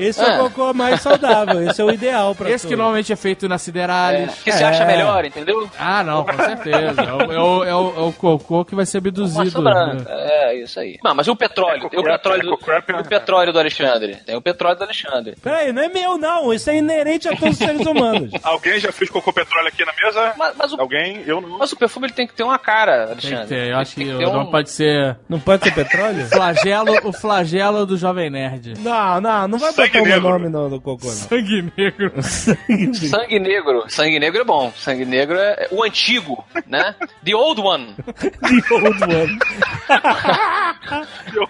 [0.00, 0.42] Esse é Ah.
[0.42, 3.54] o cocô mais saudável, esse é o ideal pra Esse que normalmente é feito na
[3.54, 4.34] É, Siderales.
[4.42, 4.66] que você É.
[4.66, 5.68] acha melhor, entendeu?
[5.78, 7.02] Ah, não, com certeza.
[7.02, 9.62] É o, é o- é o- é o cocô que vai ser abduzido.
[9.62, 10.10] Maçã branca.
[10.10, 10.98] É, isso aí.
[11.02, 11.88] Não, mas e o petróleo?
[11.88, 14.16] Tem o petróleo do, Eco-crap, o petróleo do Alexandre.
[14.26, 15.34] Tem o petróleo do Alexandre.
[15.42, 18.30] Peraí, não é meu não, isso é inerente a todos os seres humanos.
[18.42, 20.34] Alguém já fez cocô petróleo aqui na mesa?
[20.36, 21.22] Mas, mas o, Alguém?
[21.26, 21.58] Eu não.
[21.66, 23.40] Mas o perfume ele tem que ter uma cara, Tem Alexandre.
[23.42, 26.24] que ter, eu acho que, Tem ter não um- pode ser Não pode ser petróleo?
[26.30, 28.74] flagelo, o flagelo do Jovem Nerd.
[28.78, 31.12] Não, não, não vai Sangue botar o meu nome no, no cocô, não.
[31.26, 32.12] Sangue negro.
[32.22, 33.84] Sangue negro.
[33.88, 34.72] Sangue negro é bom.
[34.76, 36.94] Sangue negro é é o antigo, né?
[37.24, 37.94] The old one.
[38.06, 39.38] The old one.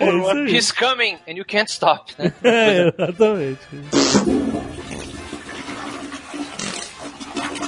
[0.00, 0.54] É isso aí.
[0.56, 2.12] He's coming and you can't stop.
[2.18, 2.32] né?
[2.42, 3.58] É, exatamente.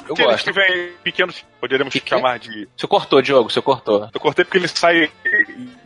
[0.08, 0.44] Eu Aqueles gosto.
[0.46, 2.08] que vem pequenos, poderíamos Que que?
[2.10, 2.66] chamar de.
[2.76, 4.08] Você cortou, Diogo, você cortou.
[4.12, 5.10] Eu cortei porque ele sai em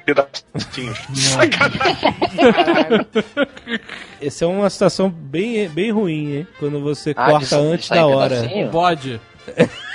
[0.07, 0.99] pedacinhos.
[4.20, 6.47] Essa é uma situação bem, bem ruim, hein?
[6.59, 8.36] Quando você Ah, corta antes da hora.
[8.43, 8.70] pedacinho?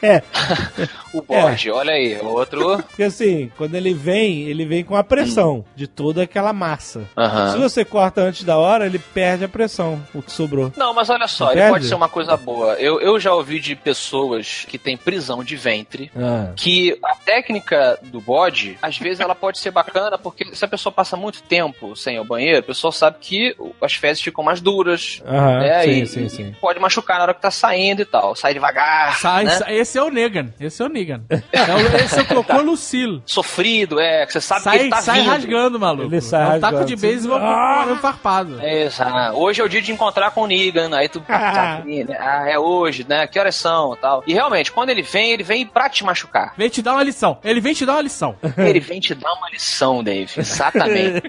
[0.00, 0.88] Bode.
[1.14, 2.82] O bode, olha aí, outro.
[2.82, 7.08] Porque assim, quando ele vem, ele vem com a pressão de toda aquela massa.
[7.52, 10.70] Se você corta antes da hora, ele perde a pressão, o que sobrou.
[10.76, 11.72] Não, mas olha só, Não ele perde?
[11.72, 12.74] pode ser uma coisa boa.
[12.74, 16.10] Eu, eu já ouvi de pessoas que têm prisão de ventre.
[16.14, 16.52] Ah.
[16.54, 20.92] Que a técnica do bode, às vezes ela pode ser bacana, porque se a pessoa
[20.92, 24.60] passa muito tempo sem ir ao banheiro, a pessoa sabe que as fezes ficam mais
[24.60, 25.22] duras.
[25.26, 25.82] Aham, né?
[25.84, 26.56] sim, e, sim, sim.
[26.60, 28.36] pode machucar na hora que tá saindo e tal.
[28.36, 29.18] Sai devagar.
[29.18, 29.56] Sai, né?
[29.56, 30.52] sai- esse é o Negan.
[30.60, 31.22] Esse é o Negan.
[31.52, 33.22] É o- esse é o Cocô Lucille.
[33.26, 35.30] Sofrido, é, que você sabe que Sai, ele tá sai vindo.
[35.30, 36.08] rasgando, maluco.
[36.08, 36.84] Ele sai é um taco rasgando.
[36.86, 37.84] de beisebol Ah!
[37.86, 38.60] com um farpado.
[38.60, 39.36] É, Exato.
[39.38, 40.94] Hoje é o dia de encontrar com o Negan.
[40.96, 41.20] Aí tu.
[41.26, 41.82] tá,
[42.20, 43.26] ah, é hoje, né?
[43.26, 44.22] Que horas são tal.
[44.26, 46.52] E realmente, quando ele vem, ele vem pra te machucar.
[46.56, 47.38] Vem te dar uma lição.
[47.42, 48.36] Ele vem te dar uma lição.
[48.58, 50.30] Ele vem te dar uma lição, Dave.
[50.36, 51.22] Exatamente.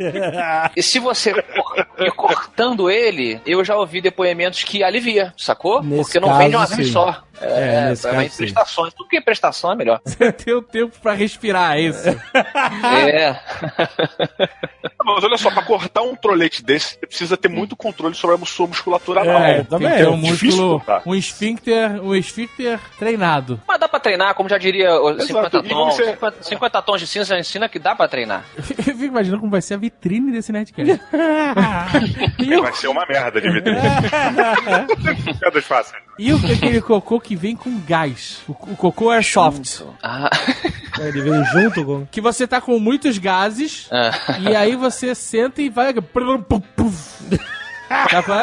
[0.76, 1.34] E se você
[2.16, 5.82] cortando ele, eu já ouvi depoimentos que alivia, sacou?
[5.84, 7.24] Nesse Porque não vem de uma vez só.
[7.42, 8.38] É, É, sim.
[8.38, 8.94] prestações.
[8.94, 10.00] Tudo que é prestação é melhor.
[10.06, 12.08] Você tem o tempo pra respirar, é isso.
[12.10, 13.40] é.
[15.04, 18.46] Mas olha só, pra cortar um trolete desse, você precisa ter muito controle sobre a
[18.46, 19.42] sua musculatura anal.
[19.42, 19.90] É, também.
[19.90, 23.60] que ter um músculo, um esfíncter, um esfíncter treinado.
[23.68, 25.66] Mas dá pra treinar, como já diria os 50 Exato.
[25.66, 25.96] E tons.
[25.96, 28.46] você- 50, 50 tons de cinza já ensina que dá pra treinar.
[28.56, 30.92] Eu fico imaginando como vai ser a vitrine desse Nerdcast.
[32.58, 33.80] o, Vai ser uma merda de vitrine.
[35.40, 36.02] Piadas fáceis.
[36.20, 38.42] e o, aquele cocô que vem com gás.
[38.48, 39.84] O, o cocô airsoft.
[40.02, 40.30] Ah,
[41.00, 42.06] Ele vem junto com.
[42.06, 44.12] Que você tá com muitos gases ah.
[44.40, 45.94] e aí você senta e vai.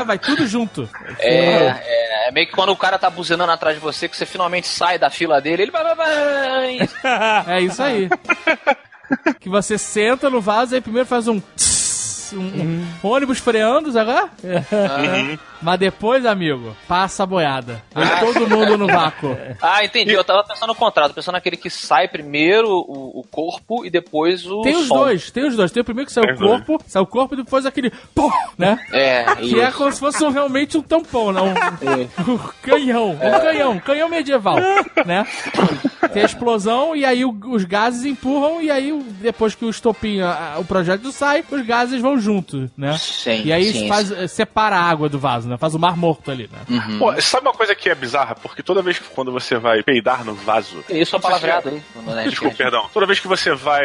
[0.00, 0.04] É?
[0.04, 0.88] Vai tudo junto.
[1.20, 4.26] É, é, é meio que quando o cara tá buzinando atrás de você, que você
[4.26, 6.78] finalmente sai da fila dele, ele vai, vai, vai.
[7.56, 8.08] É isso aí.
[9.38, 11.38] que você senta no vaso e primeiro faz um.
[11.38, 14.10] tss, um, um ônibus freando, sabe?
[14.10, 15.38] é?
[15.62, 17.82] Mas depois, amigo, passa a boiada.
[17.94, 19.36] Vem todo mundo no vácuo.
[19.60, 20.12] Ah, entendi.
[20.12, 24.46] Eu tava pensando no contrário, pensando naquele que sai primeiro o, o corpo e depois
[24.46, 24.98] o Tem os som.
[24.98, 25.70] dois, tem os dois.
[25.72, 27.90] Tem o primeiro que sai Tem o corpo, sai o corpo e depois aquele.
[28.14, 28.78] Pum, né?
[28.92, 29.76] É, Que é isso.
[29.78, 31.46] como se fosse um- realmente um tampão, não?
[31.48, 34.56] Um, um canhão, um canhão, um canhão medieval,
[35.04, 35.26] né?
[36.12, 39.70] Tem a explosão e aí o- os gases empurram e aí depois que o
[40.24, 42.96] a- o projeto sai, os gases vão junto, né?
[42.98, 45.56] Sim, E aí sim, faz, separa a água do vaso, né?
[45.56, 46.58] Faz o mar morto ali, né?
[46.68, 46.98] Uhum.
[46.98, 48.34] Pô, sabe uma coisa que é bizarra?
[48.34, 50.84] Porque toda vez que quando você vai peidar no vaso.
[50.88, 52.28] Isso é palavreado Nerdcast.
[52.30, 52.88] Desculpa, perdão.
[52.92, 53.82] Toda vez que você vai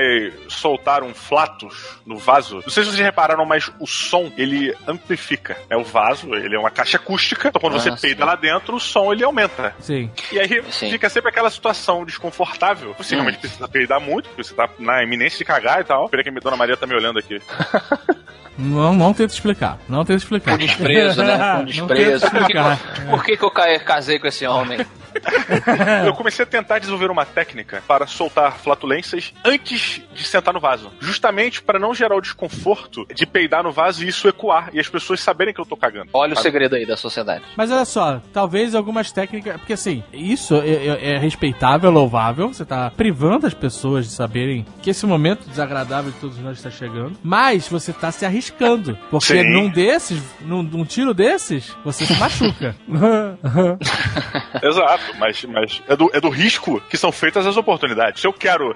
[0.48, 5.58] soltar um flatus no vaso, não sei se vocês repararam, mas o som ele amplifica.
[5.70, 7.50] É o vaso, ele é uma caixa acústica.
[7.50, 9.76] Então quando Ah, você peida lá dentro, o som ele aumenta.
[9.80, 10.12] Sim.
[10.32, 10.92] E aí Sim.
[10.92, 12.96] fica sempre aquela situação desconfortável.
[12.98, 16.06] Você realmente precisa peidar muito, porque você tá na iminência de cagar e tal.
[16.06, 17.42] Espera que a Dona Maria tá me olhando aqui.
[18.58, 19.80] Não, não tenta explicar.
[19.88, 20.52] Não tenta explicar.
[20.52, 21.58] Com desprezo, né?
[21.58, 22.30] Com desprezo.
[22.30, 22.54] Por que,
[23.10, 24.80] por que, que eu ca- casei com esse homem?
[26.06, 30.92] Eu comecei a tentar desenvolver uma técnica para soltar flatulências antes de sentar no vaso.
[31.00, 34.88] Justamente para não gerar o desconforto de peidar no vaso e isso ecoar e as
[34.88, 36.10] pessoas saberem que eu tô cagando.
[36.14, 36.44] Olha o Sabe?
[36.44, 37.44] segredo aí da sociedade.
[37.56, 39.58] Mas olha só, talvez algumas técnicas.
[39.58, 42.48] Porque assim, isso é, é- é respeitável, louvável.
[42.54, 46.70] Você tá privando as pessoas de saberem que esse momento desagradável de todos nós está
[46.70, 47.18] chegando.
[47.24, 48.98] Mas você tá se arriscando.
[49.10, 49.44] Porque Sim.
[49.52, 52.76] num desses, num, num tiro desses, você se machuca.
[54.62, 58.22] Exato, mas, mas é, do, é do risco que são feitas as oportunidades.
[58.22, 58.76] Se eu quero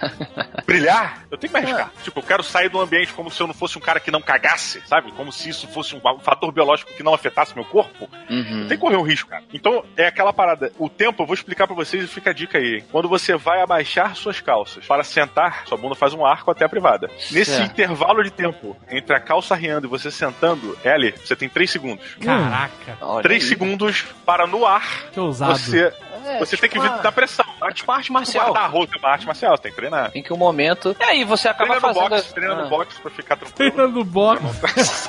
[0.66, 1.92] brilhar, eu tenho que me arriscar.
[2.02, 4.20] Tipo, eu quero sair do ambiente como se eu não fosse um cara que não
[4.20, 5.12] cagasse, sabe?
[5.12, 8.08] Como se isso fosse um, fator biológico que não afetasse meu corpo.
[8.28, 8.66] Uhum.
[8.68, 9.44] Tem que correr um risco, cara.
[9.52, 10.72] Então, é aquela parada.
[10.78, 12.82] O tempo, eu vou explicar pra vocês e fica a dica aí.
[12.90, 16.68] Quando você vai abaixar suas calças para sentar, sua bunda faz um arco até a
[16.68, 17.10] privada.
[17.30, 21.70] Nesse intervalo de tempo entre a calça riando e você sentando, L, você tem 3
[21.70, 22.04] segundos.
[22.20, 23.48] Caraca, Olha 3 aí.
[23.48, 25.57] segundos para no ar que ousado.
[25.58, 25.92] Você,
[26.28, 27.44] É, você tem que tipo vir da pressão.
[27.58, 27.72] Tá?
[27.72, 28.44] tipo arte marcial.
[28.46, 30.10] Guardar a roupa é uma arte marcial, você tem que treinar.
[30.14, 30.94] Em que o momento.
[30.98, 32.10] E aí você acaba Treina no fazendo.
[32.10, 32.62] box, treina Ah.
[32.62, 33.72] no box pra ficar tranquilo.
[33.72, 34.42] Treinando boxe.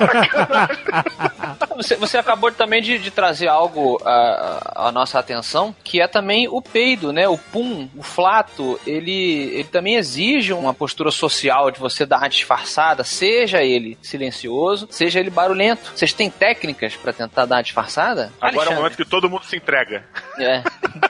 [1.76, 6.46] Você, você acabou também de, de trazer algo à, à nossa atenção, que é também
[6.48, 7.26] o peido, né?
[7.26, 12.28] O pum, o flato, ele, ele também exige uma postura social de você dar uma
[12.28, 15.92] disfarçada, seja ele silencioso, seja ele barulhento.
[15.94, 18.30] Vocês têm técnicas pra tentar dar uma disfarçada?
[18.40, 18.74] Agora é o Alexandre?
[18.82, 20.04] momento que todo mundo se entrega.
[20.38, 20.62] É.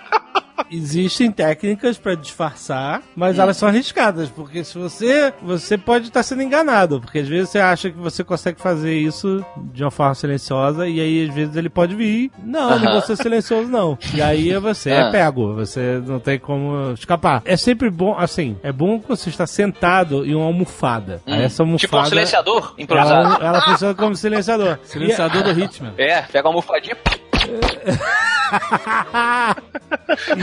[0.72, 6.42] Existem técnicas pra disfarçar, mas elas são arriscadas, porque se você você pode estar sendo
[6.42, 10.86] enganado, porque às vezes você acha que você consegue fazer isso de uma forma silenciosa
[10.86, 13.98] e aí às vezes ele pode vir, não, não vou ser silencioso não.
[14.14, 15.10] E aí você é Ah.
[15.10, 17.42] pego, você não tem como escapar.
[17.44, 21.20] É sempre bom, assim, é bom que você está sentado em uma almofada.
[21.26, 23.34] Aí essa almofada Tipo um silenciador improvisado.
[23.42, 24.78] ela, ela funciona como silenciador.
[24.84, 25.94] Silenciador do Hitman.
[25.98, 26.96] É, pega uma almofadinha.
[27.29, 27.29] E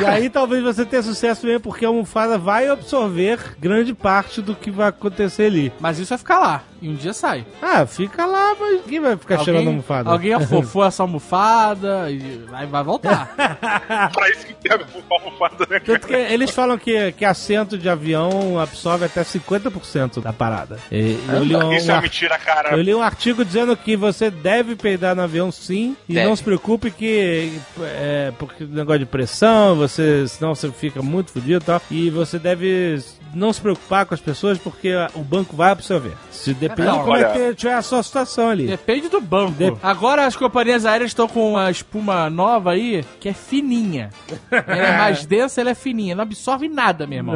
[0.08, 4.72] aí talvez você tenha sucesso mesmo, porque a almofada vai absorver grande parte do que
[4.72, 5.72] vai acontecer ali.
[5.80, 6.64] Mas isso vai ficar lá.
[6.82, 7.46] E um dia sai.
[7.62, 10.10] Ah, fica lá, mas quem vai ficar cheirando a almofada?
[10.10, 13.34] alguém afofou essa almofada e vai, vai voltar.
[14.14, 14.80] pra isso que tem a
[15.10, 15.80] almofada, né?
[15.80, 20.80] Tanto que eles falam que, que assento de avião absorve até 50% da parada.
[20.92, 22.72] E, eu, li um, Isso é mentira, cara.
[22.72, 26.28] eu li um artigo dizendo que você deve peidar no avião sim, e Deve.
[26.28, 31.64] não se preocupe que é porque negócio de pressão, você senão você fica muito fodido
[31.64, 33.00] e tal, e você deve
[33.38, 36.14] não se preocupar com as pessoas porque o banco vai absorver.
[36.32, 38.68] Se depende Não, de como é olha- que tiver a sua situação ali.
[38.68, 39.52] Depende do banco.
[39.52, 44.10] Dep- Agora as companhias aéreas estão com uma espuma nova aí que é fininha.
[44.52, 46.16] Ela é mais densa, ela é fininha.
[46.16, 47.36] Não absorve nada, meu irmão.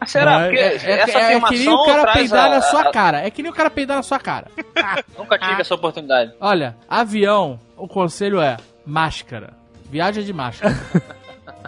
[0.00, 0.38] Ah, Será?
[0.38, 2.90] mas- Porque É, essa é, é que nem o cara peidar a- na sua a-
[2.92, 3.20] cara.
[3.26, 4.46] É que nem o cara peidar na sua cara.
[5.18, 6.32] Nunca tive essa oportunidade.
[6.40, 9.52] Olha, avião, o conselho é máscara.
[9.90, 10.74] Viagem de máscara.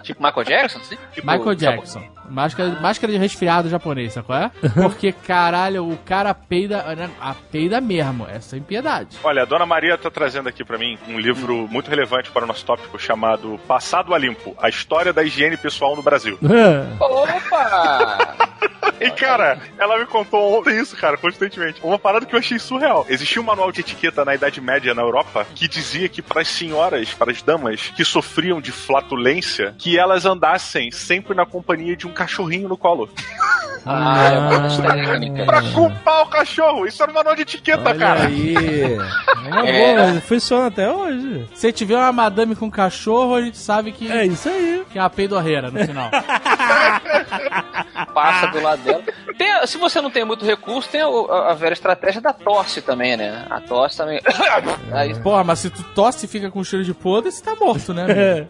[0.03, 0.79] Tipo Michael Jackson?
[0.79, 0.97] Assim?
[1.13, 2.03] Tipo, Michael Jackson.
[2.33, 4.51] Máscara, máscara de resfriado japonês, sabe qual é?
[4.75, 9.19] Porque, caralho, o cara peida, né, a peida mesmo, é sem piedade.
[9.23, 12.47] Olha, a Dona Maria tá trazendo aqui pra mim um livro muito relevante para o
[12.47, 16.39] nosso tópico chamado Passado a Limpo, a história da higiene pessoal no Brasil.
[16.99, 18.53] Opa!
[19.01, 21.81] E cara, ela me contou ontem isso, cara, constantemente.
[21.83, 23.05] Uma parada que eu achei surreal.
[23.09, 26.49] Existia um manual de etiqueta na Idade Média na Europa que dizia que para as
[26.49, 32.07] senhoras, para as damas que sofriam de flatulência, que elas andassem sempre na companhia de
[32.07, 33.09] um cachorrinho no colo.
[33.85, 35.45] Ah, é uma técnica.
[35.45, 36.87] Pra culpar o cachorro.
[36.87, 38.27] Isso era um manual de etiqueta, Olha cara.
[38.29, 38.55] aí.
[39.45, 39.97] É uma É.
[40.13, 41.49] boa, funciona até hoje.
[41.53, 44.85] Se tiver uma madame com cachorro, a gente sabe que É isso aí.
[44.89, 46.09] que é uma peidorreira no final.
[48.15, 49.03] Passa do lado dela.
[49.37, 52.83] Tem- se você não tem muito recurso, tem o- a, a velha estratégia da tosse
[52.83, 53.47] também, né?
[53.51, 54.21] A tosse também.
[54.93, 57.93] Aí, Porra, mas se tu tosse e fica com cheiro de podre, você tá morto,
[57.95, 58.05] né?
[58.05, 58.49] amigo?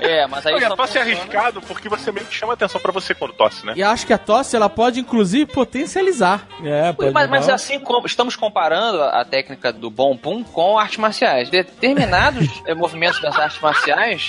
[0.00, 2.80] é, mas aí Olha, só tosse é funciona- arriscado porque você meio que chama atenção
[2.80, 3.72] pra você quando tosse, né?
[3.76, 6.46] E acho que a tosse, ela pode, inclusive, potencializar.
[6.64, 10.98] É, pode Mas, mas assim como estamos comparando a técnica do bom pum com artes
[10.98, 11.50] marciais.
[11.50, 14.28] Determinados eh, movimentos das artes marciais,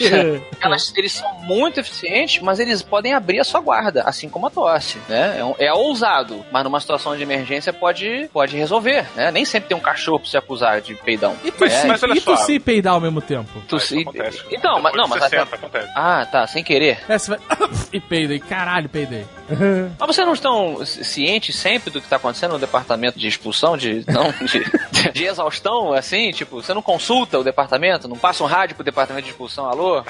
[0.62, 4.50] elas, eles são muito eficientes, mas eles podem abrir a sua guarda, assim como a
[4.50, 5.38] tosse, né?
[5.40, 9.32] É, um- é ousado, mas numa situação de emergência pode, pode resolver, né?
[9.32, 11.36] Nem sempre tem um cachorro pra se acusar de peidão.
[11.44, 12.36] E tossir, mas olha e só.
[12.36, 13.62] tossir e peidar ao mesmo tempo?
[13.68, 14.44] Tossir- Isso acontece.
[14.52, 15.92] Então, mas, não, mas 60 até- acontece.
[15.96, 17.00] Ah, tá, sem querer.
[17.08, 17.40] É, você vai...
[17.94, 19.26] e peidei, caralho, peidei.
[20.00, 24.04] Mas vocês não estão cientes sempre do que está acontecendo no departamento de expulsão, de,
[24.08, 26.32] não, de, de exaustão, assim?
[26.32, 28.08] Tipo, você não consulta o departamento?
[28.08, 29.70] Não passa um rádio pro departamento de expulsão?
[29.70, 30.04] Alô?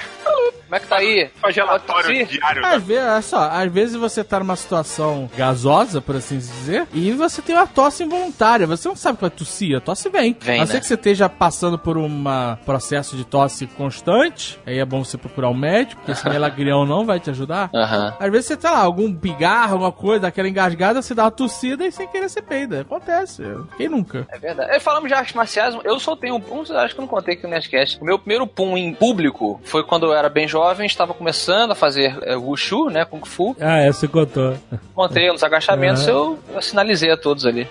[0.66, 1.30] Como é que tá aí?
[1.40, 2.66] Faz relatório diário.
[2.66, 7.12] Às vezes, olha só, às vezes você tá numa situação gasosa, por assim dizer, e
[7.12, 8.66] você tem uma tosse involuntária.
[8.66, 10.36] Você não sabe que vai tossir, a tosse vem.
[10.40, 10.80] Vem, a não ser né?
[10.80, 12.24] que você esteja passando por um
[12.64, 17.06] processo de tosse constante, aí é bom você procurar um médico, porque esse melagrião não
[17.06, 17.70] vai te ajudar.
[17.72, 18.16] Aham.
[18.18, 21.86] Às vezes você tá lá, algum pigarro, alguma coisa, daquela engasgada, você dá uma tossida
[21.86, 22.80] e sem querer você peida.
[22.82, 23.42] Acontece.
[23.76, 24.26] Quem nunca?
[24.30, 24.70] É verdade.
[24.70, 27.44] É, falamos de artes marciais, eu soltei um pum, acho que eu não contei aqui
[27.44, 28.00] no Nerdcast.
[28.00, 31.74] O meu primeiro pum em público foi quando eu era bem jovem, estava começando a
[31.74, 33.56] fazer é, Wushu, né, Kung Fu.
[33.60, 34.56] Ah, é, você contou.
[34.96, 36.12] Montei nos agachamentos, Aham.
[36.12, 37.68] eu, eu sinalizei a todos ali.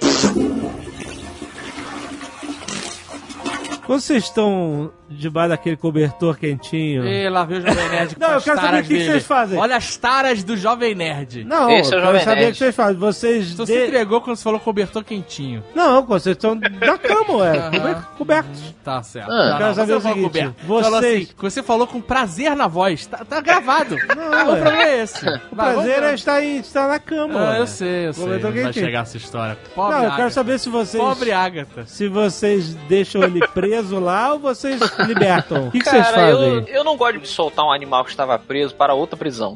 [3.85, 7.06] Quando vocês estão debaixo daquele cobertor quentinho.
[7.06, 9.26] E lá veio o Jovem Nerd com Não, eu quero saber o que que vocês
[9.26, 9.60] fazem.
[9.60, 11.44] Olha as taras do Jovem Nerd.
[11.44, 12.95] Não, Esse é o eu quero Jovem saber o que vocês fazem.
[12.95, 13.53] Vocês.
[13.56, 15.64] Tu de- se entregou quando você falou cobertor quentinho.
[15.76, 18.02] Não, vocês estão na cama, ué.
[18.18, 18.76] Cobertos.
[18.84, 19.32] Tá certo.
[19.32, 19.49] Ah.
[19.49, 20.56] Não, Quero não, saber você o falou seguinte, coberto.
[20.68, 23.06] vocês- Falou assim, você falou com prazer na voz.
[23.06, 23.95] Tá, tá gravado.
[24.15, 25.26] Não, o problema é esse.
[25.52, 27.52] O prazer é estar, em, estar na cama.
[27.52, 28.26] Ah, eu sei, eu sei.
[28.40, 28.73] Vai quentinho.
[28.86, 29.57] chegar essa história.
[29.76, 30.30] Pobre Não, eu quero Agatha.
[30.32, 31.02] saber se vocês.
[31.03, 31.86] Pobre Agatha.
[31.86, 35.67] Se vocês deixam ele preso lá ou vocês libertam.
[35.67, 36.76] O que, que vocês Cara, eu, fazem?
[36.76, 39.55] eu não gosto de soltar um animal que estava preso para outra prisão.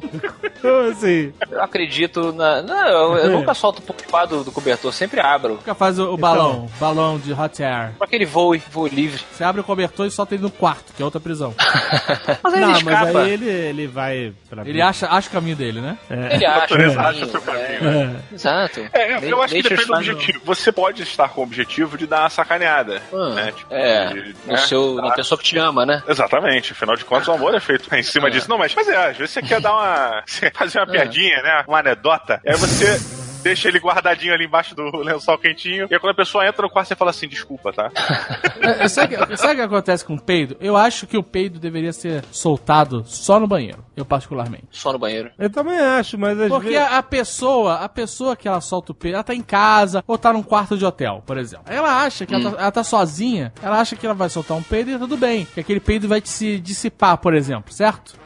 [0.60, 1.32] Como assim?
[1.50, 2.62] Eu acredito na.
[2.62, 5.54] Não, eu, eu nunca solto o do, do cobertor, sempre abro.
[5.54, 7.92] Nunca faz o, o balão, balão de hot air.
[7.96, 9.20] Com aquele voo, voo livre.
[9.32, 11.54] Você abre o cobertor e solta ele no quarto, que é outra prisão.
[12.42, 13.22] Mas aí Não, ele mas escapa.
[13.22, 14.66] aí ele, ele vai pra.
[14.66, 15.96] Ele acha, acha o caminho dele, né?
[16.10, 16.60] Ele acha.
[16.60, 17.88] natureza o acha caminho, seu caminho,
[18.30, 18.34] é.
[18.34, 18.80] Exato.
[18.92, 20.40] É, eu, eu acho que depende do objetivo.
[20.44, 23.02] Você pode estar com o objetivo de dar uma sacaneada.
[23.12, 23.52] Ah, né?
[23.52, 24.12] Tipo, é.
[24.12, 25.14] E, No né, seu, na tá.
[25.30, 26.02] Pessoa que te ama, né?
[26.08, 28.30] Exatamente, afinal de contas o amor é feito em cima É.
[28.30, 28.48] disso.
[28.48, 30.22] Não, mas, mas é, às vezes você quer dar uma.
[30.26, 31.64] você fazer uma piadinha, né?
[31.66, 33.29] Uma anedota, aí você.
[33.42, 35.86] Deixa ele guardadinho ali embaixo do lençol quentinho.
[35.90, 37.90] E aí quando a pessoa entra no quarto, você fala assim: desculpa, tá?
[38.60, 40.54] É, Sabe o que, sabe o que acontece com o peido?
[40.60, 43.82] Eu acho que o peido deveria ser soltado só no banheiro.
[43.96, 44.66] Eu, particularmente.
[44.70, 45.30] Só no banheiro.
[45.38, 46.92] Eu também acho, mas às Porque vezes...
[46.92, 50.32] a, pessoa, a pessoa que ela solta o peido, ela tá em casa ou tá
[50.32, 51.64] num quarto de hotel, por exemplo.
[51.68, 54.62] Ela acha que ela, tá, ela tá sozinha, ela acha que ela vai soltar um
[54.62, 55.46] peido e tudo bem.
[55.54, 58.18] Que aquele peido vai se dissipar, por exemplo, certo?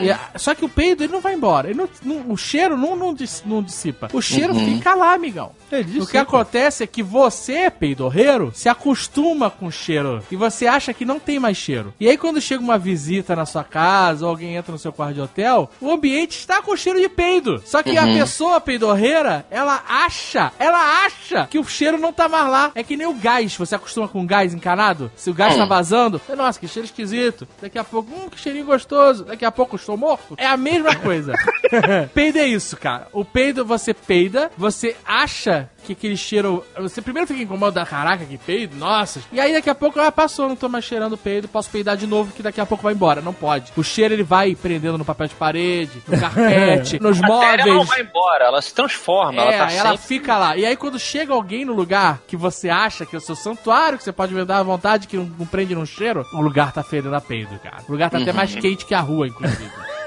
[0.00, 1.68] E a- só que o peido, ele não vai embora.
[1.70, 4.08] Ele não- não- o cheiro não, não, dis- não dissipa.
[4.12, 5.52] O cheiro fica lá, amigão.
[5.70, 6.20] Ele O que dissipa.
[6.20, 11.18] acontece é que você, peidorreiro, se acostuma com o cheiro e você acha que não
[11.20, 11.92] tem mais cheiro.
[12.00, 15.14] E aí quando chega uma visita na sua casa ou alguém entra no seu quarto
[15.14, 17.62] de hotel, o ambiente está com cheiro de peido.
[17.66, 22.48] Só que a pessoa peidorreira, ela acha, ela acha que o cheiro não tá mais
[22.48, 22.72] lá.
[22.74, 25.10] É que nem o gás, você acostuma com gás encanado?
[25.16, 27.46] Se o gás tá vazando, você, nossa, que cheiro esquisito.
[27.60, 29.24] Daqui a pouco, hum, que cheirinho gostoso.
[29.24, 30.34] Daqui a pouco estou morto.
[30.38, 31.34] É a mesma coisa.
[32.14, 33.08] peido é isso, cara.
[33.12, 36.64] O peido você peida, você acha que aquele cheiro.
[36.78, 39.20] Você primeiro fica incomodado, caraca, que peido, nossa.
[39.32, 42.06] E aí daqui a pouco, ah, passou, não tô mais cheirando peido, posso peidar de
[42.06, 43.20] novo, que daqui a pouco vai embora.
[43.20, 43.72] Não pode.
[43.76, 47.74] O cheiro ele vai prendendo no papel de parede, no carpete, nos A matéria não
[47.76, 47.88] móveis.
[47.88, 50.06] vai embora, ela se transforma, É, ela tá ela sempre...
[50.06, 50.56] fica lá.
[50.56, 53.98] E aí, quando chega alguém no lugar que você acha que é o seu santuário,
[53.98, 56.82] que você pode dar à vontade, que não, não prende num cheiro, o lugar tá
[56.82, 57.78] fedendo a peido, cara.
[57.88, 59.70] O lugar tá até mais quente que a rua, inclusive.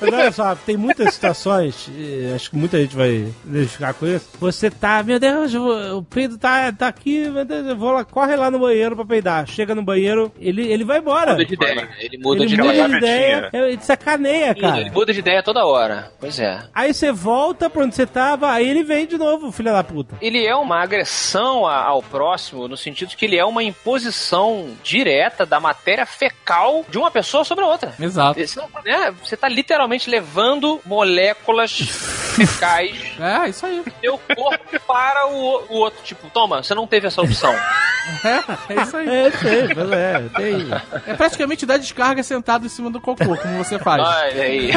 [0.00, 1.88] Mas olha só, tem muitas situações,
[2.34, 4.28] acho que muita gente vai identificar com isso.
[4.40, 8.36] Você tá, meu Deus, o peido tá, tá aqui, meu Deus, eu vou lá, corre
[8.36, 9.46] lá no banheiro pra peidar.
[9.46, 11.32] Chega no banheiro, ele, ele vai embora.
[11.32, 11.88] Muda de ideia.
[11.98, 12.88] Ele muda ele de muda ideia.
[12.88, 14.80] de ideia, ele sacaneia, cara.
[14.80, 16.12] Ele muda de ideia toda hora.
[16.20, 16.62] Pois é.
[16.74, 20.16] Aí você volta pra onde você tava, aí ele vem de novo, filha da puta.
[20.20, 25.58] Ele é uma agressão ao próximo, no sentido que ele é uma imposição direta da
[25.60, 27.94] matéria fecal de uma pessoa sobre a outra.
[27.98, 28.38] Exato.
[28.40, 28.66] Você, não-
[28.96, 31.78] né, você tá literalmente levando moléculas
[32.36, 33.80] fecais É, isso aí.
[33.82, 36.02] do teu corpo para o, o outro.
[36.02, 37.54] Tipo, toma, você não teve essa opção.
[38.24, 39.08] É, é isso aí.
[39.08, 40.68] É, eu sei, mas é, tem.
[41.08, 44.00] É praticamente dar descarga sentado em cima do cocô, como você faz.
[44.00, 44.70] Olha aí.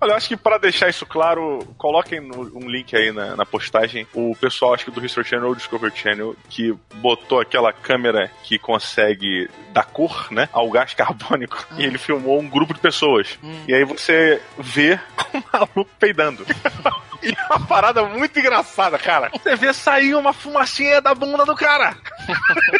[0.00, 3.44] Olha, eu acho que pra deixar isso claro, coloquem no- um link aí na, na
[3.44, 4.06] postagem.
[4.14, 8.58] O pessoal, acho que do History Channel ou Discovery Channel, que botou aquela câmera que
[8.58, 13.38] consegue dar cor, né, ao gás carbônico, e ele filmou um grupo de pessoas.
[13.68, 14.98] E aí você vê
[15.34, 16.46] o maluco peidando.
[17.22, 19.28] E é uma parada muito engraçada, cara.
[19.34, 21.94] Você vê sair uma fumacinha da bunda do cara.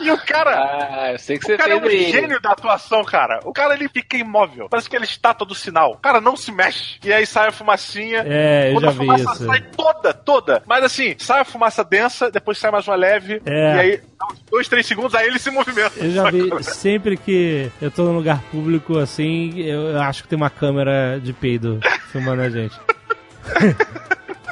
[0.00, 0.50] e o cara.
[0.54, 2.10] Ah, eu sei que O você cara é um aí.
[2.12, 3.40] gênio da atuação, cara.
[3.44, 4.68] O cara ele fica imóvel.
[4.68, 5.92] Parece que ele é estátua do sinal.
[5.92, 6.98] O cara não se mexe.
[7.04, 8.22] E aí sai a fumacinha.
[8.26, 9.46] É, eu já a vi fumaça isso.
[9.46, 10.62] sai toda, toda.
[10.66, 13.40] Mas assim, sai a fumaça densa, depois sai mais uma leve.
[13.46, 13.74] É.
[13.76, 14.00] E aí,
[14.50, 15.92] dois, três segundos, aí ele se movimenta.
[15.98, 20.28] Eu já vi, sempre que eu tô num lugar público assim, eu, eu acho que
[20.28, 21.80] tem uma câmera de peido
[22.12, 22.74] filmando a gente.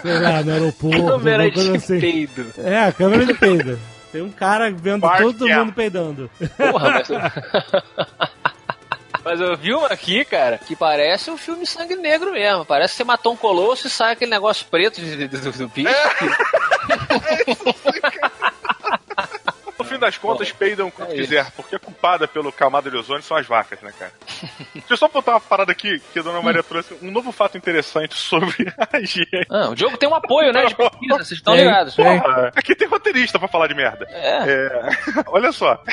[0.03, 2.01] Sei lá, no aeroporto, Câmera de assim.
[2.01, 2.47] peido.
[2.59, 3.79] É, a câmera de peido.
[4.13, 5.57] Tem um cara vendo Parque todo é.
[5.57, 6.31] mundo peidando.
[6.57, 7.09] Porra, mas...
[9.25, 12.65] Mas eu vi uma aqui, cara, que parece um filme sangue negro mesmo.
[12.65, 15.89] Parece que você matou um colosso e sai aquele negócio preto de- do, do bicho.
[17.65, 18.01] No fim
[20.03, 23.47] das contas, peidam quando É quiser, porque a culpada pelo camada de ozônio são as
[23.47, 24.13] vacas, né, cara?
[24.75, 27.57] Deixa eu só botar uma parada aqui, que a dona Maria trouxe um novo fato
[27.57, 29.47] interessante sobre a higiene.
[29.51, 31.95] Ah, o Diogo tem um apoio, né, de pesquisa, vocês estão Tem, ligados.
[31.95, 32.21] tem.
[32.21, 34.07] Porra, aqui tem roteirista pra falar de merda.
[34.11, 34.51] É.
[34.51, 34.83] É,
[35.27, 35.83] olha só.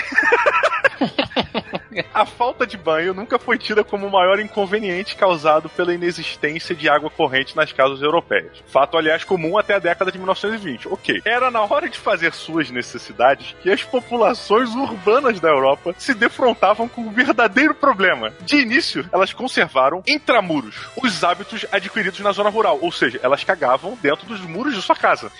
[2.13, 6.87] A falta de banho nunca foi tida como o maior inconveniente causado pela inexistência de
[6.89, 8.63] água corrente nas casas europeias.
[8.67, 10.87] Fato, aliás, comum até a década de 1920.
[10.87, 11.21] Ok.
[11.25, 16.87] Era na hora de fazer suas necessidades que as populações urbanas da Europa se defrontavam
[16.87, 18.31] com um verdadeiro problema.
[18.41, 23.97] De início, elas conservaram intramuros os hábitos adquiridos na zona rural, ou seja, elas cagavam
[24.01, 25.31] dentro dos muros de sua casa.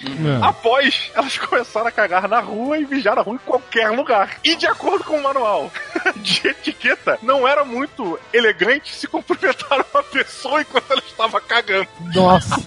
[0.41, 4.37] Após, elas começaram a cagar na rua e mijar na rua em qualquer lugar.
[4.43, 5.71] E de acordo com o manual
[6.17, 11.87] de etiqueta, não era muito elegante se cumprimentar uma pessoa enquanto ela estava cagando.
[12.13, 12.59] Nossa.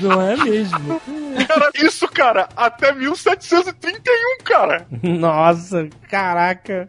[0.00, 1.00] Não é mesmo?
[1.36, 4.86] Era isso, cara, até 1731, cara.
[5.02, 6.86] Nossa, caraca.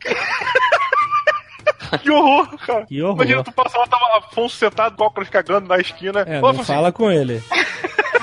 [2.01, 2.85] Que horror, cara.
[2.85, 3.15] Que horror.
[3.15, 6.21] Imagina, tu passa lá, tava Afonso sentado, cócoras cagando na esquina.
[6.21, 7.41] É, Ô, não Afonso, fala com ele.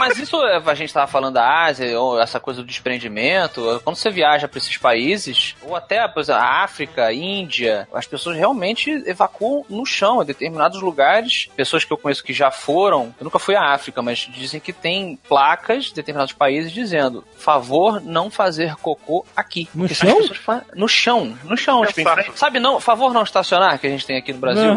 [0.01, 3.81] Mas isso é, a gente tava falando da Ásia, ou essa coisa do desprendimento.
[3.85, 8.07] Quando você viaja para esses países, ou até por exemplo, a África, a Índia, as
[8.07, 11.49] pessoas realmente evacuam no chão, em determinados lugares.
[11.57, 14.73] Pessoas que eu conheço que já foram, eu nunca fui à África, mas dizem que
[14.73, 19.69] tem placas em determinados países dizendo: favor não fazer cocô aqui.
[19.75, 20.09] No Porque chão?
[20.11, 21.85] as pessoas fa- No chão, no chão.
[21.87, 22.01] tipo.
[22.37, 24.71] Sabe, não, favor não estacionar, que a gente tem aqui no Brasil.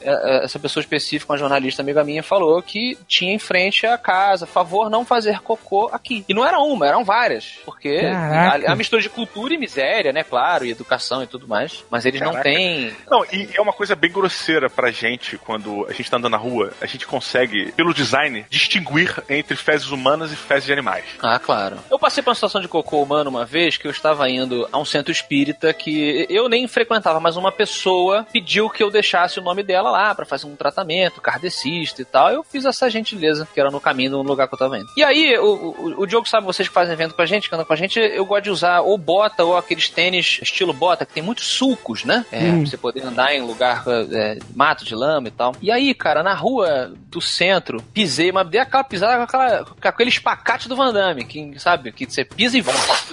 [0.00, 4.46] É, essa pessoa específica, uma jornalista amiga minha, falou que tinha em frente a casa,
[4.46, 6.24] favor não fazer cocô aqui.
[6.28, 7.58] E não era uma, eram várias.
[7.64, 8.68] Porque Caraca.
[8.68, 11.84] a, a mistura de cultura e miséria, né, claro, e educação e tudo mais.
[11.90, 12.50] Mas eles não Caraca.
[12.50, 12.92] têm.
[13.10, 16.38] Não, e é uma coisa bem grosseira pra gente quando a gente tá andando na
[16.38, 21.04] rua, a gente consegue, pelo design, distinguir entre fezes humanas e fezes de animais.
[21.22, 21.78] Ah, claro.
[21.90, 24.78] Eu passei por uma situação de cocô humano uma vez que eu estava indo a
[24.78, 29.42] um centro espírita que eu nem frequentava, mas uma pessoa pediu que eu deixasse o
[29.42, 32.30] nome dela lá pra fazer um tratamento kardecista e tal.
[32.30, 34.88] Eu fiz essa gentileza, que era no caminho no lugar que eu tava indo.
[34.96, 37.54] E aí, o, o, o Diogo sabe, vocês que fazem evento com a gente, que
[37.54, 41.06] andam com a gente, eu gosto de usar ou bota ou aqueles tênis estilo bota,
[41.06, 42.24] que tem muitos sulcos, né?
[42.32, 42.60] É, Hum.
[42.62, 45.54] pra você poder andar em lugar é, mato de lama e tal.
[45.60, 49.88] E aí, cara, na rua do centro, pisei, mas dei aquela pisada com, aquela, com
[49.88, 51.92] aquele espacate do Van Damme, que, sabe?
[51.92, 52.64] Que você pisa e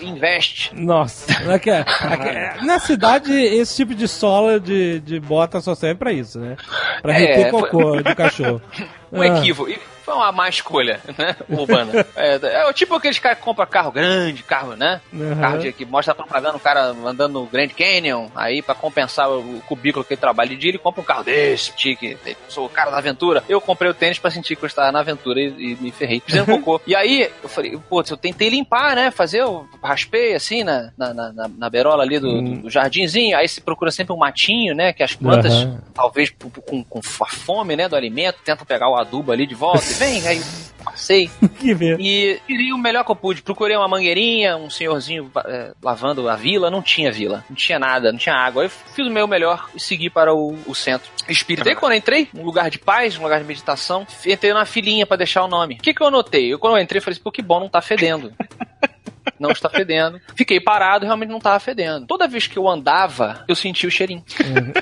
[0.01, 0.71] investe.
[0.75, 1.31] Nossa.
[1.53, 6.39] Aqui, aqui- na cidade, esse tipo de sola de, de bota só serve pra isso,
[6.39, 6.55] né?
[7.01, 8.61] Pra É, reter foi- cocô de cachorro.
[9.13, 9.27] Um Ah.
[9.27, 9.69] equívoco.
[9.69, 11.35] E foi uma má escolha, né?
[11.49, 12.05] Urbana.
[12.15, 15.01] é, é o tipo aqueles caras que compram carro grande, carro, né?
[15.11, 15.39] Uhum.
[15.39, 19.29] Carro de, que mostra a propaganda, o cara andando no Grand Canyon, aí pra compensar
[19.29, 22.17] o cubículo que ele trabalha de dia, ele compra um carro desse, tique,
[22.49, 23.43] sou o cara da aventura.
[23.47, 26.21] Eu comprei o tênis pra sentir que eu estava na aventura e, e me ferrei.
[26.25, 26.81] Fizendo cocô.
[26.85, 29.11] E aí, eu falei, putz, eu tentei limpar, né?
[29.11, 32.61] Fazer, eu raspei assim na, na, na, na- berola ali do, Hum.
[32.61, 34.91] do- jardinzinho, aí se procura sempre um matinho, né?
[34.93, 35.81] Que as plantas, Aham.
[35.93, 39.55] talvez com, com, com a fome, né, do alimento, tentam pegar o adubo ali de
[39.55, 40.41] volta vem, aí
[40.83, 41.29] passei.
[41.59, 41.99] que ver.
[41.99, 43.41] E tirei o melhor que eu pude.
[43.41, 46.69] Procurei uma mangueirinha, um senhorzinho eh, lavando a vila.
[46.69, 48.63] Não tinha vila, não tinha nada, não tinha água.
[48.63, 51.69] Aí eu fiz o meu melhor e segui para o, o centro espírita.
[51.69, 55.05] Aí quando eu entrei, um lugar de paz, um lugar de meditação, entrei na filinha
[55.05, 55.75] para deixar o nome.
[55.75, 56.53] O que, que eu notei?
[56.53, 58.33] Eu, quando eu entrei, falei assim, pô, que bom, não tá fedendo.
[59.43, 60.19] Não está fedendo.
[60.35, 62.05] Fiquei parado, realmente não estava fedendo.
[62.07, 64.23] Toda vez que eu andava, eu sentia o cheirinho.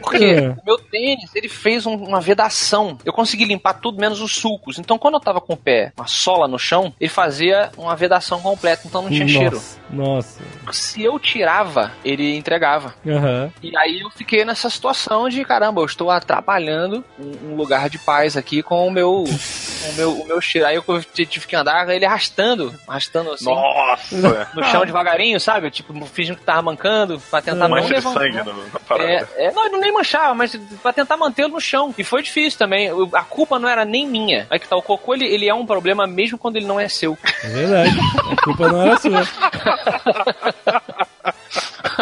[0.01, 0.49] Porque É.
[0.49, 2.97] o meu tênis, ele fez um- uma vedação.
[3.03, 4.77] Eu consegui limpar tudo menos os sulcos.
[4.77, 8.39] Então, quando eu tava com o pé, uma sola no chão, ele fazia uma vedação
[8.39, 8.83] completa.
[8.85, 9.55] Então, não tinha cheiro.
[9.55, 9.79] Nossa.
[9.89, 10.41] Nossa.
[10.71, 12.93] Se eu tirava, ele entregava.
[13.07, 13.51] Aham.
[13.63, 17.97] E aí eu fiquei nessa situação de, caramba, eu estou atrapalhando um, um lugar de
[17.97, 19.23] paz aqui com o meu,
[19.89, 20.67] o meu, o meu cheiro.
[20.67, 20.83] Aí eu
[21.25, 23.45] tive que andar ele arrastando, arrastando assim.
[23.45, 24.49] Nossa!
[24.53, 25.69] No chão devagarinho, sabe?
[25.71, 28.19] Tipo, fingindo que tava mancando pra tentar não Mancha de levantar.
[28.19, 29.09] sangue no- na parada.
[29.35, 31.93] É, é, não, ele nem manchava, mas pra tentar mantê-lo no chão.
[31.97, 32.87] E foi difícil também.
[32.87, 34.47] Eu- A culpa não era nem minha.
[34.49, 36.87] Aí que tá, o cocô, ele, ele é um problema mesmo quando ele não é
[36.87, 37.17] seu.
[37.43, 37.91] É verdade.
[38.31, 39.21] A culpa não era sua.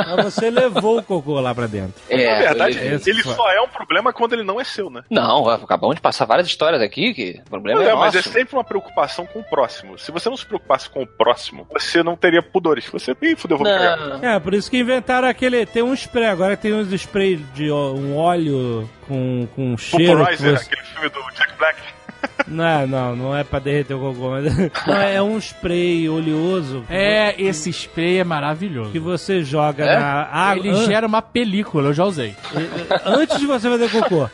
[0.07, 1.93] Mas você levou o cocô lá pra dentro.
[2.09, 3.34] É, Na verdade, ele foi.
[3.35, 5.03] só é um problema quando ele não é seu, né?
[5.09, 8.21] Não, acabamos de passar várias histórias aqui que o problema Pois é, é, mas é
[8.21, 9.97] sempre uma preocupação com o próximo.
[9.97, 12.85] Se você não se preocupasse com o próximo, você não teria pudores.
[12.88, 13.97] Você, ih, fudeu, vou pegar.
[13.97, 14.23] Não.
[14.30, 15.65] É, por isso que inventaram aquele.
[15.65, 20.17] Tem um spray, agora tem uns spray de um óleo com, com cheiro.
[20.19, 21.80] Vaporizer, você- aquele filme do Jack Black.
[22.49, 24.45] Não, não, não é pra derreter o cocô, mas
[24.88, 28.91] não, é um spray oleoso É, esse spray é maravilhoso.
[28.91, 29.99] que você joga É?
[29.99, 30.65] na água.
[30.67, 32.35] Ele gera uma película, eu já usei.
[33.05, 34.30] Antes de você fazer cocô,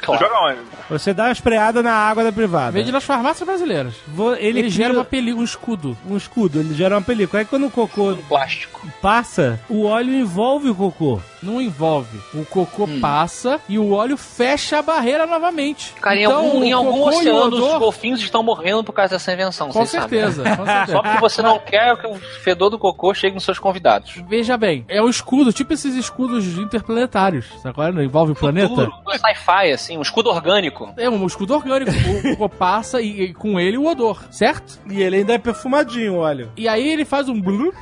[0.00, 0.24] Claro.
[0.24, 0.58] Joga onde?
[0.88, 2.72] você dá uma espreada na água da privada.
[2.72, 3.94] Vende nas farmácias brasileiras.
[4.38, 5.96] Ele, Ele, gera uma película, um escudo.
[6.08, 7.40] um escudo, ele gera uma película.
[7.40, 8.86] Aí quando o cocô Plástico.
[9.02, 11.20] passa, o óleo envolve o cocô.
[11.42, 12.18] Não envolve.
[12.34, 15.92] O cocô passa e o óleo fecha a barreira novamente.
[16.00, 18.82] Cara, em Então, algum, em algum cocô e o oceano, os odor- golfinhos estão morrendo
[18.84, 19.68] por causa dessa invenção.
[19.68, 20.56] Com sabem, certeza, né?
[20.56, 20.92] com certeza.
[20.92, 24.14] Só porque você não quer que o fedor do cocô chegue nos seus convidados.
[24.28, 27.92] Veja bem, é um escudo, tipo esses escudos interplanetários, sabe qual é?
[27.92, 28.68] Não envolve o planeta?
[28.68, 30.92] Futuro, sci-fi, assim, um escudo orgânico.
[30.96, 31.90] É um escudo orgânico.
[31.90, 34.78] O cocô passa e, e com ele o odor, certo?
[34.90, 36.50] E ele ainda é perfumadinho, o óleo.
[36.56, 37.72] E aí ele faz um blu.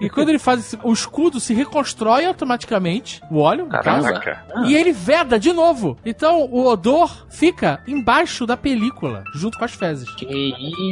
[0.00, 4.02] E quando ele faz esse, o escudo se reconstrói automaticamente, o óleo, caso.
[4.06, 4.44] Caraca.
[4.66, 5.98] e ele veda de novo.
[6.04, 10.08] Então o odor fica embaixo da película, junto com as fezes.
[10.14, 10.26] Que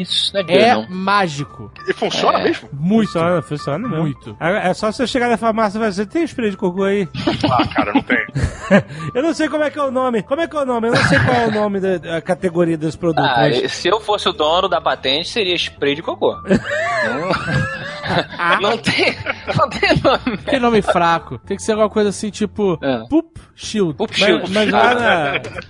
[0.00, 0.86] isso, não é É não.
[0.90, 1.70] mágico.
[1.88, 2.44] E funciona É.
[2.44, 2.68] mesmo?
[2.72, 3.12] Muito.
[3.12, 4.02] Funciona, funciona mesmo.
[4.02, 4.36] Muito.
[4.40, 7.08] É é só você chegar na farmácia e falar, você tem spray de cocô aí?
[7.50, 8.18] Ah, cara, não tem.
[9.14, 10.22] eu não sei como é que é o nome.
[10.22, 10.88] Como é que é o nome?
[10.88, 13.24] Eu não sei qual é o nome da da categoria desse produto.
[13.24, 16.36] Ah, mas- se eu fosse o dono da patente, seria spray de cocô.
[18.60, 19.14] Não tem,
[19.56, 20.38] não tem nome.
[20.38, 21.38] Que nome fraco.
[21.38, 23.06] Tem que ser alguma coisa assim, tipo É.
[23.08, 23.94] Poop Shield.
[23.94, 24.52] Poop Mas, Shield.
[24.52, 25.00] mas lá na,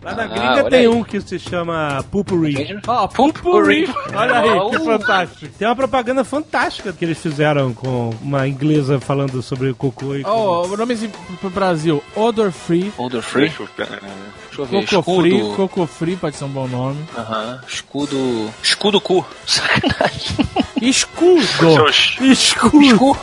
[0.03, 0.89] lá na Ah, gringa tem aí.
[0.89, 2.79] um que se chama Poopery.
[2.87, 3.87] Ó, Pupurri.
[3.87, 4.15] Pupurri.
[4.15, 4.85] Olha aí, que Oh.
[4.85, 5.53] fantástico.
[5.59, 10.67] Tem uma propaganda fantástica que eles fizeram com uma inglesa falando sobre cocô e Ó,
[10.67, 11.11] o nome assim
[11.41, 12.93] pro Brasil, Odor Free.
[12.99, 13.49] Odor Free?
[13.49, 14.87] Deixa eu ver.
[14.87, 15.57] Coco Free, Escudo.
[15.57, 17.03] Coco Free pode ser um bom nome.
[17.17, 17.61] Aham.
[17.67, 18.51] Escudo.
[18.63, 19.25] Escudo cu.
[19.47, 20.37] Sacanagem.
[20.83, 21.43] Escudo.
[21.75, 22.83] Seus Escuro.
[22.85, 23.17] Escudo.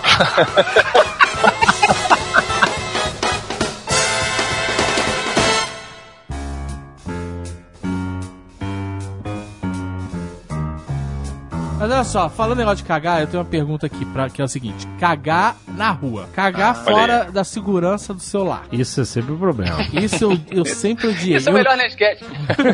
[11.96, 14.48] Olha só, falando negócio de cagar, eu tenho uma pergunta aqui, pra, que é o
[14.48, 16.28] seguinte: cagar na rua.
[16.34, 18.64] Cagar fora da segurança do seu lar.
[18.72, 19.78] Isso é sempre um problema.
[19.94, 21.38] Isso eu, eu sempre odiei.
[21.38, 22.26] Esse é o melhor Nerdcast.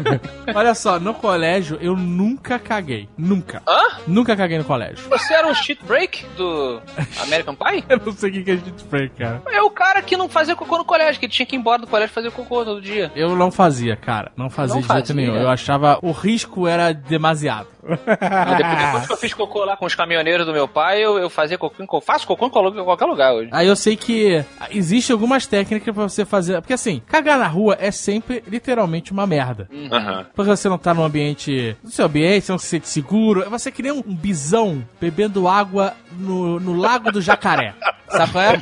[0.53, 3.07] olha só, no colégio eu nunca caguei.
[3.17, 3.61] Nunca.
[3.67, 3.97] Hã?
[4.07, 5.07] Nunca caguei no colégio.
[5.09, 6.81] Você era o cheat break do
[7.21, 7.83] American Pie?
[7.91, 9.41] Eu não sei o que a gente fez, cara.
[9.51, 11.81] É o cara que não fazia cocô no colégio, que ele tinha que ir embora
[11.81, 13.11] do colégio fazer cocô todo dia.
[13.15, 14.31] Eu não fazia, cara.
[14.35, 15.15] Não fazia Não de jeito fazia.
[15.15, 15.35] nenhum.
[15.35, 17.67] Eu achava o risco era demasiado.
[17.87, 21.17] Mas depois, depois que eu fiz cocô lá com os caminhoneiros do meu pai, eu,
[21.17, 23.49] eu fazia cocô, faço cocô em qualquer lugar hoje.
[23.51, 26.61] Aí eu sei que existe algumas técnicas pra você fazer.
[26.61, 29.67] Porque assim, cagar na rua é sempre literalmente uma merda.
[29.91, 30.25] Aham.
[30.33, 31.75] Porque você não tá no ambiente.
[31.83, 33.49] No seu ambiente, você não se sente seguro.
[33.49, 37.73] Você é que nem um bisão bebendo água no, no lago do jacaré.
[38.11, 38.59] Sabe qual é?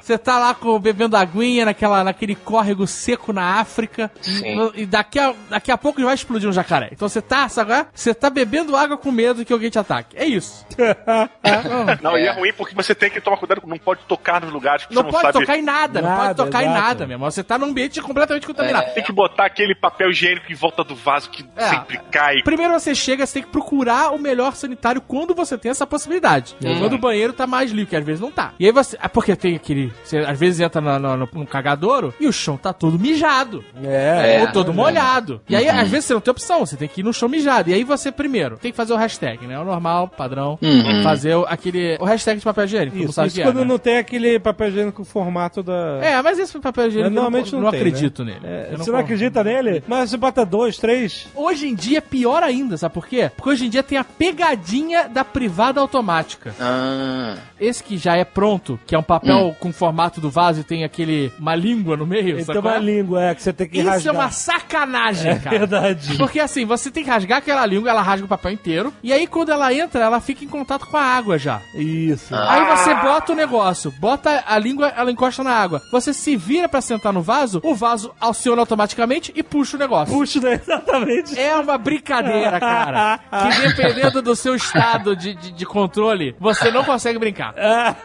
[0.00, 4.10] Você tá lá com, bebendo aguinha naquela, naquele córrego seco na África.
[4.22, 4.70] Sim.
[4.74, 6.88] E daqui a, daqui a pouco vai explodir um jacaré.
[6.92, 7.86] Então você tá, sabe qual é?
[7.94, 10.16] Você tá bebendo água com medo que alguém te ataque.
[10.16, 10.64] É isso.
[12.02, 12.30] Não, e é É.
[12.32, 15.06] ruim porque você tem que tomar cuidado, não pode tocar nos lugares que Não você
[15.06, 15.46] não pode sabe.
[15.46, 16.80] tocar em nada, não Nada, pode tocar em exato.
[16.82, 17.30] nada, meu irmão.
[17.30, 18.92] Você tá num ambiente completamente contaminado.
[18.94, 21.68] Tem que botar aquele papel higiênico em volta do vaso que É.
[21.68, 22.42] sempre cai.
[22.42, 26.56] Primeiro você chega, você tem que procurar o melhor sanitário quando você tem essa possibilidade.
[26.60, 28.52] Quando o banheiro tá mais limpo, que às vezes não tá.
[28.58, 28.98] E aí você.
[29.02, 29.92] É porque tem aquele.
[30.04, 33.64] Você às vezes entra no, no, no- no cagadouro e o chão tá todo mijado.
[33.84, 34.40] É.
[34.42, 35.40] ou todo molhado.
[35.48, 37.70] E aí, às vezes, você não tem opção, você tem que ir no chão mijado.
[37.70, 39.58] E aí você, primeiro, tem que fazer o hashtag, né?
[39.58, 40.58] O normal, padrão.
[41.02, 41.96] Fazer o, aquele.
[42.00, 42.96] O hashtag de papel higiênico.
[42.96, 43.64] Isso, sabe isso que é, quando né?
[43.64, 45.98] não tem aquele papel higiênico com o formato da.
[46.02, 48.36] É, mas esse papel higiênico Mas normalmente eu não, não, tem, acredito né?
[48.40, 48.46] nele.
[48.46, 49.82] É, você não acredita nele?
[49.86, 51.28] Mas você bota dois, três.
[51.34, 53.30] Hoje em dia é pior ainda, sabe por quê?
[53.34, 56.54] Porque hoje em dia tem a pegadinha da privada automática.
[56.60, 57.36] Ah.
[57.58, 60.84] Esse que já é pronto, que é um papel com formato do vaso e tem
[60.84, 62.78] aquele uma língua no meio, Ele tem uma é?
[62.78, 64.14] língua, é, que você tem que Isso rasgar.
[64.14, 65.58] é uma sacanagem, É cara.
[65.58, 66.16] verdade.
[66.16, 69.26] Porque assim, você tem que rasgar aquela língua, ela rasga o papel inteiro, e aí
[69.26, 71.60] quando ela entra, ela fica em contato com a água já.
[71.74, 72.34] Isso.
[72.34, 75.82] Aí você bota o negócio, bota a língua, ela encosta na água.
[75.90, 80.14] Você se vira pra sentar no vaso, o vaso aciona automaticamente e puxa o negócio.
[80.14, 80.54] Puxa, né?
[80.62, 81.38] exatamente.
[81.38, 83.18] É uma brincadeira, cara.
[83.30, 87.54] Que dependendo do seu estado de, de, de controle, você não consegue brincar.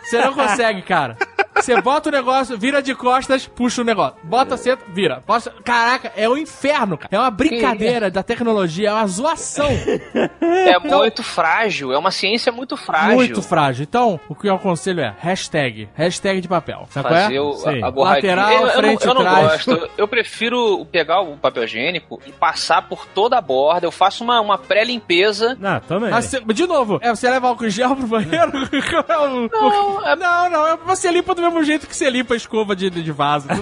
[0.03, 1.17] Você não consegue, cara.
[1.55, 4.15] Você bota o negócio, vira de costas, puxa o negócio.
[4.23, 5.21] Bota, senta, vira.
[5.27, 7.09] Posta- Caraca, é o inferno, cara.
[7.11, 9.69] É uma brincadeira da tecnologia, é uma zoação.
[10.41, 13.15] É muito frágil, é uma ciência muito frágil.
[13.15, 13.83] Muito frágil.
[13.83, 15.89] Então, o que eu aconselho é hashtag.
[15.95, 16.87] Hashtag de papel.
[16.89, 17.41] Sabe qual Fazer é?
[17.41, 18.01] o.
[18.03, 19.65] Lateral, eu, eu frente, não, eu não trás.
[19.65, 19.89] gosto.
[19.97, 23.85] Eu prefiro pegar o papel higiênico e passar por toda a borda.
[23.85, 25.55] Eu faço uma, uma pré-limpeza.
[25.59, 26.09] Não, também.
[26.11, 28.51] Você- de novo, é você leva álcool em gel pro banheiro?
[29.07, 32.37] não, Não, é- não, não, é- você limpa do mesmo jeito que você limpa a
[32.37, 33.47] escova de, de vaso.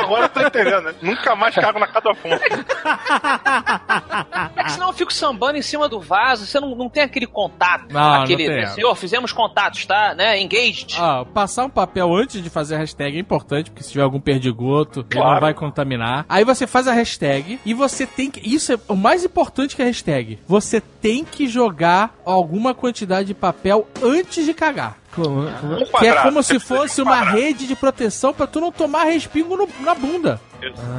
[0.00, 0.94] Agora eu tô entendendo, né?
[1.02, 2.44] Nunca mais cago na casa da fonte.
[4.56, 7.26] É que senão eu fico sambando em cima do vaso, você não, não tem aquele
[7.26, 7.86] contato.
[7.92, 8.66] Não, aquele, não tem.
[8.74, 10.14] Senhor, fizemos contatos, tá?
[10.14, 10.40] Né?
[10.40, 10.96] Engaged.
[10.98, 14.20] Ah, passar um papel antes de fazer a hashtag é importante, porque se tiver algum
[14.20, 15.34] perdigoto, ele Claro.
[15.34, 16.24] não vai contaminar.
[16.28, 18.40] Aí você faz a hashtag e você tem que.
[18.46, 20.38] Isso é o mais importante que a hashtag.
[20.46, 24.98] Você tem que jogar alguma quantidade de papel antes de cagar.
[25.14, 28.70] Como- Um Que é como se fosse um uma rede de proteção pra tu não
[28.70, 30.40] tomar respingo no- na bunda.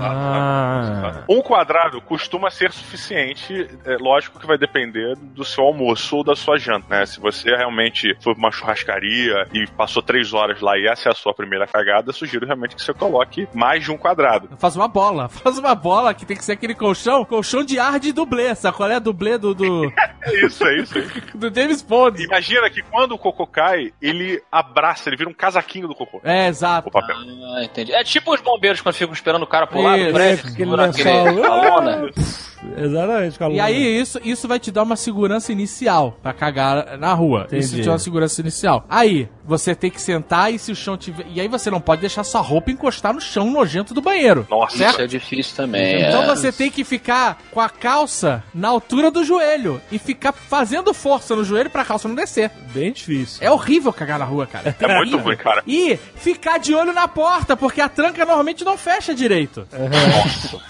[0.02, 1.24] Ah.
[1.30, 6.36] Um quadrado costuma ser suficiente, é, lógico que vai depender do seu almoço ou da
[6.36, 7.06] sua janta, né?
[7.06, 11.12] Se você realmente foi pra uma churrascaria e passou três horas lá e essa é
[11.12, 14.50] a sua primeira cagada, sugiro realmente que você coloque mais de um quadrado.
[14.58, 15.30] Faz uma bola.
[15.42, 18.54] Faz uma bola que tem que ser aquele colchão, colchão de ar de dublê.
[18.56, 19.00] Sabe qual é?
[19.00, 19.92] Dublê do, do,
[20.24, 20.98] É isso, é isso.
[20.98, 21.02] é
[21.36, 22.24] do James Bond.
[22.24, 26.22] Imagina que quando o cocô cai, ele abraça, ele vira um casaquinho do cocô.
[26.24, 26.90] É, exato.
[26.90, 27.16] O papel.
[27.56, 27.94] Ah, entendi.
[27.94, 30.90] É tipo os bombeiros quando ficam esperando o cara pular Isso, do prédio, aquele segurando
[30.90, 31.46] aquele lençol.
[31.46, 32.12] a lona.
[32.78, 36.98] Exatamente, com a E aí, isso, isso vai te dar uma segurança inicial pra cagar
[36.98, 37.48] na rua.
[37.52, 37.82] Isso Entendi.
[37.82, 38.86] te dá uma segurança inicial.
[38.88, 41.26] Aí, você tem que sentar e se o chão tiver.
[41.34, 44.46] E aí você não pode deixar sua roupa encostar no chão nojento do banheiro.
[44.50, 46.04] Nossa, Isso é difícil também.
[46.04, 46.28] Então é.
[46.28, 51.36] você tem que ficar com a calça na altura do joelho e ficar fazendo força
[51.36, 52.52] no joelho pra calça não descer.
[52.74, 53.40] Bem difícil.
[53.46, 54.76] É horrível cagar na rua, cara.
[54.80, 55.64] é muito ruim, cara.
[55.66, 59.41] E ficar de olho na porta, porque a tranca normalmente não fecha direito.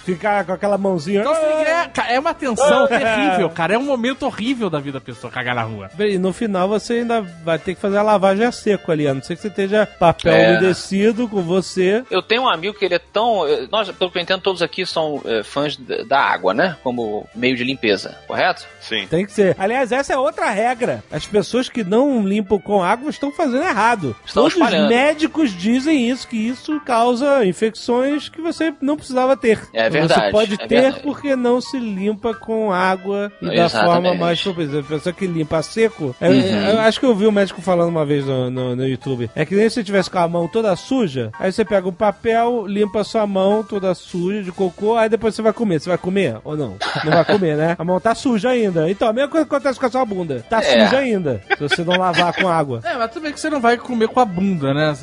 [0.04, 1.22] Ficar com aquela mãozinha.
[1.22, 3.74] Então, assim, é, ca- é uma tensão terrível, cara.
[3.76, 5.90] É um momento horrível da vida da pessoa cagar na rua.
[6.00, 9.14] E no final você ainda vai ter que fazer a lavagem a seco ali, a
[9.14, 10.52] não ser que você esteja papel É.
[10.58, 12.04] umedecido com você.
[12.12, 13.48] Eu tenho um amigo que ele é tão.
[13.48, 15.78] eh, Nós, pelo que eu entendo, todos aqui são eh, fãs
[16.08, 16.76] da água, né?
[16.84, 18.66] Como meio de limpeza, correto?
[18.82, 19.08] Sim.
[19.08, 19.56] Tem que ser.
[19.58, 21.04] Aliás, essa é outra regra.
[21.12, 24.16] As pessoas que não limpam com água estão fazendo errado.
[24.26, 29.60] Estão Todos os médicos dizem isso, que isso causa infecções que você não precisava ter.
[29.74, 31.04] É Você verdade, pode é ter verdade.
[31.04, 33.94] porque não se limpa com água e da Exatamente.
[33.94, 34.80] forma mais propícia.
[34.80, 36.16] A pessoa que limpa a seco.
[36.22, 36.70] eu- Uhum.
[36.72, 39.30] Eu, acho que eu vi o médico falando uma vez no, no, no YouTube.
[39.36, 41.94] É que nem se você tivesse com a mão toda suja, aí você pega um
[41.94, 45.80] papel, limpa a sua mão toda suja de cocô, aí depois você vai comer.
[45.80, 46.76] Você vai comer ou não?
[47.04, 47.76] Não vai comer, né?
[47.78, 48.90] A mão tá suja ainda.
[48.90, 50.44] Então, a mesma coisa que acontece com a sua bunda.
[50.50, 50.86] Tá É.
[50.86, 51.42] suja ainda.
[51.58, 52.82] Se você não lavar com água.
[52.84, 54.94] É, mas tudo bem que você não vai comer com a bunda, né?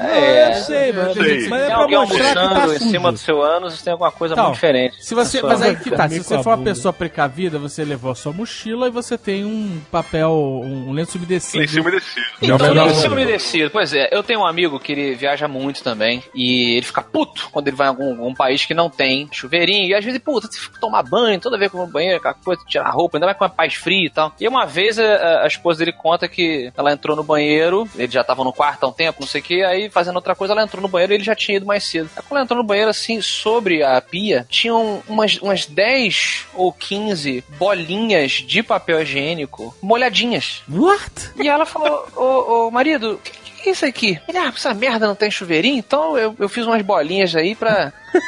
[0.00, 1.48] É, eu sei, mas, sei.
[1.48, 3.00] mas é pra mostrar que tá almoçando em sujo.
[3.00, 5.04] cima do seu ânus, tem alguma coisa Então, muito diferente.
[5.04, 8.14] Se você, mas aí que tá, se você for uma pessoa precavida, você levou a
[8.14, 11.66] sua mochila e você tem um papel, um lenço umedecido.
[11.68, 12.26] Cima umedecido.
[12.42, 13.70] Então, melhor lenço umedecido.
[13.70, 16.22] Pois é, eu tenho um amigo que ele viaja muito também.
[16.34, 19.88] E ele fica puto quando ele vai em algum, algum país que não tem chuveirinho.
[19.88, 22.18] E às vezes, puta, você fica tomar banho, toda vez que eu vou no banheiro,
[22.18, 24.32] aquela coisa, tirar a roupa, ainda mais com uma paz fria e tal.
[24.40, 28.22] E uma vez a, a esposa dele conta que ela entrou no banheiro, ele já
[28.24, 30.62] tava no quarto há um tempo, não sei o que, aí fazendo outra coisa, ela
[30.62, 32.08] entrou no banheiro e ele já tinha ido mais cedo.
[32.16, 36.72] Aí quando ela entrou no banheiro, assim, sobre a pia, tinham umas, umas 10 ou
[36.72, 40.62] 15 bolinhas de papel higiênico molhadinhas.
[40.68, 41.32] What?
[41.36, 43.32] E ela falou, ô, ô marido, o que,
[43.62, 44.20] que é isso aqui?
[44.28, 47.92] Ele, ah, essa merda não tem chuveirinho, então eu, eu fiz umas bolinhas aí pra.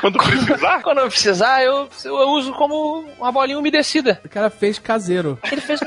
[0.00, 4.20] Quando precisar, Quando eu precisar, eu, eu uso como uma bolinha umedecida.
[4.24, 5.38] O cara fez caseiro.
[5.50, 5.86] Ele fez um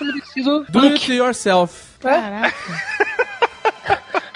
[0.00, 0.64] umedecido.
[0.68, 1.90] Do it yourself.
[2.04, 2.50] É.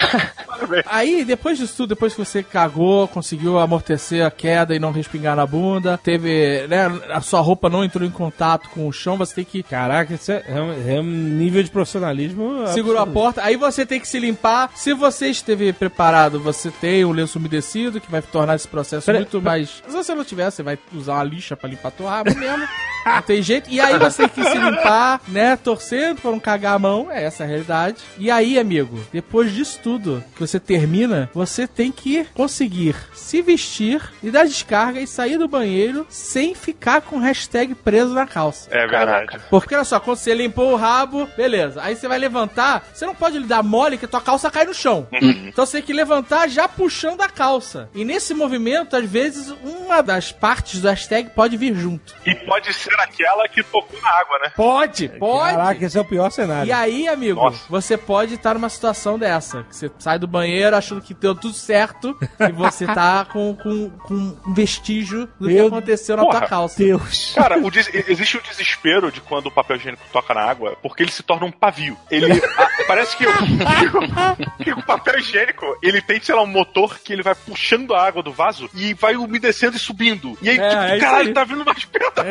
[0.87, 5.35] Aí, depois disso tudo, depois que você cagou, conseguiu amortecer a queda e não respingar
[5.35, 9.35] na bunda, teve, né, a sua roupa não entrou em contato com o chão, você
[9.35, 12.67] tem que Caraca, isso é, é um, é um nível de profissionalismo.
[12.67, 14.71] segurou a porta, aí você tem que se limpar.
[14.75, 19.19] Se você esteve preparado, você tem um lenço umedecido que vai tornar esse processo Pera-
[19.19, 19.81] muito mais.
[19.87, 22.65] Se você não tiver, você vai usar uma lixa pra limpar a tua rabo mesmo.
[23.05, 23.69] não tem jeito.
[23.69, 25.55] E aí você tem que se limpar, né?
[25.55, 27.07] Torcendo pra não cagar a mão.
[27.11, 27.97] É essa a realidade.
[28.17, 34.01] E aí, amigo, depois disso tudo que você termina, você tem que conseguir se vestir
[34.23, 38.69] e dar descarga e sair do banheiro sem ficar com o hashtag preso na calça.
[38.71, 39.39] é verdade.
[39.49, 41.81] Porque olha só, quando você limpou o rabo, beleza.
[41.81, 44.73] Aí você vai levantar, você não pode lhe dar mole que tua calça cai no
[44.73, 45.07] chão.
[45.11, 47.89] Então você tem que levantar já puxando a calça.
[47.93, 52.15] E nesse movimento, às vezes, uma das partes do hashtag pode vir junto.
[52.25, 54.51] E pode ser aquela que tocou na água, né?
[54.55, 55.55] Pode, pode.
[55.55, 56.67] Caraca, esse é o pior cenário.
[56.67, 57.65] E aí, amigo, Nossa.
[57.69, 59.63] você pode estar numa situação dessa.
[59.63, 63.89] Que você sai do banheiro achando que deu tudo certo e você tá com, com,
[63.89, 66.77] com um vestígio do Meu que aconteceu na porra, tua calça.
[66.77, 67.33] Deus.
[67.35, 71.03] Cara, o des- existe o desespero de quando o papel higiênico toca na água, porque
[71.03, 71.97] ele se torna um pavio.
[72.11, 72.31] Ele.
[72.31, 73.31] a- parece que o,
[74.63, 78.05] que, o, papel higiênico, ele tem, sei lá, um motor que ele vai puxando a
[78.05, 80.37] água do vaso e vai umedecendo e subindo.
[80.41, 81.33] E aí, É, tipo, é caralho, aí.
[81.33, 82.21] tá vindo mais perto.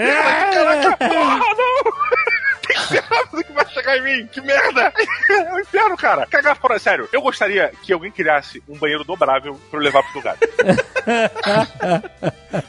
[0.54, 2.33] Caraca, porra, não!
[2.66, 4.26] Tem que ser rápido que vai chegar em mim.
[4.28, 4.92] Que merda!
[5.30, 6.26] É o inferno, cara.
[6.26, 7.08] Cagar fora, sério.
[7.12, 10.36] Eu gostaria que alguém criasse um banheiro dobrável pra eu levar pro lugar.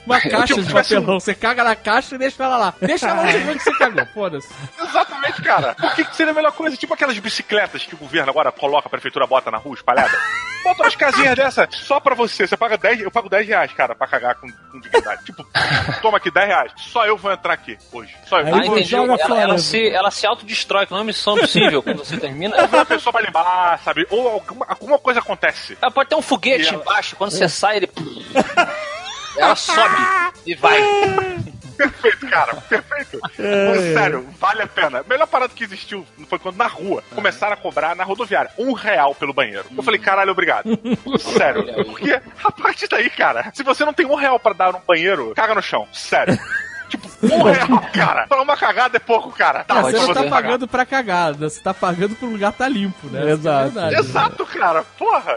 [0.05, 1.19] Uma caixa tipo, de papelão.
[1.19, 2.73] Você caga na caixa e deixa ela lá.
[2.81, 4.05] Deixa ela onde onde você cagou.
[4.13, 4.49] Foda-se.
[4.81, 5.75] Exatamente, cara.
[5.75, 6.75] Por que seria a melhor coisa?
[6.75, 10.17] Tipo aquelas bicicletas que o governo agora coloca, a prefeitura bota na rua espalhada.
[10.63, 12.47] Bota umas casinhas dessa só pra você.
[12.47, 15.23] Você paga 10, eu pago 10 reais, cara, pra cagar com, com dignidade.
[15.25, 15.45] Tipo,
[16.01, 16.71] toma aqui 10 reais.
[16.77, 18.15] Só eu vou entrar aqui hoje.
[18.25, 18.47] Só eu.
[18.47, 18.83] Aí Ah, você entendi.
[18.89, 19.41] joga Ela, fora.
[19.41, 22.55] ela se, ela se autodestrói, que não é missão possível quando você termina.
[22.67, 24.05] Uma pessoa pra limpar, sabe?
[24.09, 25.77] Ou alguma, alguma coisa acontece.
[25.81, 27.89] Ela pode ter um foguete ela- embaixo, quando você sai, ele.
[29.37, 29.95] Ela sobe
[30.45, 30.79] e vai.
[31.75, 32.55] Perfeito, cara.
[32.55, 33.19] Perfeito.
[33.21, 34.99] Mas, Sério, vale a pena.
[35.01, 38.71] A melhor parada que existiu foi quando na rua começaram a cobrar na rodoviária um
[38.71, 39.65] real pelo banheiro.
[39.75, 40.69] Eu falei, caralho, obrigado.
[41.19, 41.65] Sério.
[41.83, 45.33] Porque a partir daí, cara, se você não tem um real pra dar no banheiro,
[45.35, 45.85] caga no chão.
[45.91, 46.39] Sério.
[46.89, 48.27] Tipo, um real, cara.
[48.27, 49.63] Pra uma cagada é pouco, cara.
[49.63, 53.07] Tá, pode você não tá pagando pra cagada, você tá pagando pro lugar tá limpo,
[53.07, 53.21] né?
[53.27, 53.71] É Exato.
[53.71, 53.95] verdade.
[53.95, 54.83] Exato, cara.
[54.97, 55.35] Porra.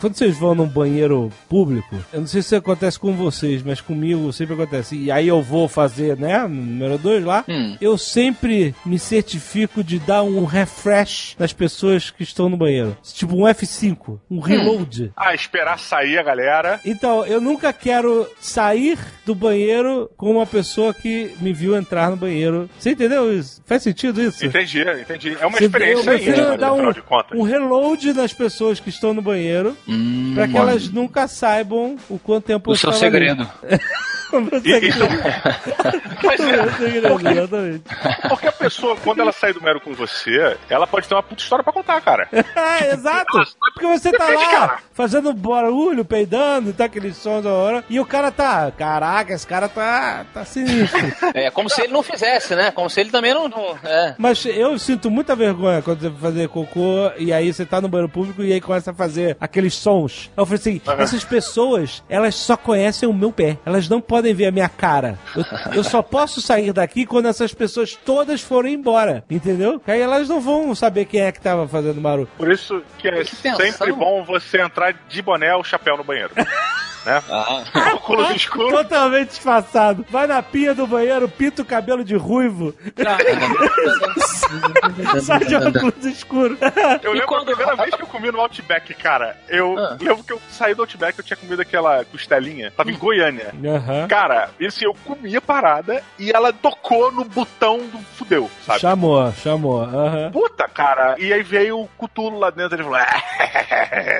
[0.00, 4.32] Quando vocês vão num banheiro público, eu não sei se acontece com vocês, mas comigo
[4.32, 4.96] sempre acontece.
[4.96, 7.76] E aí eu vou fazer, né, número 2 lá, Hum.
[7.80, 12.96] eu sempre me certifico de dar um refresh nas pessoas que estão no banheiro.
[13.02, 15.12] Tipo um F5, um reload.
[15.16, 16.80] Ah, esperar sair a galera.
[16.84, 22.16] Então, eu nunca quero sair do banheiro com uma pessoa que me viu entrar no
[22.16, 22.68] banheiro.
[22.78, 23.62] Você entendeu isso?
[23.66, 24.44] Faz sentido isso?
[24.44, 25.36] Entendi, entendi.
[25.40, 27.38] É uma Você- experiência eu prefiro íntima, dar afinal um, de contas.
[27.38, 29.93] um reload nas pessoas que estão no banheiro Hum,
[30.34, 30.70] pra que olha.
[30.70, 33.48] elas nunca saibam o quanto tempo O eu seu segredo.
[34.38, 35.04] o meu E- segredo.
[35.04, 35.08] então,
[36.22, 37.82] mas é, meu segredo, exatamente.
[38.28, 41.42] porque a pessoa, quando ela sai do mero com você, ela pode ter uma puta
[41.42, 42.28] história pra contar, cara.
[42.54, 43.26] É, exato.
[43.74, 44.78] Porque você tá lá cara.
[44.92, 49.68] fazendo barulho, peidando, tá aquele som da hora, e o cara tá, caraca, esse cara
[49.68, 51.00] tá, tá sinistro.
[51.34, 52.70] É como se ele não fizesse, né?
[52.70, 53.48] Como se ele também não.
[53.48, 54.14] não- é.
[54.18, 57.88] Mas eu sinto muita vergonha quando você vai fazer cocô e aí você tá no
[57.88, 60.30] banheiro público e aí começa a fazer aqueles sons.
[60.36, 63.58] Eu falei assim: essas pessoas, elas só conhecem o meu pé.
[63.66, 65.18] Elas não podem ver a minha cara.
[65.34, 65.44] Eu,
[65.76, 69.24] eu só posso sair daqui quando essas pessoas todas forem embora.
[69.28, 69.80] Entendeu?
[69.80, 72.28] Que aí elas não vão saber quem é que tava fazendo barulho.
[72.36, 76.30] Por isso que é Que sempre bom você entrar de boné ou chapéu no banheiro.
[77.04, 77.22] né?
[77.30, 77.62] Ah.
[77.94, 78.72] Óculos escuros.
[78.72, 80.04] Totalmente disfarçado.
[80.10, 82.74] Vai na pia do banheiro, pinta o cabelo de ruivo,
[85.22, 86.58] sai de óculos escuros.
[87.02, 89.36] Eu lembro quando- a primeira vez que eu comi no Outback, cara.
[89.48, 89.96] Eu Ah.
[90.00, 92.70] lembro que eu saí do Outback, eu tinha comido aquela costelinha.
[92.70, 93.52] Tava em Goiânia.
[93.64, 94.08] Aham.
[94.08, 98.80] Cara, e assim, eu comi a parada e ela tocou no botão do fudeu, sabe?
[98.80, 99.82] Chamou, chamou.
[99.82, 100.30] Aham.
[100.32, 101.16] Puta, cara.
[101.18, 103.63] E aí veio o Cutulo lá dentro e ele falou: "É,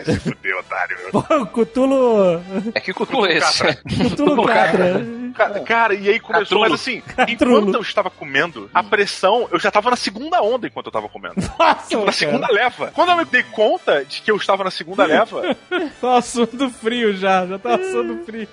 [0.05, 0.97] Se fudeu, otário.
[1.11, 2.43] Pô, o Cutulo.
[2.75, 3.63] É que cutulo é esse?
[4.11, 5.03] Cutulo Catra.
[5.35, 6.63] Ca- Cara, e aí começou, Catrulo.
[6.71, 7.59] mas assim, Catrulo.
[7.61, 11.09] enquanto eu estava comendo, a pressão, eu já tava na segunda onda enquanto eu tava
[11.09, 11.35] comendo.
[11.59, 12.13] Nossa, Tipo, na cara.
[12.13, 12.91] segunda leva.
[12.95, 15.43] Quando eu me dei conta de que eu estava na segunda leva,
[16.01, 18.49] Tava suando frio já, já tava suando frio.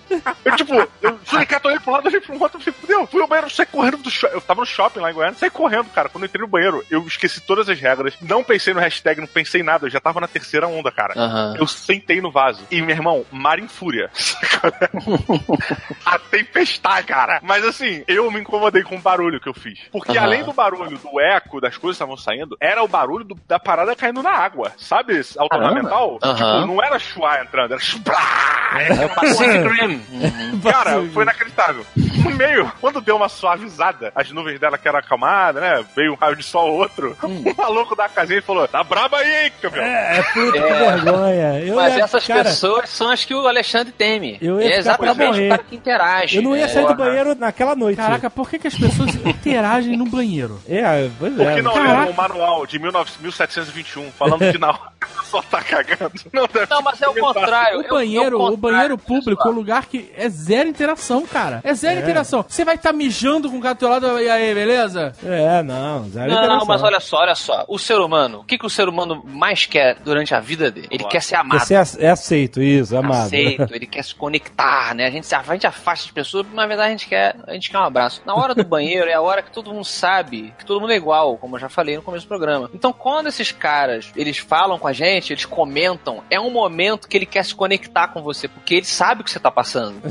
[0.46, 3.22] eu, tipo, eu falei, cara, tô olhando pro lado, olhei pro outro, falei, fudeu, fui
[3.22, 4.34] ao banheiro, saí correndo do shopping.
[4.36, 6.10] Eu tava no shopping lá em Goiânia, saí correndo, cara.
[6.10, 9.28] Quando eu entrei no banheiro, eu esqueci todas as regras, não pensei no hashtag, não
[9.28, 11.14] pensei em nada, eu já tava na terceira onda, cara.
[11.18, 11.56] Aham.
[11.60, 12.64] Eu sentei no vaso.
[12.72, 14.10] E, meu irmão, mar em fúria.
[16.06, 17.40] a tempestade, cara.
[17.44, 19.80] Mas assim, eu me incomodei com o barulho que eu fiz.
[19.92, 20.26] Porque Aham.
[20.28, 23.60] além do barulho do eco das coisas que estavam saindo, era o barulho do- da
[23.60, 24.72] parada caindo na água.
[24.78, 25.20] Sabe?
[25.38, 26.20] Autornamental?
[26.24, 26.36] Aham.
[26.36, 28.18] Tipo, não era chuá entrando, era chuplá.
[28.80, 30.02] É o Pacific Rim.
[30.12, 30.62] Uhum.
[30.62, 31.86] Cara, foi inacreditável.
[32.24, 35.84] No meio, quando deu uma suavizada, as nuvens dela que eram acalmadas, né?
[35.96, 37.18] Veio um raio de sol outro.
[37.22, 39.84] O maluco da casinha falou: tá braba aí, hein, campeão.
[39.84, 40.92] É, puta que É.
[40.96, 41.60] vergonha.
[41.66, 44.38] Eu Mas ia- essas cara, pessoas são as que o Alexandre teme.
[44.42, 46.38] Eu ia é exatamente o cara que interage.
[46.38, 46.68] Eu não ia É.
[46.68, 47.98] sair do banheiro naquela noite.
[47.98, 50.60] Caraca, por que, que as pessoas interagem no banheiro?
[50.68, 51.56] É, pois Por é.
[51.56, 52.00] que não Caraca.
[52.00, 56.12] leram o manual de 19 1721 falando que na hora pessoa tá cagando?
[56.32, 57.80] Não, deve Não, mas é o contrário.
[57.80, 61.62] O é banheiro, é o banheiro público é um lugar que é zero interação, cara.
[61.64, 62.46] É zero interação.
[62.48, 65.14] Você vai estar mijando com o gato do lado, e aí, beleza?
[65.24, 66.68] É, não, zero Não, interação.
[66.68, 67.66] mas olha só, olha só.
[67.68, 70.88] O ser humano, o que, que o ser humano mais quer durante a vida dele?
[70.92, 71.10] Ele lá.
[71.10, 71.62] quer ser amado.
[71.72, 73.26] É ace- é aceito, isso, amado.
[73.28, 75.08] Aceito, ele quer se conectar, né?
[75.08, 77.70] A gente, se, a gente afasta as pessoas, na verdade a gente quer, a gente
[77.70, 78.22] quer um abraço.
[78.26, 80.96] Na hora do banheiro é a hora que todo mundo sabe que todo mundo é
[80.96, 82.70] igual, como eu já falei no começo do programa.
[82.74, 87.18] Então, quando esses caras, eles falam com a gente, eles comentam, é um momento que
[87.18, 90.02] ele quer se conectar com você, porque ele sabe o que você tá passando.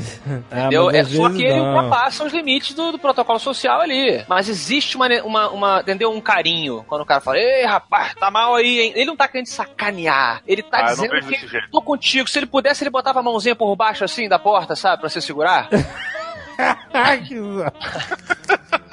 [0.51, 0.85] Ah, Entendeu?
[0.85, 1.75] mas É só que ele não.
[1.75, 4.23] ultrapassa os limites do, do protocolo social ali.
[4.27, 6.11] Mas existe uma, uma, uma, entendeu?
[6.11, 6.83] Um carinho.
[6.87, 8.93] Quando o cara fala, ei, rapaz, tá mal aí, hein?
[8.95, 10.41] Ele não tá querendo sacanear.
[10.47, 11.69] Ele tá Ah, dizendo que jeito.
[11.71, 12.29] tô contigo.
[12.29, 14.99] Se ele pudesse, ele botava a mãozinha por baixo assim da porta, sabe?
[15.01, 15.69] Pra você segurar.
[16.93, 17.35] Ai, que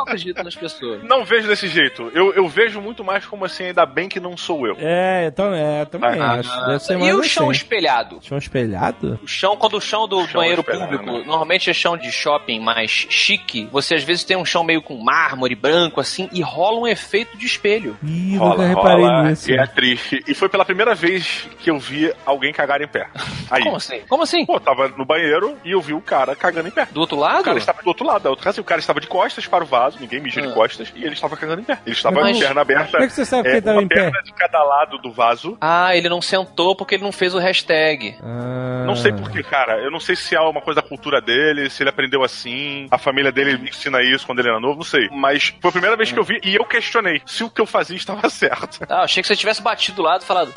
[0.00, 1.02] Eu acredito nas pessoas.
[1.02, 2.10] Não vejo desse jeito.
[2.14, 4.76] Eu, eu vejo muito mais como assim, ainda bem que não sou eu.
[4.78, 6.66] É, então, é, também Ah, acho.
[6.66, 7.58] Deve ser E mais o chão assim.
[7.58, 8.18] espelhado?
[8.22, 9.18] Chão espelhado?
[9.22, 11.24] O chão, quando o chão do Chão banheiro espelhado, público, né?
[11.26, 14.96] normalmente é chão de shopping mais chique, você às vezes tem um chão meio com
[15.02, 17.96] mármore branco assim e rola um efeito de espelho.
[18.02, 19.50] Ih, Rola, nunca reparei rola, nisso.
[19.50, 20.24] E é triste.
[20.26, 23.06] E foi pela primeira vez que eu vi alguém cagar em pé.
[23.50, 23.62] Aí.
[23.64, 24.00] Como assim?
[24.08, 24.46] Como assim?
[24.46, 26.86] Pô, tava no banheiro e eu vi o cara cagando em pé.
[26.90, 27.44] Do outro O lado?
[27.44, 29.64] cara estava do outro lado, da outra casa, e o cara estava de costas para
[29.64, 30.46] o vaso, ninguém mijou Ah.
[30.46, 31.78] de costas, e ele estava cagando em pé.
[31.86, 32.90] Ele estava Mas- com a perna aberta.
[32.92, 33.94] Como é que você sabe que é, ele tava uma em pé?
[33.96, 35.56] perna de cada lado do vaso.
[35.60, 38.16] Ah, ele não sentou porque ele não fez o hashtag.
[38.22, 38.84] Ah.
[38.86, 39.78] Não sei porquê, cara.
[39.78, 42.98] Eu não sei se é uma coisa da cultura dele, se ele aprendeu assim, a
[42.98, 45.08] família dele ensina isso quando ele era novo, não sei.
[45.12, 47.66] Mas foi a primeira vez que eu vi e eu questionei se o que eu
[47.66, 48.80] fazia estava certo.
[48.88, 50.52] Ah, achei que você tivesse batido do lado e falado.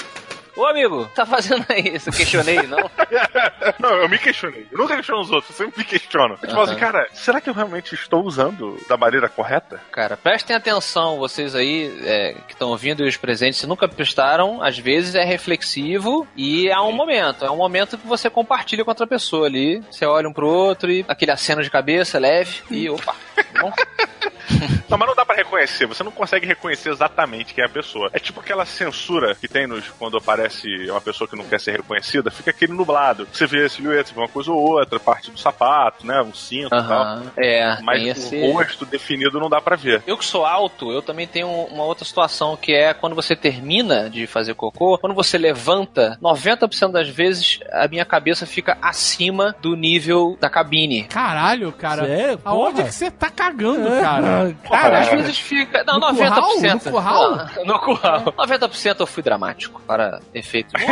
[0.55, 1.95] Ô amigo, tá fazendo aí?
[1.95, 2.89] Isso eu questionei, não?
[3.79, 4.67] Não, eu me questionei.
[4.71, 6.37] Eu nunca questiono os outros, eu sempre me questiono.
[6.41, 9.81] Eu falo assim, cara, será que eu realmente estou usando da maneira correta?
[9.91, 14.61] Cara, prestem atenção, vocês aí é, que estão ouvindo e os presentes, se nunca prestaram,
[14.61, 17.45] às vezes é reflexivo e há um momento.
[17.45, 19.81] É um momento que você compartilha com outra pessoa ali.
[19.89, 23.15] Você olha um pro outro e aquele aceno de cabeça leve e opa.
[23.59, 23.71] Bom,
[24.89, 25.85] Não, mas não dá pra reconhecer.
[25.85, 28.09] Você não consegue reconhecer exatamente quem é a pessoa.
[28.13, 30.42] É tipo aquela censura que tem nos quando aparece
[30.89, 33.27] uma pessoa que não quer ser reconhecida, fica aquele nublado.
[33.31, 36.21] Você vê a silhueta, você vê uma coisa ou outra, parte do sapato, né?
[36.21, 37.21] Um cinto e tal.
[37.37, 38.35] é, Mas esse...
[38.37, 40.03] o rosto definido não dá pra ver.
[40.07, 44.09] Eu que sou alto, eu também tenho uma outra situação que é quando você termina
[44.09, 49.75] de fazer cocô, quando você levanta, 90% das vezes a minha cabeça fica acima do
[49.75, 51.03] nível da cabine.
[51.05, 52.05] Caralho, cara.
[52.05, 52.39] Sério?
[52.45, 54.55] Aonde é que você tá cagando, cara?
[54.69, 55.83] Cara, às vezes fica.
[55.83, 56.91] Não, No 90%.
[56.91, 57.31] curral?
[57.31, 57.49] No curral?
[57.65, 58.21] No curral.
[58.23, 60.73] 90% eu fui dramático para efeito.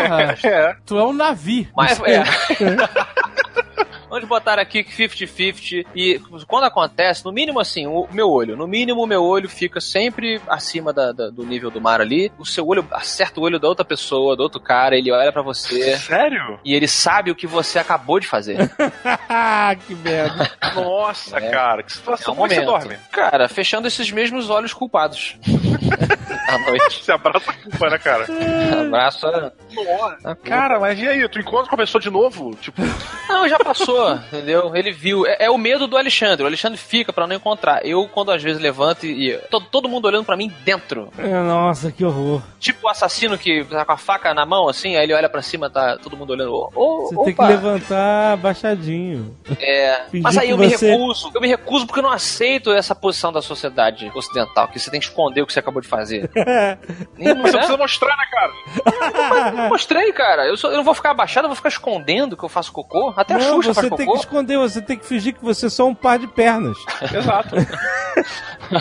[0.43, 0.75] É.
[0.85, 1.67] tu é um navio.
[1.75, 2.23] Mas é.
[4.11, 8.67] Vamos botar aqui que 50-50 e quando acontece, no mínimo assim, o meu olho, no
[8.67, 12.29] mínimo o meu olho fica sempre acima da- da- do nível do mar ali.
[12.37, 15.41] O seu olho acerta o olho da outra pessoa, do outro cara, ele olha pra
[15.41, 16.59] você Sério?
[16.65, 18.57] e ele sabe o que você acabou de fazer.
[19.87, 20.51] que merda.
[20.75, 21.49] Nossa, É.
[21.49, 22.33] cara, que É situação.
[22.33, 22.97] um Como é você dorme?
[23.13, 25.37] Cara, fechando esses mesmos olhos culpados.
[26.49, 27.01] à noite.
[27.03, 28.25] Você abraça a culpa, né, cara?
[28.81, 29.27] Abraço.
[29.75, 30.15] Nossa.
[30.17, 30.35] culpa.
[30.43, 31.27] Cara, mas e aí?
[31.29, 32.55] Tu encontra com a pessoa de novo?
[32.55, 32.81] Tipo,
[33.29, 34.75] Não, já passou, entendeu?
[34.75, 35.25] Ele viu.
[35.25, 36.43] É, é o medo do Alexandre.
[36.43, 37.85] O Alexandre fica pra não encontrar.
[37.85, 39.37] Eu, quando às vezes levanto e.
[39.49, 41.09] todo, todo mundo olhando pra mim dentro.
[41.17, 42.41] É, Nossa, que horror.
[42.59, 45.41] Tipo o assassino que tá com a faca na mão, assim, aí ele olha pra
[45.41, 46.53] cima, tá todo mundo olhando.
[46.53, 47.47] Ô, ô, Você tem que opa.
[47.47, 49.35] levantar baixadinho.
[49.59, 50.01] É.
[50.21, 51.31] Mas aí eu me você- recuso.
[51.33, 54.99] Eu me recuso porque eu não aceito essa posição da sociedade ocidental, que você tem
[54.99, 56.29] que esconder o que você acabou de fazer.
[57.21, 57.35] Você é?
[57.35, 59.60] precisa mostrar, né, cara?
[59.65, 60.45] Eu mostrei, cara.
[60.47, 63.13] Eu, só- eu não vou ficar abaixado, eu vou ficar escondendo que eu faço cocô.
[63.15, 64.17] Até a Não, Xuxa você faz tem que cocô.
[64.19, 66.77] esconder, você tem que fingir que você é só um par de pernas.
[67.13, 67.55] Exato.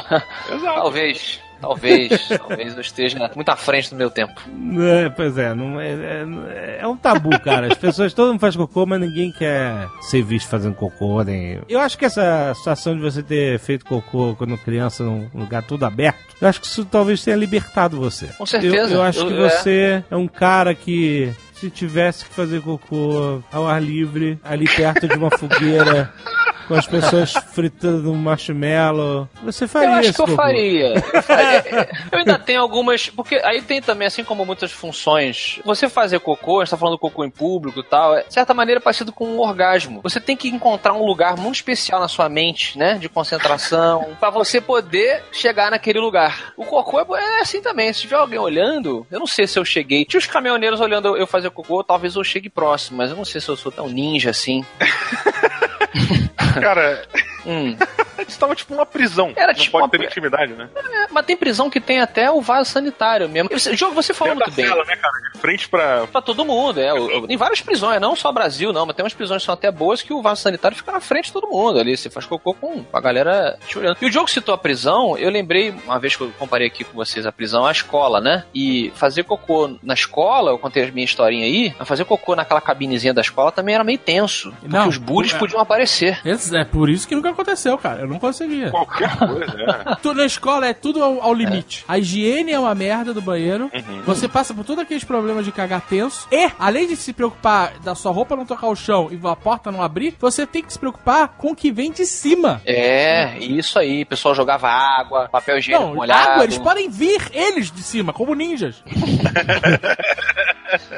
[0.52, 0.74] Exato.
[0.80, 1.40] Talvez.
[1.60, 4.40] Talvez, talvez eu esteja muito à frente do meu tempo.
[4.80, 7.66] É, pois é, não é, é, é um tabu, cara.
[7.68, 11.22] As pessoas, todo mundo faz cocô, mas ninguém quer ser visto fazendo cocô.
[11.22, 11.60] Nem...
[11.68, 15.84] Eu acho que essa situação de você ter feito cocô quando criança num lugar todo
[15.84, 18.26] aberto, eu acho que isso talvez tenha libertado você.
[18.38, 18.76] Com certeza.
[18.94, 19.48] Eu, eu acho Eu- que é.
[19.50, 21.32] você é um cara que.
[21.60, 26.10] Se tivesse que fazer cocô ao ar livre, ali perto de uma fogueira,
[26.70, 30.94] com as pessoas fritando um marshmallow, você faria Eu acho que eu faria.
[30.94, 31.88] Eu, faria.
[32.12, 33.10] Eu ainda tenho algumas.
[33.10, 36.96] Porque aí tem também, assim como muitas funções, você fazer cocô, a gente tá falando
[36.96, 40.00] cocô em público e tal, é de certa maneira parecido com um orgasmo.
[40.04, 42.98] Você tem que encontrar um lugar muito especial na sua mente, né?
[42.98, 46.52] De concentração, pra você poder chegar naquele lugar.
[46.56, 47.92] O cocô é é assim também.
[47.92, 50.04] Se tiver alguém olhando, eu não sei se eu cheguei.
[50.04, 53.40] Tinha os caminhoneiros olhando eu fazer cocô, talvez eu chegue próximo, mas eu não sei
[53.40, 54.64] se eu sou tão ninja assim.
[56.60, 57.02] Cara,
[57.46, 57.74] Hum.
[58.28, 59.32] isso tava tipo uma prisão.
[59.34, 60.68] Era Não tipo pode uma ter intimidade, né?
[60.76, 63.48] É, mas tem prisão que tem até o vaso sanitário mesmo.
[63.50, 64.66] Esse jogo você falou Dentro muito bem.
[64.68, 65.14] cela, né, cara?
[65.32, 66.06] De frente pra.
[66.06, 66.92] Pra todo mundo, é.
[66.92, 69.70] O- Tem várias prisões, não só Brasil, não, mas tem umas prisões que são até
[69.70, 71.96] boas que o vaso sanitário fica na frente de todo mundo ali.
[71.96, 73.96] Você faz cocô com a galera te olhando.
[74.02, 76.92] E o jogo citou a prisão, eu lembrei, uma vez que eu comparei aqui com
[76.94, 78.44] vocês a prisão, a escola, né?
[78.54, 82.60] E fazer cocô na escola, eu contei a minha historinha aí, mas fazer cocô naquela
[82.60, 84.50] cabinezinha da escola também era meio tenso.
[84.60, 85.38] Porque Não, os bullies é.
[85.38, 86.20] podiam aparecer.
[86.52, 88.02] É por isso que nunca aconteceu, cara.
[88.02, 88.70] Eu não conseguia.
[88.70, 89.96] Qualquer coisa, é.
[90.02, 91.84] Tu, na escola é tudo ao, ao limite.
[91.88, 93.70] A higiene é uma merda do banheiro.
[93.74, 94.02] Uhum.
[94.06, 96.26] Você passa por todos aqueles problemas de cagar tenso.
[96.30, 99.70] E, além de se preocupar da sua roupa não tocar o chão e a porta
[99.70, 102.60] não abrir, você tem que se preocupar com o que vem de cima.
[102.64, 104.02] É, isso aí.
[104.02, 106.30] O pessoal jogava água, papel higiênico Não, molhado.
[106.30, 108.82] água, eles podem vir eles de cima, como ninjas.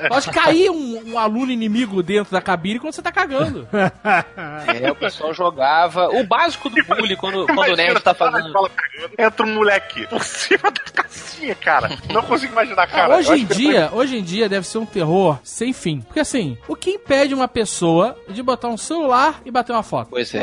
[0.08, 3.68] Pode cair um, um aluno inimigo dentro da cabine quando você tá cagando.
[4.82, 6.08] É, o pessoal jogava.
[6.08, 8.70] O básico do bullying quando, quando o nerd tá Imagina, fazendo.
[9.18, 11.90] Entra um moleque por cima da casinha, cara.
[12.12, 13.14] Não consigo imaginar, cara.
[13.14, 16.00] Ah, hoje em dia, hoje em dia deve ser um terror sem fim.
[16.00, 20.10] Porque assim, o que impede uma pessoa de botar um celular e bater uma foto?
[20.10, 20.38] Pois é.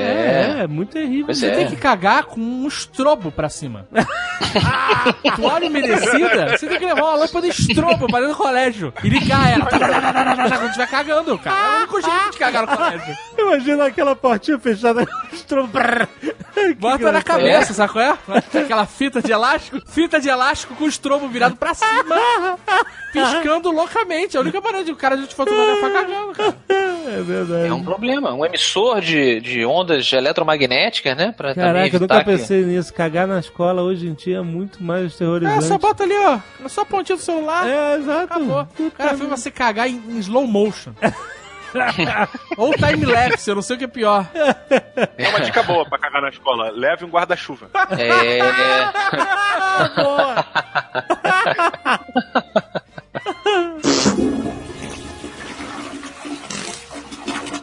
[0.60, 1.26] É, é muito terrível.
[1.28, 1.56] Pois Você é.
[1.56, 3.88] tem que cagar com um estrobo pra cima.
[5.36, 9.10] Toalha umedecida, você tem que levar uma lâmpada de estrobo pra dentro do colégio e
[9.20, 11.58] ligar ela quando estiver cagando, cara.
[11.58, 13.18] É o único jeito de cagar no colégio.
[13.38, 15.68] Imagina aquela portinha fechada com
[16.78, 18.18] Bota na cabeça, sabe qual é?
[18.64, 22.58] Aquela fita de elástico, fita de elástico com o estrobo virado pra cima,
[23.12, 24.36] piscando loucamente.
[24.36, 26.56] É a única maneira de o cara de te fotografar cagando, cara.
[26.70, 27.68] É verdade.
[27.68, 28.34] É um problema.
[28.34, 31.34] Um emissor de, de ondas eletromagnéticas, né?
[31.36, 32.26] Pra Caraca, eu nunca que...
[32.26, 32.94] pensei nisso.
[32.94, 35.66] Cagar na escola hoje em dia é muito mais terrorizante.
[35.66, 36.40] É, só bota ali, ó.
[36.68, 37.68] Só a pontinha do celular.
[37.68, 38.34] É, exato.
[38.34, 38.68] Acabou.
[38.98, 40.94] Cara, foi você cagar em, em slow motion.
[42.58, 44.28] Ou time-lapse, eu não sei o que é pior.
[45.18, 46.72] É uma dica boa pra cagar na escola.
[46.72, 47.70] Leve um guarda-chuva.
[47.98, 48.40] É.
[50.02, 50.46] Boa.
[53.84, 54.69] ハハハハ!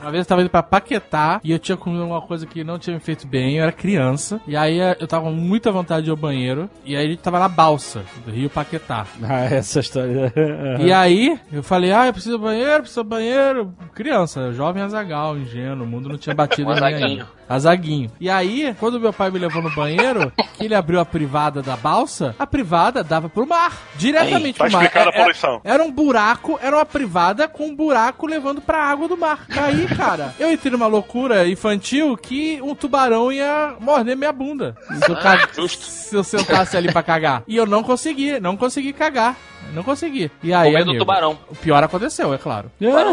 [0.07, 2.79] Uma vez eu tava indo pra Paquetá e eu tinha comido alguma coisa que não
[2.79, 4.41] tinha me feito bem, eu era criança.
[4.47, 6.71] E aí eh, eu tava com muita vontade de ir ao banheiro.
[6.85, 9.05] E aí a gente tava na balsa do Rio Paquetá.
[9.29, 10.33] Ah, essa história.
[10.79, 13.75] E aí eu falei, ah, eu preciso do banheiro, preciso do banheiro.
[13.93, 17.27] Criança, jovem azagal, ingênuo, o mundo não tinha batido Um em ainda.
[17.49, 18.11] Azaguinho.
[18.21, 21.77] E aí, quando meu pai me levou no banheiro, que ele abriu a privada da
[21.77, 23.73] balsa, a privada dava pro mar.
[23.97, 24.83] Diretamente Tá pro mar.
[24.85, 25.61] explicada a É- é- poluição.
[25.65, 29.45] era um buraco, era uma privada com um buraco levando pra água do mar.
[29.57, 34.77] Aí, cara, eu entrei numa loucura infantil que um tubarão ia morder minha bunda.
[35.05, 37.43] Se eu, ca- se eu sentasse ali pra cagar.
[37.47, 39.37] E eu não consegui, não consegui cagar.
[39.73, 40.31] Não consegui.
[40.43, 41.39] E aí, Com medo do amigo, tubarão.
[41.49, 42.71] O pior aconteceu, é claro.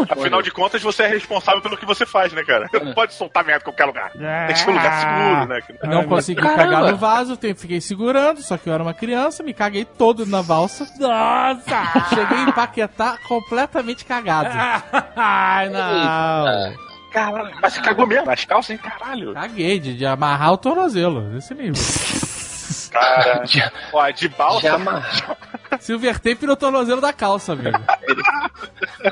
[0.08, 2.68] Afinal de contas, você é responsável pelo que você faz, né, cara?
[2.72, 4.10] Não pode soltar merda em qualquer lugar.
[4.12, 5.94] Tem que ser um lugar seguro, né?
[5.94, 6.62] Não consegui Caramba.
[6.62, 10.42] cagar no vaso, fiquei segurando, só que eu era uma criança, me caguei todo na
[10.42, 10.86] valsa.
[10.98, 12.08] Nossa!
[12.14, 14.50] Cheguei em Paquetá completamente cagado.
[15.16, 16.74] Ai, não.
[17.12, 18.26] Caralho, mas você cagou mesmo?
[18.26, 18.78] Nas calças, hein?
[18.78, 19.34] Caralho.
[19.34, 21.80] Caguei de, de amarrar o tornozelo, desse nível.
[22.90, 23.44] Cara,
[23.92, 24.60] ó, de balsa.
[24.62, 25.36] Já amarra.
[25.80, 27.78] Silver tape no tornozelo da calça, amigo.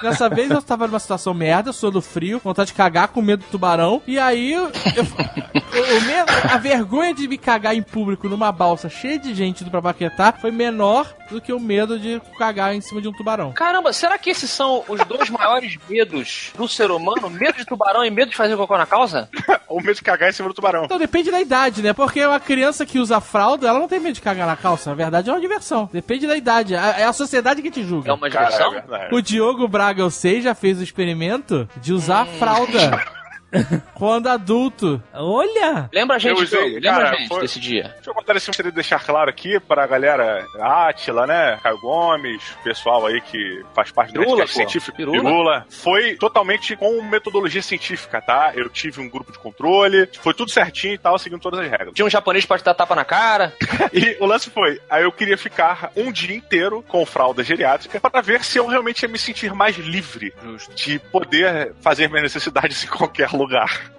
[0.00, 3.40] Dessa vez eu tava numa situação merda, sou do frio, vontade de cagar com medo
[3.44, 4.02] do tubarão.
[4.06, 8.88] E aí eu, eu- o medo- a vergonha de me cagar em público numa balsa
[8.88, 12.80] cheia de gente do pra Paquetá foi menor do que o medo de cagar em
[12.80, 13.52] cima de um tubarão.
[13.52, 17.28] Caramba, será que esses são os dois maiores medos do ser humano?
[17.30, 19.28] Medo de tubarão e medo de fazer cocô na calça?
[19.68, 20.84] Ou medo de cagar em cima do tubarão.
[20.84, 21.92] Então depende da idade, né?
[21.92, 24.90] Porque uma criança que usa fralda, ela não tem medo de cagar na calça.
[24.90, 25.88] Na verdade é uma diversão.
[25.92, 26.51] Depende da idade.
[26.60, 28.10] É é a sociedade que te julga.
[28.10, 28.70] É uma diversão?
[28.72, 29.14] verdade.
[29.14, 33.02] O Diogo Braga, eu sei, já fez o experimento de usar fralda
[33.94, 35.02] quando adulto.
[35.12, 35.88] Olha!
[35.92, 37.92] Lembra a gente, Eu usei, lembra cara, a gente foi- desse dia.
[37.94, 41.58] Deixa eu contar esse gostaria de deixar claro aqui pra galera Átila, né?
[41.62, 44.96] Caio Gomes, pessoal aí que faz parte do Pirula, científico.
[44.96, 45.66] Pirula.
[45.68, 48.52] Foi totalmente com metodologia científica, tá?
[48.54, 51.94] Eu tive um grupo de controle, foi tudo certinho e tal, seguindo todas as regras.
[51.94, 53.52] Tinha um japonês pra te dar tapa na cara.
[53.92, 58.22] E o lance foi, aí eu queria ficar um dia inteiro com fralda geriátrica para
[58.22, 60.32] ver se eu realmente ia me sentir mais livre
[60.74, 63.41] de poder fazer minhas necessidades em qualquer lugar.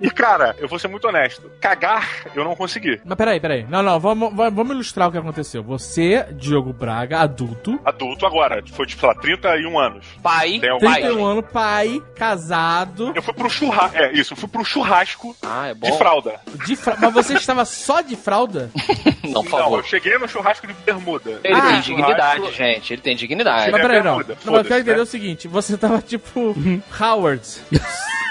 [0.02, 2.99] E cara, eu vou ser muito honesto, cagar eu não consegui.
[3.03, 3.65] Mas peraí, peraí.
[3.70, 5.64] Não, não, vamos, vamos ilustrar o que aconteceu.
[5.64, 10.06] Você, Diogo Braga, adulto, Adulto agora, foi tipo, sei lá, 31 anos.
[10.22, 11.02] Pai, Tem um pai.
[11.02, 15.68] 31 anos, pai, casado, Eu fui pro churrasco, é isso, eu fui pro churrasco Ah,
[15.68, 15.90] é bom.
[15.91, 16.40] de fralda.
[16.65, 16.95] de fra...
[16.99, 18.70] mas você estava só de fralda?
[19.24, 19.80] Não, por Não, favor.
[19.80, 21.40] eu cheguei no churrasco de bermuda.
[21.44, 22.94] Ele Ah, tem churrasco- dignidade, gente.
[22.94, 23.72] Ele tem dignidade.
[23.72, 24.18] Mas peraí, não.
[24.18, 25.02] bermuda, Não, mas eu quero entender né?
[25.02, 26.56] o seguinte: você tava tipo
[26.99, 27.41] Howard.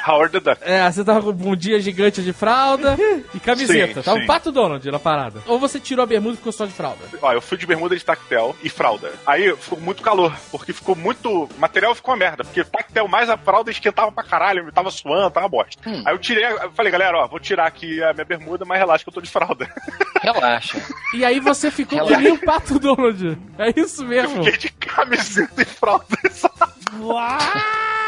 [0.07, 0.62] Howard the Duck.
[0.62, 2.97] É, você tava com um dia gigante de fralda
[3.35, 4.01] e camiseta.
[4.01, 4.24] Sim, tava sim.
[4.24, 5.41] um pato Donald na parada.
[5.47, 6.99] Ou você tirou a bermuda e ficou só de fralda.
[7.20, 9.12] Ó, eu fui de bermuda de tactel e fralda.
[9.27, 11.45] Aí ficou muito calor, porque ficou muito.
[11.45, 14.91] O material ficou uma merda, porque tactel mais a fralda esquentava pra caralho, me tava
[14.91, 15.81] suando, tava bosta.
[15.85, 19.05] Aí eu tirei, eu falei, galera, ó, vou tirar aqui a minha bermuda, mas relaxa
[19.05, 19.69] que eu tô de fralda.
[20.23, 20.81] Relaxa.
[21.15, 22.20] E aí você ficou que Relaxa.
[22.23, 23.37] nem o pato Donald.
[23.59, 24.45] É isso Eu mesmo.
[24.45, 26.07] fiquei de camiseta e fralda.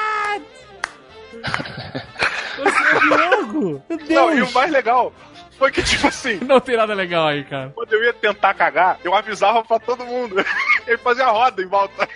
[2.56, 3.82] Você é Diogo!
[3.88, 4.08] Meu Deus!
[4.10, 5.12] Não, e o mais legal
[5.58, 7.70] foi que, tipo assim, Não tem nada legal aí, cara.
[7.74, 10.36] quando eu ia tentar cagar, eu avisava pra todo mundo.
[10.86, 12.08] Ele fazia roda em volta.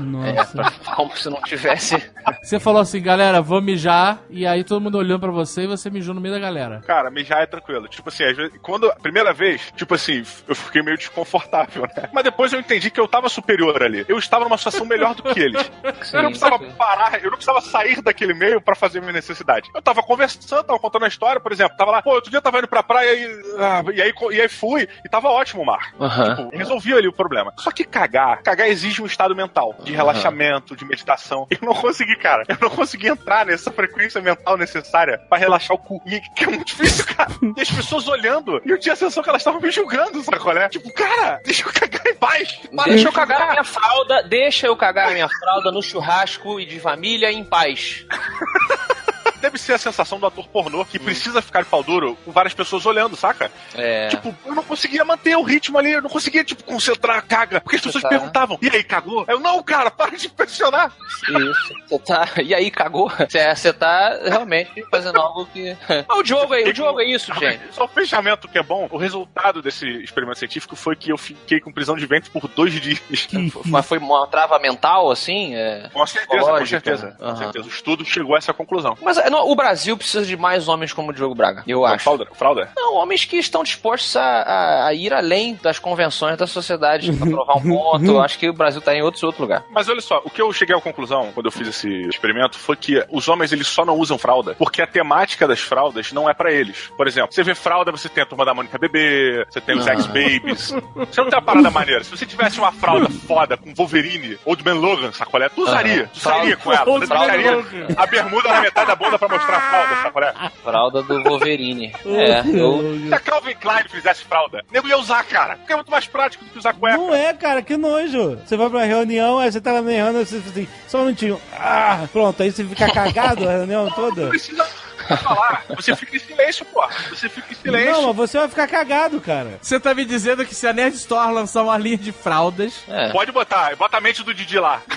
[0.00, 0.72] Nossa.
[0.94, 1.96] Como se não tivesse.
[2.42, 4.20] Você falou assim, galera, vou mijar.
[4.28, 6.80] E aí todo mundo olhando pra você e você mijou no meio da galera.
[6.86, 7.88] Cara, mijar é tranquilo.
[7.88, 12.08] Tipo assim, às vezes, quando a primeira vez, tipo assim, eu fiquei meio desconfortável, né?
[12.12, 14.04] Mas depois eu entendi que eu tava superior ali.
[14.08, 15.70] Eu estava numa situação melhor do que eles.
[16.12, 16.70] eu não precisava sim.
[16.72, 19.70] parar, eu não precisava sair daquele meio pra fazer minha necessidade.
[19.74, 22.42] Eu tava conversando, tava contando a história, por exemplo, tava lá, pô, outro dia eu
[22.42, 25.66] tava indo pra praia e, ah, e, aí, e aí fui, e tava ótimo o
[25.66, 25.92] mar.
[26.00, 26.36] Aham.
[26.36, 27.52] Tipo, resolvi ali o problema.
[27.58, 31.46] Só que cagar, cagar exige um estado mental, de relaxamento, de meditação.
[31.50, 32.44] Eu não consegui, cara.
[32.48, 36.02] Eu não consegui entrar nessa frequência mental necessária pra relaxar o cu.
[36.06, 37.30] E que é muito difícil, cara.
[37.56, 40.68] E as pessoas olhando, e eu tinha a sensação que elas estavam me julgando, sacolé?
[40.68, 42.60] Tipo, cara, deixa eu cagar em paz.
[42.74, 45.82] Para Deixa de eu cagar a minha fralda, deixa eu cagar a minha fralda no
[45.82, 48.06] churrasco e de família em paz.
[49.40, 52.54] deve ser a sensação do ator pornô que precisa ficar de pau duro com várias
[52.54, 53.50] pessoas olhando, saca?
[53.74, 54.08] É.
[54.08, 57.60] Tipo, eu não conseguia manter o ritmo ali, eu não conseguia, tipo, concentrar, caga.
[57.60, 59.24] Porque as pessoas tá- perguntavam, e aí, cagou?
[59.28, 60.92] Eu, não, cara, para de pressionar.
[61.28, 61.74] Isso.
[61.88, 62.28] Você tá.
[62.42, 63.10] E aí, cagou?
[63.10, 65.76] Você tá realmente fazendo algo que.
[66.08, 67.60] Ah, o jogo aí, o jogo é isso, gente.
[67.72, 68.88] Só o fechamento que é bom.
[68.90, 72.72] O resultado desse experimento científico foi que eu fiquei com prisão de ventre por dois
[72.80, 73.00] dias.
[73.66, 75.54] Mas foi uma trava mental, assim?
[75.54, 75.88] É...
[75.92, 77.06] Com certeza, com certeza.
[77.06, 77.16] né?
[77.18, 77.66] Com certeza.
[77.66, 78.96] O estudo chegou a essa conclusão.
[79.00, 82.04] Mas é, o Brasil precisa de mais homens como o Diogo Braga, eu acho.
[82.04, 82.26] Fralda?
[82.34, 82.70] Fralda?
[82.76, 87.26] Não, homens que estão dispostos a, a- a ir além das convenções da sociedade pra
[87.26, 88.04] provar um ponto.
[88.06, 89.64] Eu acho que o Brasil tá em outro, outro lugar.
[89.70, 92.76] Mas olha só, o que eu cheguei à conclusão quando eu fiz esse experimento foi
[92.76, 96.34] que os homens eles só não usam fralda porque a temática das fraldas não é
[96.34, 96.90] pra eles.
[96.96, 99.86] Por exemplo, você vê fralda, você tem a turma da Mônica Bebê, você tem os
[99.86, 99.92] Ah.
[99.92, 100.70] X-Babies.
[100.94, 102.04] Você não tem uma parada maneira.
[102.04, 106.08] Se você tivesse uma fralda foda com Wolverine ou do Ben Logan, sacolé, tu usaria.
[106.12, 106.84] Tu sairia com ela.
[106.84, 107.64] Você deixaria
[107.96, 110.34] a bermuda na metade da bunda pra mostrar a fralda, sacolé.
[110.64, 111.92] Fralda do Wolverine.
[112.20, 112.80] É, eu.
[113.08, 115.56] Se a Calvin Klein fizesse fralda, nego ia usar, cara.
[115.56, 116.96] Porque é muito mais prático do que usar cueca.
[116.96, 118.36] Não é, cara, que nojo.
[118.44, 121.40] Você vai pra reunião, aí você tá na reunião, você fica assim, só um minutinho.
[121.52, 124.22] Ah, pronto, aí você fica cagado a reunião toda.
[124.22, 124.66] Não precisa
[125.16, 125.64] falar.
[125.76, 126.86] Você fica em silêncio, pô.
[127.10, 127.92] Você fica em silêncio.
[127.92, 129.58] Não, mas você vai ficar cagado, cara.
[129.60, 132.74] Você tá me dizendo que se a Nerd Store lançar uma linha de fraldas.
[132.88, 133.10] É.
[133.10, 134.80] Pode botar, bota a mente do Didi lá.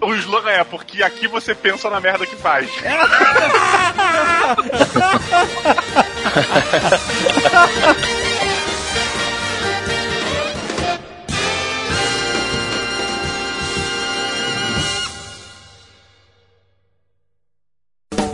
[0.00, 2.68] O slogan é porque aqui você pensa na merda que faz.